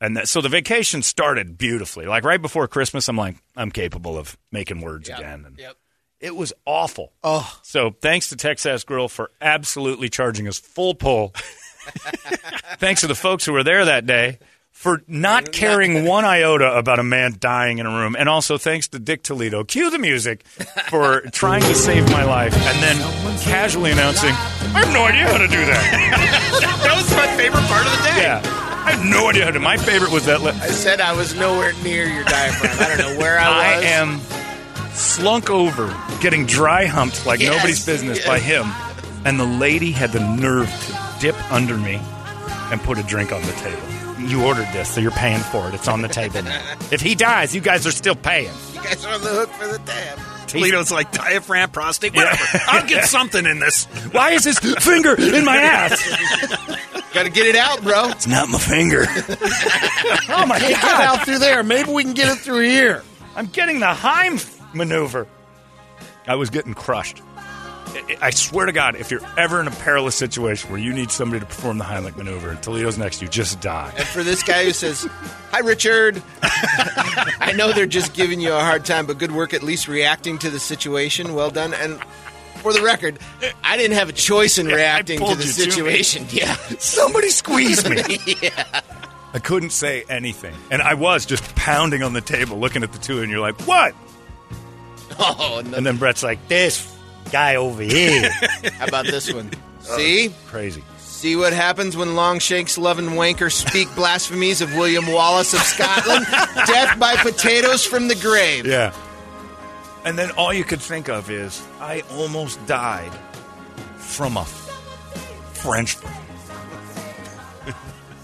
and 0.00 0.16
that, 0.16 0.28
so 0.28 0.40
the 0.40 0.48
vacation 0.48 1.02
started 1.02 1.56
beautifully. 1.58 2.06
Like 2.06 2.24
right 2.24 2.40
before 2.40 2.68
Christmas, 2.68 3.08
I'm 3.08 3.16
like, 3.16 3.36
I'm 3.56 3.70
capable 3.70 4.18
of 4.18 4.36
making 4.52 4.80
words 4.80 5.08
again. 5.08 5.44
And 5.46 5.58
Yep. 5.58 5.76
It 6.18 6.34
was 6.34 6.52
awful. 6.64 7.12
Oh, 7.22 7.58
So 7.62 7.94
thanks 8.00 8.30
to 8.30 8.36
Texas 8.36 8.84
Grill 8.84 9.08
for 9.08 9.30
absolutely 9.40 10.08
charging 10.08 10.48
us 10.48 10.58
full 10.58 10.94
pull. 10.94 11.34
thanks 12.78 13.02
to 13.02 13.06
the 13.06 13.14
folks 13.14 13.44
who 13.44 13.52
were 13.52 13.62
there 13.64 13.84
that 13.84 14.06
day 14.06 14.38
for 14.76 15.02
not 15.08 15.52
caring 15.62 16.04
one 16.04 16.24
iota 16.26 16.76
about 16.76 16.98
a 16.98 17.02
man 17.02 17.34
dying 17.40 17.78
in 17.78 17.86
a 17.86 17.90
room. 17.90 18.14
And 18.16 18.28
also 18.28 18.58
thanks 18.58 18.88
to 18.88 18.98
Dick 18.98 19.22
Toledo, 19.22 19.64
cue 19.64 19.90
the 19.90 19.98
music, 19.98 20.46
for 20.90 21.20
trying 21.32 21.62
to 21.62 21.74
save 21.74 22.08
my 22.10 22.24
life 22.24 22.52
and 22.54 22.82
then 22.82 23.38
casually 23.40 23.90
announcing, 23.90 24.30
I 24.30 24.84
have 24.84 24.92
no 24.92 25.04
idea 25.04 25.26
how 25.26 25.38
to 25.38 25.48
do 25.48 25.64
that. 25.64 26.42
That 26.86 26.94
was 26.96 27.10
my 27.16 27.26
favorite 27.36 27.64
part 27.64 27.84
of 27.86 27.92
the 27.92 27.98
day. 28.10 28.22
yeah. 28.22 28.42
I 28.86 28.92
have 28.92 29.04
no 29.04 29.28
idea 29.30 29.44
how 29.46 29.50
to. 29.50 29.58
My 29.60 29.76
favorite 29.76 30.12
was 30.12 30.26
that. 30.26 30.40
Li- 30.42 30.52
I 30.52 30.68
said 30.68 31.00
I 31.00 31.12
was 31.14 31.34
nowhere 31.34 31.72
near 31.82 32.06
your 32.06 32.22
diaphragm. 32.24 32.76
I 32.78 32.88
don't 32.88 32.98
know 32.98 33.18
where 33.18 33.38
I 33.40 33.48
was. 33.48 33.84
I 33.84 33.88
am 33.88 34.20
slunk 34.94 35.50
over, 35.50 35.88
getting 36.20 36.46
dry 36.46 36.84
humped 36.86 37.26
like 37.26 37.40
Yes, 37.40 37.56
nobody's 37.56 37.84
business 37.84 38.18
yes. 38.18 38.26
by 38.26 38.38
him. 38.38 38.66
And 39.24 39.40
the 39.40 39.44
lady 39.44 39.90
had 39.90 40.12
the 40.12 40.20
nerve 40.20 40.68
to 40.68 40.98
dip 41.20 41.52
under 41.52 41.76
me 41.76 41.98
and 42.70 42.80
put 42.82 42.98
a 42.98 43.02
drink 43.02 43.32
on 43.32 43.42
the 43.42 43.52
table. 43.52 43.82
You 44.18 44.44
ordered 44.44 44.68
this, 44.72 44.90
so 44.90 45.00
you're 45.00 45.10
paying 45.10 45.40
for 45.40 45.68
it. 45.68 45.74
It's 45.74 45.88
on 45.88 46.02
the 46.02 46.08
table 46.08 46.42
now. 46.42 46.76
If 46.90 47.00
he 47.00 47.14
dies, 47.14 47.54
you 47.54 47.60
guys 47.60 47.86
are 47.86 47.90
still 47.92 48.14
paying. 48.14 48.52
You 48.74 48.82
guys 48.82 49.04
are 49.04 49.14
on 49.14 49.20
the 49.20 49.28
hook 49.28 49.50
for 49.50 49.66
the 49.66 49.78
tab. 49.78 50.18
Toledo's 50.48 50.90
like 50.90 51.12
diaphragm, 51.12 51.70
prostate, 51.70 52.14
whatever. 52.14 52.42
I'll 52.68 52.86
get 52.86 53.04
something 53.06 53.44
in 53.44 53.58
this. 53.58 53.84
Why 54.12 54.30
is 54.30 54.44
his 54.44 54.58
finger 54.58 55.14
in 55.20 55.44
my 55.44 55.56
ass? 55.56 56.00
Got 57.12 57.24
to 57.24 57.30
get 57.30 57.46
it 57.46 57.56
out, 57.56 57.82
bro. 57.82 58.08
It's 58.10 58.26
not 58.26 58.48
my 58.48 58.58
finger. 58.58 59.04
oh 59.08 60.46
my 60.46 60.58
can't 60.58 60.72
get 60.72 60.82
god! 60.82 61.18
out 61.18 61.24
through 61.24 61.38
there. 61.38 61.62
Maybe 61.62 61.90
we 61.90 62.04
can 62.04 62.14
get 62.14 62.28
it 62.28 62.38
through 62.38 62.68
here. 62.68 63.02
I'm 63.34 63.46
getting 63.46 63.80
the 63.80 63.92
Heim 63.92 64.38
maneuver. 64.74 65.26
I 66.26 66.34
was 66.34 66.50
getting 66.50 66.74
crushed. 66.74 67.22
I- 68.20 68.30
swear 68.30 68.66
to 68.66 68.72
God, 68.72 68.96
if 68.96 69.10
you're 69.10 69.20
ever 69.36 69.60
in 69.60 69.66
a 69.66 69.70
perilous 69.70 70.14
situation 70.16 70.70
where 70.70 70.80
you 70.80 70.92
need 70.92 71.10
somebody 71.10 71.40
to 71.40 71.46
perform 71.46 71.78
the 71.78 71.84
Heimlich 71.84 72.16
maneuver 72.16 72.50
and 72.50 72.62
Toledo's 72.62 72.98
next 72.98 73.18
to 73.18 73.24
you, 73.24 73.30
just 73.30 73.60
die. 73.60 73.92
And 73.96 74.06
for 74.08 74.22
this 74.22 74.42
guy 74.42 74.64
who 74.64 74.72
says, 74.72 75.08
"Hi, 75.52 75.60
Richard," 75.60 76.22
I 76.42 77.52
know 77.56 77.72
they're 77.72 77.86
just 77.86 78.14
giving 78.14 78.40
you 78.40 78.52
a 78.52 78.60
hard 78.60 78.84
time, 78.84 79.06
but 79.06 79.18
good 79.18 79.32
work 79.32 79.54
at 79.54 79.62
least 79.62 79.88
reacting 79.88 80.38
to 80.38 80.50
the 80.50 80.58
situation. 80.60 81.34
Well 81.34 81.50
done. 81.50 81.74
And 81.74 82.00
for 82.62 82.72
the 82.72 82.82
record, 82.82 83.18
I 83.62 83.76
didn't 83.76 83.96
have 83.96 84.08
a 84.08 84.12
choice 84.12 84.58
in 84.58 84.68
Yeah, 84.68 84.76
reacting 84.76 85.18
to 85.20 85.24
the 85.34 85.44
you 85.44 85.52
to 85.52 85.70
situation. 85.70 86.26
yeah, 86.30 86.54
Somebody 86.78 87.30
squeeze 87.30 87.88
me. 87.88 88.02
yeah. 88.42 88.80
I 89.34 89.38
couldn't 89.38 89.70
say 89.70 90.04
anything. 90.08 90.54
And 90.70 90.80
I 90.80 90.94
was 90.94 91.26
just 91.26 91.42
pounding 91.56 92.02
on 92.02 92.14
the 92.14 92.20
table 92.22 92.58
looking 92.58 92.82
at 92.82 92.92
the 92.92 92.98
two, 92.98 93.20
and 93.20 93.30
you're 93.30 93.40
like, 93.40 93.60
what? 93.66 93.94
Oh, 95.18 95.62
no. 95.64 95.76
And 95.76 95.84
then 95.84 95.98
Brett's 95.98 96.22
like, 96.22 96.48
this 96.48 96.95
guy 97.30 97.56
over 97.56 97.82
here. 97.82 98.30
how 98.78 98.86
about 98.86 99.06
this 99.06 99.32
one? 99.32 99.50
Oh, 99.88 99.96
see, 99.98 100.34
Crazy. 100.48 100.82
see 100.98 101.36
what 101.36 101.52
happens 101.52 101.96
when 101.96 102.16
Longshanks, 102.16 102.76
Love 102.76 102.98
and 102.98 103.10
Wanker 103.10 103.52
speak 103.52 103.86
blasphemies 103.94 104.60
of 104.60 104.74
William 104.74 105.06
Wallace 105.06 105.54
of 105.54 105.60
Scotland. 105.60 106.26
Death 106.66 106.98
by 106.98 107.14
potatoes 107.14 107.86
from 107.86 108.08
the 108.08 108.16
grave. 108.16 108.66
Yeah. 108.66 108.92
And 110.04 110.18
then 110.18 110.32
all 110.32 110.52
you 110.52 110.64
could 110.64 110.80
think 110.80 111.08
of 111.08 111.30
is, 111.30 111.62
I 111.78 112.00
almost 112.10 112.66
died 112.66 113.12
from 113.96 114.36
a 114.36 114.44
French 114.44 115.94
fry. 115.94 116.15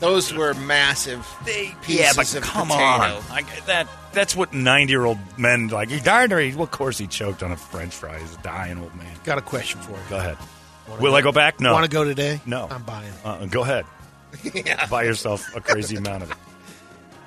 Those 0.02 0.34
were 0.34 0.52
massive 0.54 1.24
big 1.44 1.80
pieces 1.82 2.00
yeah, 2.00 2.12
but 2.16 2.34
of 2.34 2.42
come 2.42 2.68
potato. 2.68 2.84
on. 3.18 3.28
Like, 3.30 3.66
that, 3.66 3.86
that's 4.12 4.34
what 4.34 4.52
90 4.52 4.90
year 4.90 5.04
old 5.04 5.18
men 5.38 5.68
like. 5.68 5.90
He 5.90 6.00
died 6.00 6.32
or 6.32 6.40
he, 6.40 6.52
well, 6.52 6.64
of 6.64 6.72
course 6.72 6.98
he 6.98 7.06
choked 7.06 7.42
on 7.42 7.52
a 7.52 7.56
French 7.56 7.94
fry. 7.94 8.18
He's 8.18 8.34
a 8.34 8.42
dying 8.42 8.78
old 8.78 8.94
man. 8.96 9.06
Got 9.22 9.38
a 9.38 9.42
question 9.42 9.80
for 9.80 9.92
you. 9.92 9.98
Go 10.10 10.16
ahead. 10.18 10.36
Will 11.00 11.14
I 11.14 11.22
go 11.22 11.30
back? 11.30 11.60
No. 11.60 11.72
Want 11.72 11.84
to 11.84 11.90
go 11.90 12.02
today? 12.02 12.40
No. 12.44 12.66
I'm 12.68 12.82
buying. 12.82 13.12
Uh-uh, 13.24 13.46
go 13.46 13.62
ahead. 13.62 13.86
Buy 14.90 15.04
yourself 15.04 15.54
a 15.54 15.60
crazy 15.60 15.94
amount 15.94 16.24
of 16.24 16.32
it. 16.32 16.36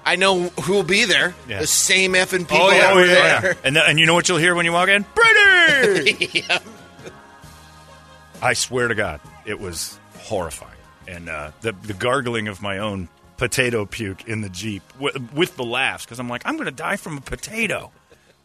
I 0.03 0.17
know 0.17 0.49
who 0.49 0.73
will 0.73 0.83
be 0.83 1.05
there. 1.05 1.33
Yeah. 1.47 1.61
The 1.61 1.67
same 1.67 2.11
effing 2.11 2.41
oh, 2.41 2.45
people 2.45 2.57
Oh 2.57 2.71
yeah, 2.71 2.91
over 2.91 2.99
oh, 2.99 3.03
yeah. 3.05 3.41
there. 3.41 3.57
And 3.63 3.75
th- 3.75 3.85
and 3.88 3.99
you 3.99 4.05
know 4.05 4.13
what 4.13 4.27
you'll 4.27 4.38
hear 4.38 4.53
when 4.53 4.65
you 4.65 4.73
walk 4.73 4.89
in? 4.89 5.05
Brady. 5.15 6.31
Yeah. 6.47 6.59
I 8.41 8.53
swear 8.53 8.89
to 8.89 8.95
God, 8.95 9.21
it 9.45 9.59
was 9.59 9.97
horrifying, 10.19 10.74
and 11.07 11.29
uh, 11.29 11.51
the 11.61 11.71
the 11.83 11.93
gargling 11.93 12.47
of 12.47 12.61
my 12.61 12.77
own 12.79 13.09
potato 13.37 13.85
puke 13.85 14.27
in 14.27 14.41
the 14.41 14.49
jeep 14.49 14.81
w- 14.93 15.27
with 15.33 15.55
the 15.57 15.63
laughs 15.65 16.05
because 16.05 16.19
I'm 16.19 16.29
like, 16.29 16.41
I'm 16.45 16.55
going 16.55 16.65
to 16.67 16.71
die 16.71 16.95
from 16.95 17.17
a 17.17 17.21
potato. 17.21 17.91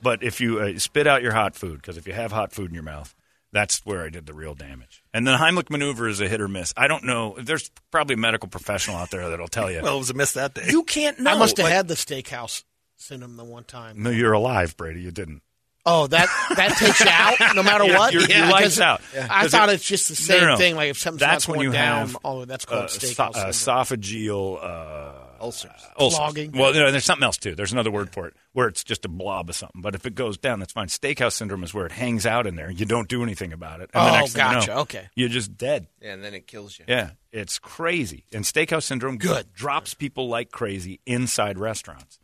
But 0.03 0.23
if 0.23 0.40
you 0.40 0.59
uh, 0.61 0.79
spit 0.79 1.07
out 1.07 1.23
your 1.23 1.33
hot 1.33 1.55
food, 1.55 1.77
because 1.77 1.96
if 1.96 2.07
you 2.07 2.12
have 2.12 2.33
hot 2.33 2.53
food 2.53 2.68
in 2.70 2.75
your 2.75 2.83
mouth, 2.83 3.14
that's 3.53 3.85
where 3.85 4.03
I 4.03 4.09
did 4.09 4.27
the 4.27 4.33
real 4.33 4.55
damage. 4.55 5.03
And 5.12 5.27
the 5.27 5.37
Heimlich 5.37 5.68
maneuver 5.70 6.09
is 6.09 6.20
a 6.20 6.29
hit 6.29 6.40
or 6.40 6.49
miss. 6.49 6.73
I 6.77 6.88
don't 6.88 7.05
know. 7.05 7.37
There's 7.38 7.70
probably 7.90 8.14
a 8.14 8.16
medical 8.18 8.49
professional 8.49 8.96
out 8.96 9.11
there 9.11 9.29
that'll 9.29 9.49
tell 9.49 9.70
you. 9.70 9.81
Well, 9.83 9.96
it 9.96 9.99
was 9.99 10.11
a 10.11 10.14
miss 10.14 10.33
that 10.33 10.55
day. 10.55 10.62
you 10.68 10.83
can't 10.85 11.18
know. 11.20 11.31
I 11.33 11.38
must 11.38 11.57
have 11.59 11.64
Like- 11.64 11.73
had 11.75 11.88
the 11.88 11.94
steakhouse 11.94 12.64
syndrome 12.96 13.37
the 13.37 13.44
one 13.44 13.64
time. 13.64 14.03
No, 14.03 14.11
you're 14.11 14.33
alive, 14.33 14.77
Brady. 14.77 15.03
You 15.03 15.11
didn't. 15.11 15.42
Oh, 15.87 16.07
that 16.09 16.29
that 16.57 16.77
takes 16.77 17.01
you 17.01 17.07
out 17.09 17.55
no 17.57 17.62
matter 17.62 17.85
Yeah, 17.87 17.99
what. 17.99 18.12
your- 18.12 18.23
your 18.25 18.47
lights 18.47 18.77
because 18.77 18.81
out. 18.81 19.01
I 19.16 19.43
'Cause 19.43 19.51
thought 19.51 19.69
it- 19.71 19.75
it's 19.77 19.85
just 19.85 20.09
the 20.11 20.14
same 20.16 20.43
no, 20.43 20.49
no. 20.49 20.57
thing. 20.59 20.77
Like 20.77 20.90
if 20.90 20.99
something's 20.99 21.21
That's 21.21 21.49
not 21.49 21.57
when 21.57 21.64
going 21.64 21.69
you 21.69 21.79
down, 21.79 22.07
have 22.09 22.16
oh, 22.25 22.45
that's 22.45 22.66
uh, 22.66 22.69
called 22.69 22.90
so- 22.90 23.07
steakhouse. 23.07 23.35
uh, 23.37 23.53
syndrome. 23.53 24.01
esophageal 24.01 24.62
uh, 24.62 25.12
Ulcers. 25.43 25.71
ulcers. 25.99 26.19
Clogging. 26.19 26.53
Well, 26.53 26.75
no, 26.75 26.90
there's 26.90 27.05
something 27.07 27.25
else 27.25 27.38
too. 27.38 27.55
There's 27.55 27.73
another 27.73 27.90
word 27.90 28.12
for 28.12 28.27
it 28.29 28.35
where 28.53 28.69
it's 28.69 28.85
just 28.85 29.07
a 29.07 29.09
blob 29.09 29.49
of 29.49 29.55
something. 29.57 29.81
But 29.81 29.95
if 29.95 30.05
it 30.05 30.14
goes 30.14 30.37
down, 30.37 30.59
that's 30.59 30.73
fine. 30.75 30.88
Steakhouse 30.88 31.33
syndrome 31.33 31.64
is 31.64 31.73
where 31.73 31.87
it 31.87 31.93
hangs 31.93 32.27
out 32.27 32.47
in 32.47 32.57
there. 32.57 32.71
You 32.71 32.85
don't 32.85 33.09
do 33.09 33.23
anything 33.23 33.55
about 33.55 33.81
it. 33.81 33.88
And 33.95 34.05
the 34.07 34.11
Oh, 34.11 34.21
next 34.21 34.33
thing 34.35 34.47
you 34.47 34.53
gotcha. 34.57 34.71
know, 34.75 34.81
Okay. 34.81 35.09
You're 35.14 35.31
just 35.31 35.57
dead. 35.57 35.87
Yeah, 36.03 36.12
and 36.12 36.23
then 36.23 36.35
it 36.35 36.47
kills 36.47 36.79
you. 36.79 36.85
Yeah, 36.87 37.12
it's 37.33 37.59
crazy. 37.59 38.27
And 38.35 38.45
steakhouse 38.45 38.83
syndrome 38.83 39.16
Good. 39.16 39.51
drops 39.55 39.95
people 39.95 40.29
like 40.29 40.51
crazy 40.51 41.01
inside 41.07 41.59
restaurants, 41.59 42.19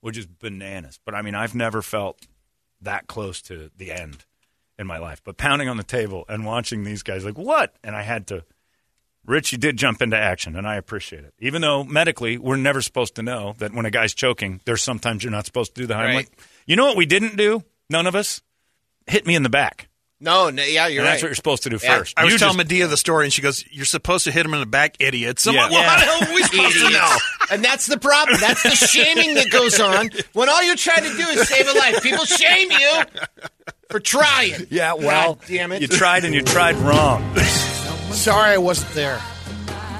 which 0.00 0.18
is 0.18 0.26
bananas. 0.26 0.98
But 1.04 1.14
I 1.14 1.22
mean, 1.22 1.36
I've 1.36 1.54
never 1.54 1.82
felt 1.82 2.18
that 2.80 3.06
close 3.06 3.40
to 3.42 3.70
the 3.76 3.92
end 3.92 4.24
in 4.78 4.86
my 4.86 4.98
life. 4.98 5.22
But 5.24 5.36
pounding 5.36 5.68
on 5.68 5.76
the 5.76 5.82
table 5.82 6.24
and 6.28 6.44
watching 6.44 6.84
these 6.84 7.02
guys 7.02 7.24
like, 7.24 7.38
what? 7.38 7.74
And 7.82 7.96
I 7.96 8.02
had 8.02 8.26
to. 8.28 8.44
Richie 9.24 9.56
did 9.56 9.76
jump 9.76 10.02
into 10.02 10.16
action, 10.16 10.54
and 10.54 10.68
I 10.68 10.76
appreciate 10.76 11.24
it. 11.24 11.34
Even 11.40 11.60
though 11.60 11.82
medically, 11.82 12.38
we're 12.38 12.56
never 12.56 12.80
supposed 12.80 13.16
to 13.16 13.22
know 13.22 13.56
that 13.58 13.74
when 13.74 13.84
a 13.84 13.90
guy's 13.90 14.14
choking, 14.14 14.60
there's 14.66 14.82
sometimes 14.82 15.24
you're 15.24 15.32
not 15.32 15.46
supposed 15.46 15.74
to 15.74 15.80
do 15.80 15.86
the 15.86 15.94
Heimlich. 15.94 16.14
Right. 16.14 16.28
You 16.64 16.76
know 16.76 16.86
what 16.86 16.96
we 16.96 17.06
didn't 17.06 17.36
do? 17.36 17.64
None 17.90 18.06
of 18.06 18.14
us 18.14 18.40
hit 19.08 19.26
me 19.26 19.34
in 19.34 19.42
the 19.42 19.48
back. 19.48 19.88
No, 20.18 20.48
no 20.48 20.62
yeah, 20.62 20.86
you're 20.86 21.00
and 21.00 21.06
right. 21.06 21.10
that's 21.12 21.22
what 21.22 21.28
you're 21.28 21.34
supposed 21.34 21.62
to 21.64 21.70
do 21.70 21.78
Yeah. 21.82 21.98
first. 21.98 22.14
I 22.16 22.24
was 22.24 22.32
You 22.32 22.38
telling 22.38 22.56
just- 22.56 22.70
Medea 22.70 22.86
the 22.86 22.96
story, 22.96 23.26
and 23.26 23.32
she 23.32 23.42
goes, 23.42 23.62
"You're 23.70 23.84
supposed 23.84 24.24
to 24.24 24.32
hit 24.32 24.46
him 24.46 24.54
in 24.54 24.60
the 24.60 24.66
back, 24.66 24.96
idiot." 24.98 25.38
So 25.38 25.50
Yeah. 25.50 25.64
like, 25.64 25.72
well, 25.72 25.80
Yeah. 25.82 25.88
how 25.90 25.98
the 25.98 26.04
hell 26.24 26.30
are 26.30 26.34
we 26.34 26.42
supposed 26.42 26.78
to 26.78 26.90
know? 26.90 27.16
And 27.50 27.62
that's 27.64 27.86
the 27.86 27.98
problem. 27.98 28.40
That's 28.40 28.62
the 28.62 28.70
shaming 28.74 29.34
that 29.34 29.50
goes 29.50 29.78
on 29.78 30.10
when 30.32 30.48
all 30.48 30.62
you're 30.62 30.74
trying 30.76 31.02
to 31.04 31.10
do 31.16 31.28
is 31.28 31.46
save 31.48 31.68
a 31.68 31.72
life. 31.72 32.02
People 32.02 32.24
shame 32.24 32.70
you 32.72 33.02
for 33.90 34.00
trying. 34.00 34.66
Yeah, 34.70 34.94
well, 34.94 35.34
God 35.34 35.44
damn 35.48 35.72
it. 35.72 35.82
you 35.82 35.86
tried 35.88 36.24
and 36.24 36.34
you 36.34 36.40
tried 36.42 36.76
wrong. 36.76 37.36
Sorry, 38.12 38.52
I 38.54 38.58
wasn't 38.58 38.92
there. 38.94 39.20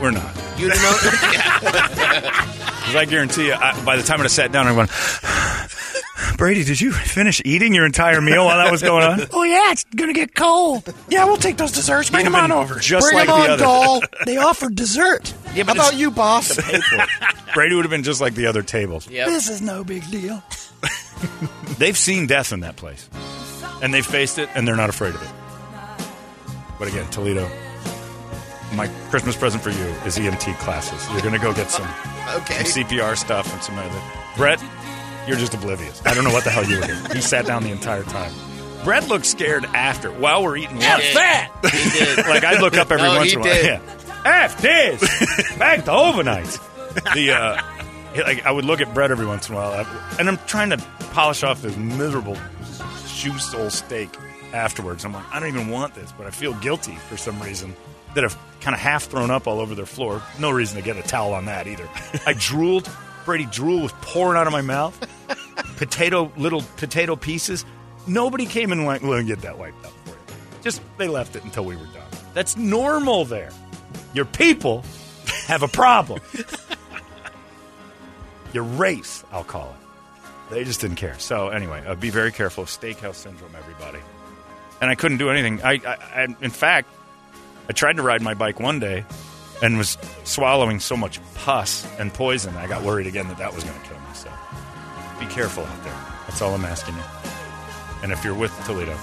We're 0.01 0.11
not. 0.13 0.35
You 0.59 0.69
know, 0.69 0.75
yeah. 1.33 1.59
Because 1.61 2.97
I 2.97 3.05
guarantee 3.05 3.47
you, 3.49 3.53
I, 3.55 3.79
by 3.85 3.97
the 3.97 4.03
time 4.03 4.23
I 4.23 4.27
sat 4.29 4.51
down, 4.53 4.67
I'm 4.67 4.75
going, 4.75 4.89
Brady, 6.39 6.65
did 6.65 6.81
you 6.81 6.93
finish 6.93 7.43
eating 7.45 7.75
your 7.75 7.85
entire 7.85 8.21
meal 8.21 8.45
while 8.47 8.57
that 8.57 8.71
was 8.73 8.83
going 8.83 9.05
on? 9.05 9.21
Oh 9.33 9.43
yeah, 9.43 9.73
it's 9.73 9.85
gonna 9.85 10.13
get 10.15 10.35
cold. 10.35 10.93
Yeah, 11.09 11.25
we'll 11.27 11.37
take 11.37 11.57
those 11.57 11.73
desserts. 11.73 12.09
Bring 12.11 12.25
them 12.25 12.35
on 12.35 12.51
over. 12.53 12.79
Just 12.79 13.07
Bring 13.13 13.27
like 13.27 13.29
him 13.29 13.35
the 13.37 13.43
on, 13.43 13.51
other. 13.51 13.63
doll. 13.63 14.03
They 14.27 14.37
offered 14.39 14.75
dessert. 14.75 15.35
Yeah, 15.55 15.65
How 15.65 15.75
but 15.75 15.77
it's- 15.77 15.89
about 15.91 15.95
you, 16.01 16.11
boss? 16.11 16.57
Brady 17.55 17.75
would 17.75 17.85
have 17.85 17.91
been 17.91 18.03
just 18.03 18.21
like 18.21 18.35
the 18.35 18.47
other 18.47 18.63
tables. 18.63 19.09
Yep. 19.11 19.29
This 19.29 19.49
is 19.49 19.61
no 19.63 19.85
big 19.85 20.09
deal. 20.11 20.43
they've 21.79 21.97
seen 21.97 22.27
death 22.27 22.53
in 22.53 22.61
that 22.61 22.77
place, 22.77 23.09
and 23.83 23.93
they've 23.93 24.05
faced 24.07 24.39
it, 24.39 24.49
and 24.55 24.67
they're 24.67 24.77
not 24.77 24.89
afraid 24.91 25.15
of 25.15 25.23
it. 25.23 25.29
But 26.79 26.89
again, 26.89 27.09
Toledo, 27.11 27.49
my 28.75 28.89
Christmas 29.11 29.37
present 29.37 29.63
for 29.63 29.71
you 29.71 29.85
is 30.05 30.19
EMT 30.19 30.59
classes. 30.59 31.07
You're 31.13 31.23
going 31.23 31.33
to 31.35 31.41
go 31.41 31.53
get 31.55 31.71
some, 31.71 31.89
Okay. 32.35 32.65
some 32.65 32.85
CPR 32.85 33.17
stuff 33.17 33.51
and 33.53 33.63
some 33.63 33.79
other. 33.79 34.03
Brett, 34.37 34.63
you're 35.27 35.37
just 35.37 35.55
oblivious. 35.55 36.01
I 36.05 36.15
don't 36.15 36.25
know 36.25 36.33
what 36.33 36.45
the 36.45 36.51
hell 36.51 36.65
you 36.65 36.81
were 36.81 36.87
doing. 36.87 37.05
He 37.13 37.21
sat 37.21 37.47
down 37.47 37.63
the 37.63 37.71
entire 37.71 38.03
time. 38.05 38.33
Brett 38.85 39.09
looked 39.09 39.27
scared 39.27 39.65
after 39.67 40.13
while 40.13 40.43
we're 40.45 40.57
eating 40.59 40.79
lunch. 40.79 41.03
He 41.03 41.13
did. 41.15 41.73
He 41.73 41.91
did. 41.99 42.19
Like 42.27 42.45
I'd 42.45 42.61
look 42.61 42.77
up 42.77 42.91
every 42.91 43.09
No, 43.09 43.17
once 43.17 43.31
he 43.33 43.37
in 43.37 43.41
a 43.41 43.45
while. 43.45 43.55
did. 43.55 43.65
Yeah. 43.67 44.43
F 44.45 44.61
this. 44.61 45.01
Back 45.59 45.85
to 45.87 45.91
overnights. 45.91 46.61
The 47.15 47.33
uh, 47.33 47.63
like 48.25 48.47
I 48.47 48.51
would 48.51 48.65
look 48.65 48.81
at 48.81 48.93
Brett 48.95 49.11
every 49.11 49.27
once 49.27 49.49
in 49.49 49.55
a 49.55 49.59
while, 49.59 49.73
I- 49.73 50.17
and 50.19 50.29
I'm 50.29 50.39
trying 50.47 50.71
to 50.71 50.79
polish 51.13 51.43
off 51.43 51.63
this 51.63 51.77
miserable 51.77 52.37
shoe 53.07 53.37
sole 53.39 53.71
steak 53.71 54.11
afterwards. 54.53 55.05
I'm 55.05 55.13
like, 55.13 55.25
I 55.33 55.41
don't 55.41 55.49
even 55.49 55.69
want 55.69 55.95
this, 55.95 56.13
but 56.17 56.27
I 56.27 56.31
feel 56.31 56.55
guilty 56.55 56.95
for 57.09 57.17
some 57.17 57.41
reason 57.41 57.75
that 58.15 58.23
have 58.23 58.39
kind 58.61 58.75
of 58.75 58.81
half 58.81 59.05
thrown 59.05 59.31
up 59.31 59.47
all 59.47 59.61
over 59.61 59.75
their 59.75 59.87
floor. 59.87 60.23
No 60.41 60.51
reason 60.51 60.77
to 60.77 60.83
get 60.83 60.97
a 60.97 61.03
towel 61.03 61.35
on 61.35 61.45
that 61.47 61.67
either. 61.67 61.89
I 62.27 62.33
drooled. 62.39 62.89
Brady 63.27 63.47
drool 63.47 63.83
was 63.83 63.93
pouring 64.01 64.39
out 64.39 64.47
of 64.47 64.53
my 64.55 64.63
mouth. 64.63 64.99
potato, 65.77 66.33
little 66.37 66.63
potato 66.77 67.17
pieces. 67.17 67.65
Nobody 68.07 68.47
came 68.47 68.73
and 68.73 68.87
went, 68.87 69.03
"We'll 69.03 69.23
get 69.25 69.43
that 69.43 69.59
wiped 69.59 69.85
out 69.85 69.93
for 70.05 70.11
you." 70.11 70.17
Just 70.63 70.81
they 70.97 71.09
left 71.09 71.37
it 71.37 71.45
until 71.45 71.65
we 71.65 71.77
were 71.77 71.87
done. 71.87 72.09
That's 72.33 72.57
normal 72.57 73.25
there. 73.25 73.51
Your 74.15 74.25
people 74.25 74.85
have 75.47 75.63
a 75.63 75.69
problem. 75.69 76.21
Your 78.53 78.65
race, 78.65 79.25
I'll 79.33 79.45
call 79.45 79.71
it. 79.71 80.55
They 80.55 80.65
just 80.65 80.81
didn't 80.81 80.97
care. 80.97 81.19
So 81.19 81.49
anyway, 81.49 81.85
uh, 81.87 81.95
be 81.97 82.11
very 82.11 82.33
careful 82.33 82.63
of 82.63 82.71
steakhouse 82.71 83.17
syndrome, 83.17 83.55
everybody. 83.57 83.99
And 84.81 84.89
I 84.91 84.95
couldn't 84.95 85.19
do 85.19 85.31
anything. 85.31 85.63
I, 85.63 85.73
I, 85.73 85.97
I, 86.23 86.37
in 86.41 86.51
fact, 86.51 86.89
I 87.69 87.73
tried 87.73 87.97
to 87.97 88.03
ride 88.03 88.23
my 88.23 88.35
bike 88.35 88.61
one 88.61 88.79
day 88.79 89.05
and 89.63 89.79
was 89.79 89.97
swallowing 90.25 90.81
so 90.81 90.97
much 90.97 91.21
pus 91.35 91.87
and 91.99 92.13
poison. 92.13 92.57
I 92.57 92.67
got 92.67 92.83
worried 92.83 93.07
again 93.07 93.29
that 93.29 93.39
that 93.39 93.55
was 93.55 93.65
going 93.65 93.79
to 93.81 93.87
kill 93.87 93.99
me. 93.99 94.07
So 94.15 94.31
be 95.19 95.27
careful 95.27 95.65
out 95.65 95.85
there. 95.85 95.97
That's 96.27 96.43
all 96.43 96.55
I'm 96.55 96.65
asking 96.65 96.95
you. 96.95 97.03
And 98.03 98.13
if 98.13 98.25
you're 98.25 98.35
with 98.35 98.53
Toledo, 98.65 98.97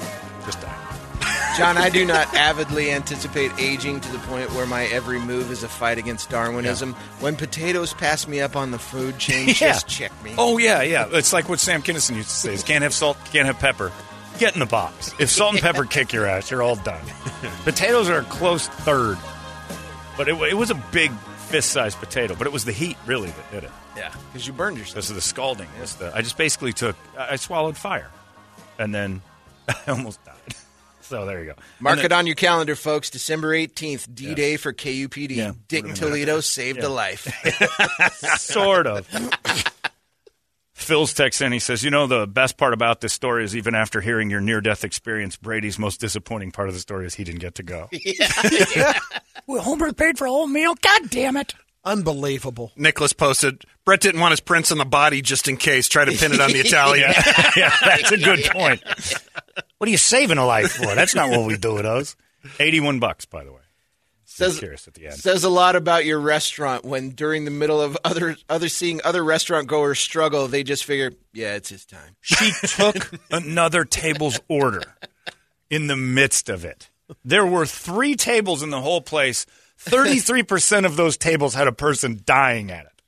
just 0.45 0.61
die. 0.61 0.83
John, 1.57 1.77
I 1.77 1.89
do 1.89 2.03
not 2.03 2.33
avidly 2.33 2.89
anticipate 2.89 3.51
aging 3.59 4.01
to 4.01 4.11
the 4.11 4.17
point 4.19 4.51
where 4.53 4.65
my 4.65 4.85
every 4.85 5.19
move 5.19 5.51
is 5.51 5.61
a 5.61 5.69
fight 5.69 5.99
against 5.99 6.31
Darwinism. 6.31 6.93
When 7.19 7.35
potatoes 7.35 7.93
pass 7.93 8.27
me 8.27 8.41
up 8.41 8.55
on 8.55 8.71
the 8.71 8.79
food 8.79 9.19
chain, 9.19 9.49
just 9.53 9.87
check 9.87 10.11
me. 10.23 10.33
Oh 10.37 10.57
yeah, 10.57 10.81
yeah. 10.81 11.07
It's 11.11 11.31
like 11.31 11.49
what 11.49 11.59
Sam 11.59 11.83
Kinison 11.83 12.15
used 12.15 12.29
to 12.29 12.35
say: 12.35 12.53
is 12.53 12.63
can't 12.63 12.81
have 12.81 12.93
salt, 12.93 13.17
can't 13.31 13.45
have 13.45 13.59
pepper. 13.59 13.91
Get 14.39 14.55
in 14.55 14.59
the 14.61 14.65
box. 14.65 15.13
If 15.19 15.29
salt 15.29 15.53
and 15.53 15.61
pepper 15.61 15.85
kick 15.89 16.11
your 16.11 16.25
ass, 16.25 16.49
you're 16.49 16.63
all 16.63 16.75
done. 16.75 17.05
Potatoes 17.65 18.09
are 18.09 18.19
a 18.19 18.23
close 18.23 18.67
third, 18.67 19.19
but 20.17 20.27
it, 20.27 20.35
it 20.43 20.53
was 20.55 20.69
a 20.71 20.75
big 20.91 21.11
fist-sized 21.47 21.97
potato. 21.99 22.35
But 22.35 22.47
it 22.47 22.53
was 22.53 22.65
the 22.65 22.71
heat 22.71 22.97
really 23.05 23.29
that 23.29 23.51
did 23.51 23.63
it. 23.63 23.71
Yeah, 23.95 24.13
because 24.31 24.47
you 24.47 24.53
burned 24.53 24.77
yourself. 24.77 24.95
This 24.95 25.09
is 25.09 25.15
the 25.15 25.21
scalding. 25.21 25.67
Was 25.79 25.95
the, 25.95 26.15
I 26.15 26.21
just 26.21 26.37
basically 26.37 26.73
took. 26.73 26.95
I 27.17 27.35
swallowed 27.35 27.77
fire, 27.77 28.09
and 28.79 28.93
then 28.93 29.21
I 29.67 29.91
almost 29.91 30.23
died. 30.23 30.35
So 31.05 31.25
there 31.25 31.41
you 31.43 31.47
go. 31.47 31.61
Mark 31.81 31.97
And 31.97 32.05
it 32.05 32.11
on 32.13 32.25
your 32.27 32.35
calendar, 32.35 32.77
folks. 32.77 33.09
December 33.09 33.49
18th, 33.53 34.15
D 34.15 34.33
Day 34.35 34.55
for 34.55 34.71
KUPD. 34.71 35.35
Yeah, 35.35 35.51
Dick 35.67 35.83
would've 35.83 35.97
and 35.97 35.99
been 35.99 36.09
Toledo 36.09 36.39
saved 36.39 36.79
Yeah. 36.79 36.87
a 36.87 36.89
life. 36.89 37.27
sort 38.39 38.87
of. 38.87 39.05
Phil's 40.73 41.13
text 41.13 41.41
in. 41.41 41.51
He 41.51 41.59
says, 41.59 41.83
"You 41.83 41.91
know, 41.91 42.07
the 42.07 42.25
best 42.27 42.57
part 42.57 42.73
about 42.73 42.99
this 43.01 43.13
story 43.13 43.43
is 43.45 43.55
even 43.55 43.75
after 43.75 44.01
hearing 44.01 44.29
your 44.29 44.41
near-death 44.41 44.83
experience, 44.83 45.35
Brady's 45.37 45.77
most 45.77 45.99
disappointing 46.01 46.51
part 46.51 46.67
of 46.67 46.73
the 46.73 46.79
story 46.79 47.05
is 47.05 47.13
he 47.15 47.23
didn't 47.23 47.41
get 47.41 47.55
to 47.55 47.63
go. 47.63 47.89
Well, 49.45 49.61
Homer 49.61 49.91
paid 49.91 50.17
for 50.17 50.25
a 50.25 50.29
whole 50.29 50.47
meal. 50.47 50.73
God 50.81 51.09
damn 51.09 51.35
it. 51.35 51.53
Unbelievable. 51.83 52.71
Nicholas 52.77 53.11
posted, 53.11 53.65
Brett 53.83 53.99
didn't 53.99 54.21
want 54.21 54.31
his 54.31 54.39
prints 54.39 54.71
on 54.71 54.77
the 54.77 54.85
body 54.85 55.21
just 55.21 55.49
in 55.49 55.57
case. 55.57 55.89
Try 55.89 56.05
to 56.05 56.11
pin 56.17 56.31
it 56.31 56.39
on 56.39 56.49
the 56.51 56.59
Italian. 56.65 57.11
yeah, 57.57 57.75
that's 57.83 58.11
a 58.11 58.17
good 58.17 58.41
point. 58.51 58.81
What 59.79 59.87
are 59.87 59.91
you 59.91 59.97
saving 59.97 60.37
a 60.37 60.45
life 60.45 60.71
for? 60.71 60.95
That's 60.95 61.13
not 61.13 61.29
what 61.29 61.45
we 61.45 61.57
do 61.57 61.73
with 61.73 61.83
those. 61.83 62.15
Eighty-one 62.57 62.99
bucks, 62.99 63.25
by 63.25 63.43
the 63.43 63.51
way. 63.51 63.59
Says, 64.35 64.57
curious 64.57 64.87
at 64.87 64.95
the 64.95 65.05
end. 65.05 65.13
says 65.13 65.43
a 65.43 65.49
lot 65.49 65.75
about 65.75 66.05
your 66.05 66.19
restaurant 66.19 66.83
when 66.83 67.11
during 67.11 67.45
the 67.45 67.51
middle 67.51 67.79
of 67.79 67.95
other 68.03 68.35
other 68.49 68.67
seeing 68.67 68.99
other 69.03 69.23
restaurant 69.23 69.67
goers 69.67 69.99
struggle, 69.99 70.47
they 70.47 70.63
just 70.63 70.85
figure, 70.85 71.11
yeah, 71.33 71.53
it's 71.53 71.69
his 71.69 71.85
time. 71.85 72.15
She 72.21 72.51
took 72.65 73.11
another 73.31 73.85
table's 73.85 74.39
order 74.47 74.81
in 75.69 75.85
the 75.85 75.95
midst 75.95 76.49
of 76.49 76.65
it. 76.65 76.89
There 77.23 77.45
were 77.45 77.67
three 77.67 78.15
tables 78.15 78.63
in 78.63 78.71
the 78.71 78.81
whole 78.81 79.01
place. 79.01 79.45
33% 79.85 80.85
of 80.87 80.95
those 80.95 81.15
tables 81.15 81.53
had 81.53 81.67
a 81.67 81.71
person 81.71 82.21
dying 82.25 82.71
at 82.71 82.85
it. 82.85 83.01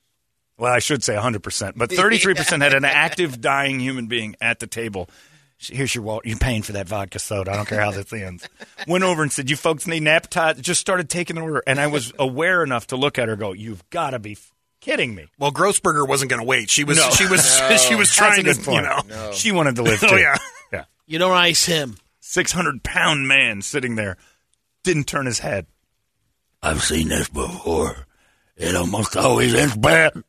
Well, 0.60 0.72
I 0.72 0.80
should 0.80 1.04
say 1.04 1.16
100%, 1.16 1.74
but 1.76 1.90
33% 1.92 2.62
had 2.62 2.76
an 2.76 2.86
active 2.86 3.42
dying 3.42 3.80
human 3.80 4.06
being 4.06 4.36
at 4.40 4.60
the 4.60 4.68
table. 4.68 5.10
Here's 5.58 5.96
your 5.96 6.04
wallet. 6.04 6.26
You're 6.26 6.38
paying 6.38 6.62
for 6.64 6.74
that 6.74 6.88
vodka 6.88 7.18
soda. 7.18 7.52
I 7.52 7.56
don't 7.56 7.68
care 7.68 7.80
how 7.82 7.92
this 7.92 8.12
ends. 8.12 8.48
Went 8.88 9.04
over 9.04 9.24
and 9.24 9.32
said, 9.32 9.50
You 9.50 9.56
folks 9.56 9.88
need 9.88 10.02
an 10.02 10.08
appetizer. 10.08 10.62
Just 10.62 10.82
started 10.82 11.10
taking 11.10 11.38
the 11.38 11.42
order. 11.42 11.64
And 11.66 11.80
I 11.80 11.88
was 11.88 12.12
aware 12.20 12.62
enough 12.64 12.88
to 12.88 12.98
look 12.98 13.18
at 13.18 13.28
her 13.28 13.34
and 13.34 13.40
go, 13.40 13.54
You've 13.54 13.90
got 13.90 14.12
to 14.12 14.20
be 14.20 14.38
kidding 14.82 15.16
me. 15.16 15.28
Well, 15.40 15.52
Grossberger 15.52 16.08
wasn't 16.08 16.30
going 16.30 16.42
to 16.42 16.46
wait. 16.46 16.70
She 16.70 16.84
was 16.84 16.98
No. 16.98 17.10
she 17.12 17.26
was 17.26 17.42
she 17.88 17.96
was 17.96 18.14
trying 18.14 18.44
good 18.44 18.56
to, 18.56 18.60
you 18.60 18.66
point. 18.66 18.84
know. 19.10 19.32
She 19.32 19.52
wanted 19.54 19.78
to 19.78 19.84
live 19.84 20.00
oh, 20.04 20.08
too. 20.10 20.16
Oh, 20.16 20.18
yeah. 20.18 20.36
Yeah. 20.74 20.84
You 21.08 21.20
don't 21.20 21.32
ice 21.38 21.66
him. 21.66 21.98
600 22.20 22.84
pound 22.84 23.28
man 23.28 23.62
sitting 23.62 23.96
there 23.96 24.18
didn't 24.84 25.06
turn 25.06 25.26
his 25.26 25.40
head. 25.40 25.68
I've 26.62 26.84
seen 26.84 27.08
this 27.08 27.30
before. 27.30 28.08
It 28.58 28.76
almost 28.76 29.16
always 29.16 29.54
ends 29.56 29.76
bad. 29.78 30.22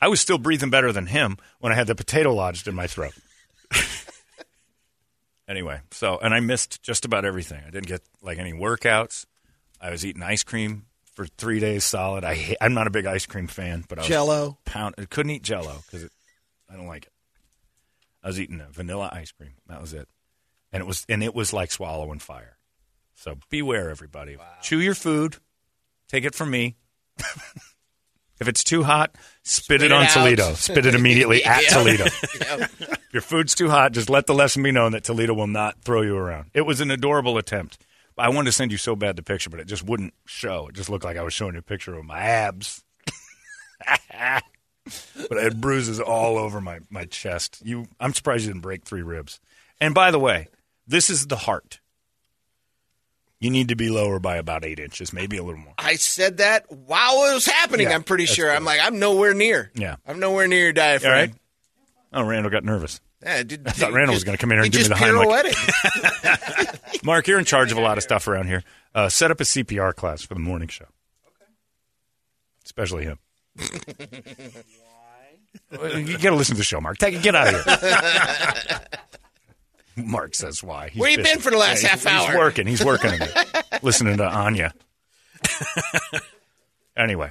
I 0.00 0.08
was 0.08 0.20
still 0.20 0.38
breathing 0.38 0.70
better 0.70 0.92
than 0.92 1.06
him 1.06 1.38
when 1.60 1.72
I 1.72 1.76
had 1.76 1.86
the 1.86 1.94
potato 1.94 2.34
lodged 2.34 2.68
in 2.68 2.74
my 2.74 2.86
throat. 2.86 3.14
anyway, 5.48 5.80
so, 5.90 6.18
and 6.18 6.34
I 6.34 6.40
missed 6.40 6.82
just 6.82 7.04
about 7.04 7.24
everything. 7.24 7.62
I 7.66 7.70
didn't 7.70 7.86
get 7.86 8.02
like 8.22 8.38
any 8.38 8.52
workouts. 8.52 9.26
I 9.80 9.90
was 9.90 10.04
eating 10.04 10.22
ice 10.22 10.42
cream 10.42 10.86
for 11.14 11.26
three 11.26 11.60
days 11.60 11.84
solid. 11.84 12.24
I 12.24 12.34
ha- 12.34 12.56
I'm 12.60 12.74
not 12.74 12.86
a 12.86 12.90
big 12.90 13.06
ice 13.06 13.26
cream 13.26 13.46
fan, 13.46 13.84
but 13.88 13.98
I 13.98 14.02
was 14.02 14.08
Jell-O. 14.08 14.58
Pound, 14.64 14.96
I 14.98 15.06
couldn't 15.06 15.30
eat 15.30 15.42
Jello 15.42 15.82
because 15.86 16.08
I 16.70 16.76
don't 16.76 16.86
like 16.86 17.04
it. 17.06 17.12
I 18.22 18.28
was 18.28 18.40
eating 18.40 18.60
vanilla 18.70 19.08
ice 19.12 19.32
cream. 19.32 19.52
That 19.68 19.80
was 19.80 19.94
it, 19.94 20.08
and 20.72 20.80
it 20.82 20.86
was 20.86 21.06
and 21.08 21.22
it 21.22 21.34
was 21.34 21.52
like 21.52 21.70
swallowing 21.70 22.18
fire. 22.18 22.56
So 23.14 23.36
beware, 23.50 23.88
everybody. 23.88 24.36
Chew 24.62 24.80
your 24.80 24.94
food. 24.94 25.36
Take 26.08 26.24
it 26.24 26.34
from 26.34 26.50
me. 26.50 26.76
if 28.40 28.48
it's 28.48 28.62
too 28.64 28.82
hot, 28.82 29.14
spit, 29.42 29.82
it 29.82 29.86
it 29.86 29.92
on 29.92 30.04
out. 30.04 30.10
Toledo. 30.10 30.54
Spit 30.54 30.86
it 30.86 30.94
immediately 30.94 31.44
at. 31.44 31.62
Toledo. 31.68 32.06
If 33.06 33.12
your 33.12 33.22
food's 33.22 33.54
too 33.54 33.70
hot, 33.70 33.92
just 33.92 34.10
let 34.10 34.26
the 34.26 34.34
lesson 34.34 34.62
be 34.62 34.72
known 34.72 34.92
that 34.92 35.04
Toledo 35.04 35.32
will 35.32 35.46
not 35.46 35.80
throw 35.82 36.02
you 36.02 36.16
around. 36.16 36.50
It 36.52 36.62
was 36.62 36.82
an 36.82 36.90
adorable 36.90 37.38
attempt. 37.38 37.78
I 38.18 38.28
wanted 38.28 38.46
to 38.46 38.52
send 38.52 38.72
you 38.72 38.78
so 38.78 38.96
bad 38.96 39.16
the 39.16 39.22
picture, 39.22 39.48
but 39.48 39.60
it 39.60 39.66
just 39.66 39.82
wouldn't 39.82 40.12
show. 40.26 40.68
It 40.68 40.74
just 40.74 40.90
looked 40.90 41.04
like 41.04 41.16
I 41.16 41.22
was 41.22 41.32
showing 41.32 41.54
you 41.54 41.60
a 41.60 41.62
picture 41.62 41.94
of 41.94 42.04
my 42.04 42.18
abs. 42.18 42.82
but 45.28 45.38
I 45.38 45.42
had 45.42 45.60
bruises 45.60 46.00
all 46.00 46.36
over 46.36 46.60
my, 46.60 46.80
my 46.90 47.04
chest. 47.04 47.62
You, 47.64 47.86
I'm 48.00 48.12
surprised 48.12 48.44
you 48.44 48.50
didn't 48.52 48.62
break 48.62 48.84
three 48.84 49.02
ribs. 49.02 49.40
And 49.80 49.94
by 49.94 50.10
the 50.10 50.18
way, 50.18 50.48
this 50.86 51.10
is 51.10 51.26
the 51.26 51.36
heart. 51.36 51.80
You 53.38 53.50
need 53.50 53.68
to 53.68 53.76
be 53.76 53.90
lower 53.90 54.18
by 54.18 54.36
about 54.36 54.64
eight 54.64 54.78
inches, 54.80 55.12
maybe 55.12 55.36
a 55.36 55.42
little 55.42 55.60
more. 55.60 55.74
I 55.76 55.96
said 55.96 56.38
that 56.38 56.70
while 56.70 57.30
it 57.30 57.34
was 57.34 57.44
happening. 57.46 57.88
Yeah, 57.88 57.94
I'm 57.94 58.02
pretty 58.02 58.24
sure. 58.26 58.46
good. 58.48 58.56
I'm 58.56 58.64
like, 58.64 58.80
I'm 58.82 58.98
nowhere 58.98 59.34
near. 59.34 59.70
Yeah. 59.74 59.96
I'm 60.06 60.18
nowhere 60.20 60.46
near 60.48 60.64
your 60.64 60.72
diaphragm. 60.72 61.12
right. 61.12 61.34
Oh, 62.14 62.22
Randall 62.22 62.50
got 62.50 62.64
nervous. 62.64 62.98
Yeah, 63.22 63.42
did, 63.42 63.62
I 63.68 63.72
thought 63.72 63.92
Randall 63.92 64.14
was 64.14 64.24
going 64.24 64.38
to 64.38 64.40
come 64.40 64.52
in 64.52 64.56
here 64.58 64.64
and 64.64 64.72
give 64.72 64.82
me 64.82 64.88
just 64.88 65.00
the 65.00 65.06
Heimlich. 65.06 65.52
pirouetted. 65.52 67.02
Mark, 67.04 67.26
you're 67.26 67.38
in 67.38 67.44
charge 67.44 67.72
of 67.72 67.78
a 67.78 67.82
lot 67.82 67.98
of 67.98 68.02
stuff 68.02 68.26
around 68.26 68.46
here. 68.46 68.62
Uh, 68.94 69.10
set 69.10 69.30
up 69.30 69.38
a 69.40 69.44
CPR 69.44 69.94
class 69.94 70.22
for 70.22 70.32
the 70.32 70.40
morning 70.40 70.68
show. 70.68 70.86
Okay. 71.26 71.50
Especially 72.64 73.04
him. 73.04 73.18
Why? 75.70 75.88
You 75.98 76.16
got 76.18 76.30
to 76.30 76.36
listen 76.36 76.54
to 76.54 76.58
the 76.58 76.64
show, 76.64 76.80
Mark. 76.80 76.96
Take 76.96 77.14
it. 77.16 77.22
Get 77.22 77.34
out 77.34 77.52
of 77.54 77.64
here. 77.64 78.80
Mark 80.04 80.34
says 80.34 80.62
why. 80.62 80.88
He's 80.90 81.00
Where 81.00 81.10
you 81.10 81.16
busy. 81.18 81.32
been 81.34 81.40
for 81.42 81.50
the 81.50 81.58
last 81.58 81.82
Yeah, 81.82 81.90
half 81.90 82.04
he's, 82.04 82.26
He's 82.26 82.36
working. 82.36 82.66
He's 82.66 82.84
working. 82.84 83.10
on 83.12 83.18
it. 83.22 83.82
listening 83.82 84.16
to 84.18 84.24
Anya. 84.28 84.72
anyway, 86.96 87.30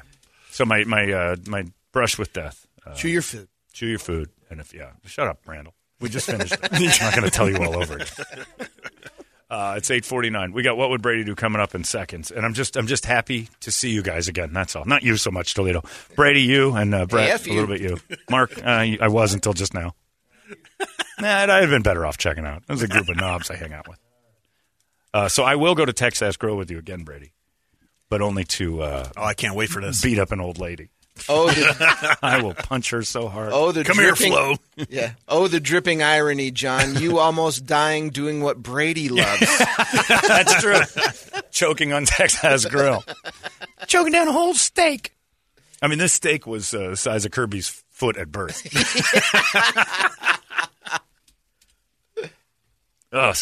so 0.51 0.65
my 0.65 0.83
my 0.83 1.11
uh, 1.11 1.35
my 1.47 1.65
brush 1.91 2.17
with 2.17 2.33
death. 2.33 2.65
Uh, 2.85 2.93
Chew 2.93 3.09
your 3.09 3.21
food. 3.21 3.47
chew 3.73 3.87
your 3.87 3.99
food, 3.99 4.29
and 4.49 4.59
if 4.59 4.73
yeah, 4.73 4.91
shut 5.05 5.27
up, 5.27 5.39
Randall. 5.45 5.73
We 6.01 6.09
just 6.09 6.25
finished. 6.25 6.53
it. 6.53 6.59
I'm 6.71 6.83
not 6.83 7.15
going 7.15 7.23
to 7.23 7.31
tell 7.31 7.49
you 7.49 7.57
all 7.57 7.81
over 7.81 7.97
it. 7.99 8.11
Uh, 9.49 9.75
it's 9.77 9.89
eight 9.91 10.03
forty 10.05 10.29
nine. 10.29 10.51
We 10.51 10.61
got 10.63 10.75
what 10.77 10.89
would 10.89 11.01
Brady 11.01 11.23
do 11.23 11.35
coming 11.35 11.61
up 11.61 11.73
in 11.75 11.83
seconds, 11.83 12.31
and 12.31 12.45
I'm 12.45 12.53
just 12.53 12.75
I'm 12.75 12.87
just 12.87 13.05
happy 13.05 13.49
to 13.61 13.71
see 13.71 13.89
you 13.91 14.01
guys 14.01 14.27
again. 14.27 14.51
That's 14.53 14.75
all. 14.75 14.85
Not 14.85 15.03
you 15.03 15.17
so 15.17 15.31
much, 15.31 15.53
Toledo. 15.53 15.83
Brady, 16.15 16.41
you 16.41 16.73
and 16.75 16.93
uh, 16.93 17.05
Brett 17.05 17.29
F 17.29 17.45
a 17.45 17.49
you. 17.49 17.53
little 17.61 17.67
bit. 17.75 17.81
You, 17.81 17.99
Mark. 18.29 18.57
Uh, 18.57 18.61
I 18.99 19.07
was 19.07 19.33
until 19.33 19.53
just 19.53 19.73
now. 19.73 19.93
Nah, 21.19 21.27
I'd 21.43 21.49
have 21.49 21.69
been 21.69 21.81
better 21.83 22.05
off 22.05 22.17
checking 22.17 22.45
out. 22.45 22.63
There's 22.67 22.81
a 22.81 22.87
group 22.87 23.07
of 23.09 23.15
knobs 23.17 23.49
I 23.49 23.55
hang 23.55 23.73
out 23.73 23.87
with. 23.87 23.99
Uh, 25.13 25.29
so 25.29 25.43
I 25.43 25.55
will 25.55 25.75
go 25.75 25.85
to 25.85 25.93
Texas 25.93 26.35
Grill 26.35 26.57
with 26.57 26.69
you 26.69 26.77
again, 26.77 27.03
Brady, 27.03 27.31
but 28.09 28.21
only 28.21 28.43
to 28.45 28.81
uh, 28.81 29.09
Oh, 29.15 29.23
I 29.23 29.33
can't 29.33 29.55
wait 29.55 29.69
for 29.69 29.81
this. 29.81 30.01
beat 30.01 30.19
up 30.19 30.31
an 30.33 30.41
old 30.41 30.57
lady. 30.59 30.89
Oh, 31.29 31.47
the, 31.49 32.17
I 32.21 32.41
will 32.43 32.53
punch 32.53 32.89
her 32.89 33.01
so 33.01 33.29
hard. 33.29 33.51
oh, 33.53 33.71
the 33.71 33.85
Come 33.85 33.95
here, 33.95 34.07
dripping, 34.11 34.33
Flo. 34.33 34.55
Yeah. 34.89 35.13
Oh, 35.29 35.47
the 35.47 35.61
dripping 35.61 36.03
irony, 36.03 36.51
John. 36.51 36.95
You 36.95 37.19
almost 37.19 37.65
dying 37.65 38.09
doing 38.09 38.41
what 38.41 38.61
Brady 38.61 39.07
loves. 39.09 39.39
That's 40.27 40.61
true. 40.61 40.81
Choking 41.51 41.93
on 41.93 42.03
Texas 42.03 42.65
Grill. 42.65 43.01
Choking 43.87 44.11
down 44.11 44.27
a 44.27 44.33
whole 44.33 44.53
steak. 44.53 45.13
I 45.81 45.87
mean, 45.87 45.99
this 45.99 46.11
steak 46.11 46.45
was 46.45 46.73
uh, 46.73 46.89
the 46.89 46.97
size 46.97 47.23
of 47.23 47.31
Kirby's 47.31 47.69
foot 47.91 48.17
at 48.17 48.29
birth. 48.29 48.61
Oh, 53.15 53.33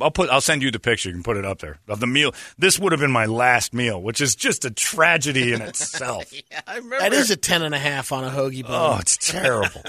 I'll 0.00 0.10
put. 0.10 0.30
I'll 0.30 0.40
send 0.40 0.62
you 0.62 0.70
the 0.70 0.78
picture. 0.78 1.08
You 1.08 1.14
can 1.14 1.22
put 1.22 1.36
it 1.36 1.44
up 1.44 1.58
there 1.60 1.78
of 1.88 1.98
the 2.00 2.06
meal. 2.06 2.34
This 2.58 2.78
would 2.78 2.92
have 2.92 3.00
been 3.00 3.10
my 3.10 3.26
last 3.26 3.74
meal, 3.74 4.00
which 4.00 4.20
is 4.20 4.36
just 4.36 4.64
a 4.64 4.70
tragedy 4.70 5.52
in 5.52 5.62
itself. 5.62 6.32
yeah, 6.32 6.60
I 6.66 6.76
remember. 6.76 6.98
That 7.00 7.12
is 7.12 7.30
a 7.30 7.36
ten 7.36 7.62
and 7.62 7.74
a 7.74 7.78
half 7.78 8.12
on 8.12 8.22
a 8.24 8.30
hoagie 8.30 8.64
Oh, 8.68 8.98
it's 9.00 9.16
terrible. 9.16 9.82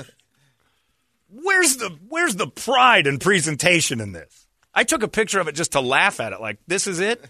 where's 1.29 1.77
the 1.77 1.89
Where's 2.07 2.35
the 2.35 2.47
pride 2.47 3.07
and 3.07 3.19
presentation 3.19 3.99
in 4.01 4.11
this? 4.11 4.47
I 4.73 4.83
took 4.83 5.03
a 5.03 5.07
picture 5.07 5.39
of 5.39 5.47
it 5.47 5.55
just 5.55 5.71
to 5.71 5.79
laugh 5.79 6.19
at 6.19 6.33
it, 6.33 6.41
like 6.41 6.57
this 6.67 6.85
is 6.87 6.99
it, 6.99 7.23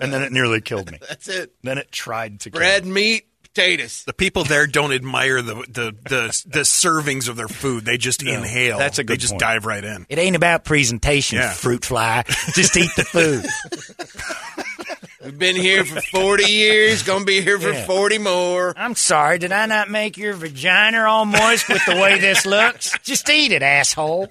and 0.00 0.12
then 0.12 0.22
it 0.22 0.32
nearly 0.32 0.60
killed 0.60 0.90
me. 0.90 0.98
That's 1.08 1.28
it. 1.28 1.52
Then 1.62 1.78
it 1.78 1.92
tried 1.92 2.40
to 2.40 2.50
kill 2.50 2.58
Bread, 2.58 2.84
me. 2.84 2.92
meat, 2.92 3.26
potatoes. 3.54 4.04
The 4.04 4.12
people 4.12 4.44
there 4.44 4.66
don't 4.66 4.92
admire 4.92 5.40
the 5.42 5.54
the 5.68 5.96
the, 6.08 6.42
the 6.46 6.60
servings 6.60 7.28
of 7.28 7.36
their 7.36 7.48
food. 7.48 7.84
They 7.84 7.96
just 7.96 8.22
inhale. 8.22 8.78
that's 8.78 8.98
a 8.98 9.02
good. 9.04 9.14
They 9.14 9.14
good 9.16 9.20
just 9.20 9.32
point. 9.34 9.40
dive 9.40 9.66
right 9.66 9.84
in. 9.84 10.06
It 10.08 10.18
ain't 10.18 10.36
about 10.36 10.64
presentation, 10.64 11.38
Yeah. 11.38 11.52
fruit 11.52 11.84
fly. 11.84 12.24
Just 12.54 12.76
eat 12.76 12.90
the 12.96 13.04
food. 13.04 13.46
We've 15.24 15.38
been 15.38 15.56
here 15.56 15.86
for 15.86 16.02
40 16.02 16.44
years, 16.44 17.02
gonna 17.02 17.24
be 17.24 17.40
here 17.40 17.58
for 17.58 17.70
Yeah. 17.72 17.86
40 17.86 18.18
more. 18.18 18.74
I'm 18.76 18.94
sorry, 18.94 19.38
did 19.38 19.52
I 19.52 19.64
not 19.64 19.88
make 19.90 20.18
your 20.18 20.34
vagina 20.34 21.04
all 21.04 21.24
moist 21.24 21.66
with 21.68 21.82
the 21.86 21.96
way 21.96 22.18
this 22.18 22.44
looks? 22.44 22.92
Just 23.02 23.30
eat 23.30 23.50
it, 23.52 23.62
asshole. 23.62 24.28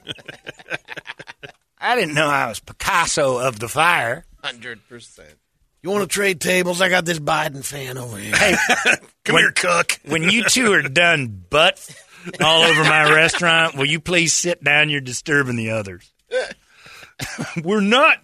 I 1.80 1.96
didn't 1.96 2.14
know 2.14 2.28
I 2.28 2.48
was 2.48 2.60
Picasso 2.60 3.40
of 3.40 3.58
the 3.60 3.68
fire. 3.68 4.26
100%. 4.44 5.20
You 5.84 5.90
want 5.90 6.04
to 6.04 6.08
trade 6.08 6.40
tables? 6.40 6.82
I 6.82 6.88
got 6.88 7.04
this 7.04 7.20
Biden 7.20 7.64
fan 7.64 7.98
over 7.98 8.18
here. 8.18 8.34
Hey, 8.34 8.56
Come 9.26 9.36
here, 9.36 9.52
cook. 9.52 10.00
when 10.06 10.24
you 10.24 10.46
two 10.46 10.72
are 10.72 10.82
done 10.82 11.44
butt 11.50 11.86
all 12.42 12.64
over 12.64 12.84
my 12.84 13.12
restaurant, 13.14 13.76
will 13.76 13.86
you 13.86 14.00
please 14.00 14.34
sit 14.34 14.64
down? 14.64 14.90
You're 14.90 15.02
disturbing 15.02 15.58
the 15.58 15.72
others. 15.72 16.10
We're 17.62 17.82
not 17.82 18.18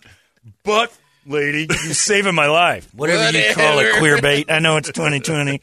butt, 0.64 0.98
lady. 1.26 1.68
You're 1.70 1.94
saving 1.94 2.34
my 2.34 2.48
life. 2.48 2.88
Whatever, 2.96 3.38
you 3.38 3.54
call 3.54 3.80
it, 3.80 3.98
queer 3.98 4.22
bait. 4.22 4.50
I 4.50 4.60
know 4.60 4.78
it's 4.78 4.92
2020. 4.92 5.62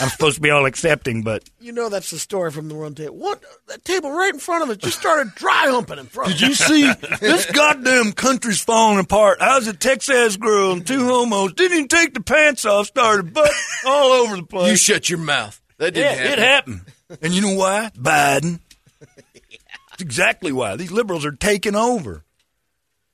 I'm 0.00 0.08
supposed 0.08 0.36
to 0.36 0.40
be 0.40 0.50
all 0.50 0.66
accepting, 0.66 1.22
but 1.22 1.44
You 1.60 1.72
know 1.72 1.88
that's 1.88 2.10
the 2.10 2.18
story 2.18 2.50
from 2.50 2.68
the 2.68 2.74
one 2.74 2.94
table. 2.94 3.16
What? 3.16 3.42
That 3.68 3.84
table 3.84 4.10
right 4.10 4.32
in 4.32 4.40
front 4.40 4.62
of 4.64 4.70
us 4.70 4.76
just 4.76 4.98
started 4.98 5.34
dry 5.34 5.66
humping 5.68 5.98
in 5.98 6.06
front. 6.06 6.30
Of 6.30 6.34
us. 6.34 6.40
Did 6.40 6.48
you 6.48 6.54
see 6.54 6.92
this 7.20 7.46
goddamn 7.46 8.12
country's 8.12 8.60
falling 8.60 8.98
apart? 8.98 9.38
How's 9.40 9.66
a 9.66 9.72
Texas 9.72 10.36
girl 10.36 10.72
and 10.72 10.86
two 10.86 11.04
homos 11.06 11.52
didn't 11.54 11.76
even 11.76 11.88
take 11.88 12.14
the 12.14 12.22
pants 12.22 12.64
off, 12.64 12.86
started 12.86 13.32
butt 13.32 13.50
all 13.86 14.12
over 14.12 14.36
the 14.36 14.42
place. 14.42 14.70
You 14.70 14.76
shut 14.76 15.08
your 15.08 15.18
mouth. 15.18 15.60
That 15.78 15.94
didn't 15.94 16.12
it 16.18 16.38
happen. 16.38 16.42
happened. 16.44 17.18
And 17.22 17.32
you 17.32 17.40
know 17.40 17.54
why? 17.54 17.90
Biden. 17.96 18.60
That's 19.00 20.02
exactly 20.02 20.52
why. 20.52 20.76
These 20.76 20.92
liberals 20.92 21.24
are 21.24 21.32
taking 21.32 21.74
over. 21.74 22.24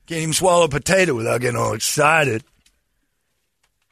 Can't 0.06 0.20
even 0.20 0.34
swallow 0.34 0.64
a 0.64 0.68
potato 0.68 1.14
without 1.14 1.40
getting 1.40 1.58
all 1.58 1.72
excited. 1.74 2.42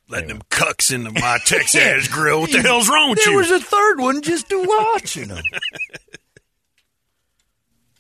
Letting 0.09 0.29
them 0.29 0.43
cucks 0.51 0.93
into 0.93 1.11
my 1.13 1.39
Texas 1.47 2.09
grill. 2.09 2.41
What 2.43 2.53
the 2.53 2.61
hell's 2.61 2.89
wrong 2.89 3.11
with 3.11 3.19
you? 3.21 3.25
there 3.25 3.33
you? 3.33 3.39
was 3.39 3.51
a 3.51 3.61
third 3.61 3.99
one 4.01 4.21
just 4.23 4.49
to 4.51 4.63
watching 4.63 5.29
them. 5.29 5.43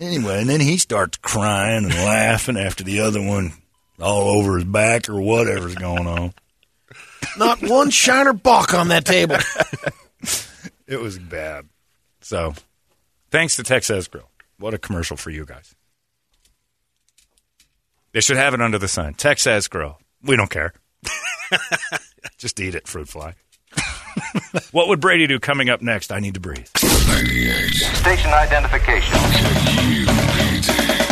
anyway, 0.01 0.41
and 0.41 0.51
then 0.51 0.61
he 0.61 0.77
starts 0.79 1.17
crying 1.19 1.85
and 1.85 1.95
laughing 1.95 2.57
after 2.59 2.85
the 2.85 3.01
other 3.01 3.23
one 3.23 3.53
all 4.01 4.29
over 4.39 4.57
his 4.57 4.65
back 4.65 5.09
or 5.09 5.21
whatever's 5.21 5.75
going 5.75 6.07
on. 6.07 6.35
Not 7.39 7.63
one 7.63 7.91
Shiner 7.91 8.33
Bock 8.33 8.75
on 8.75 8.89
that 8.89 9.05
table. 9.05 9.37
It 10.85 11.01
was 11.01 11.19
bad. 11.19 11.69
So, 12.21 12.53
thanks 13.31 13.57
to 13.57 13.63
Texas 13.63 14.09
Grill. 14.09 14.29
What 14.59 14.75
a 14.75 14.79
commercial 14.79 15.17
for 15.17 15.31
you 15.31 15.47
guys. 15.47 15.75
They 18.13 18.21
should 18.21 18.37
have 18.37 18.53
it 18.53 18.61
under 18.61 18.79
the 18.79 18.89
sun. 18.89 19.15
Texas 19.15 19.69
Grill. 19.69 19.99
We 20.23 20.37
don't 20.37 20.51
care. 20.51 20.75
Just 22.39 22.61
eat 22.61 22.75
it, 22.75 22.87
fruit 22.87 23.09
fly. 23.09 23.35
what 24.73 24.89
would 24.89 25.01
Brady 25.01 25.27
do 25.27 25.39
coming 25.39 25.71
up 25.71 25.83
next? 25.83 26.13
I 26.13 26.21
need 26.21 26.35
to 26.35 26.41
breathe. 26.41 26.67
Station 26.77 28.31
identification. 28.31 29.17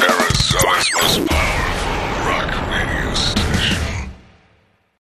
Arizona's 0.02 0.90
most 0.94 1.28
powerful 1.28 2.30
rock 2.30 2.59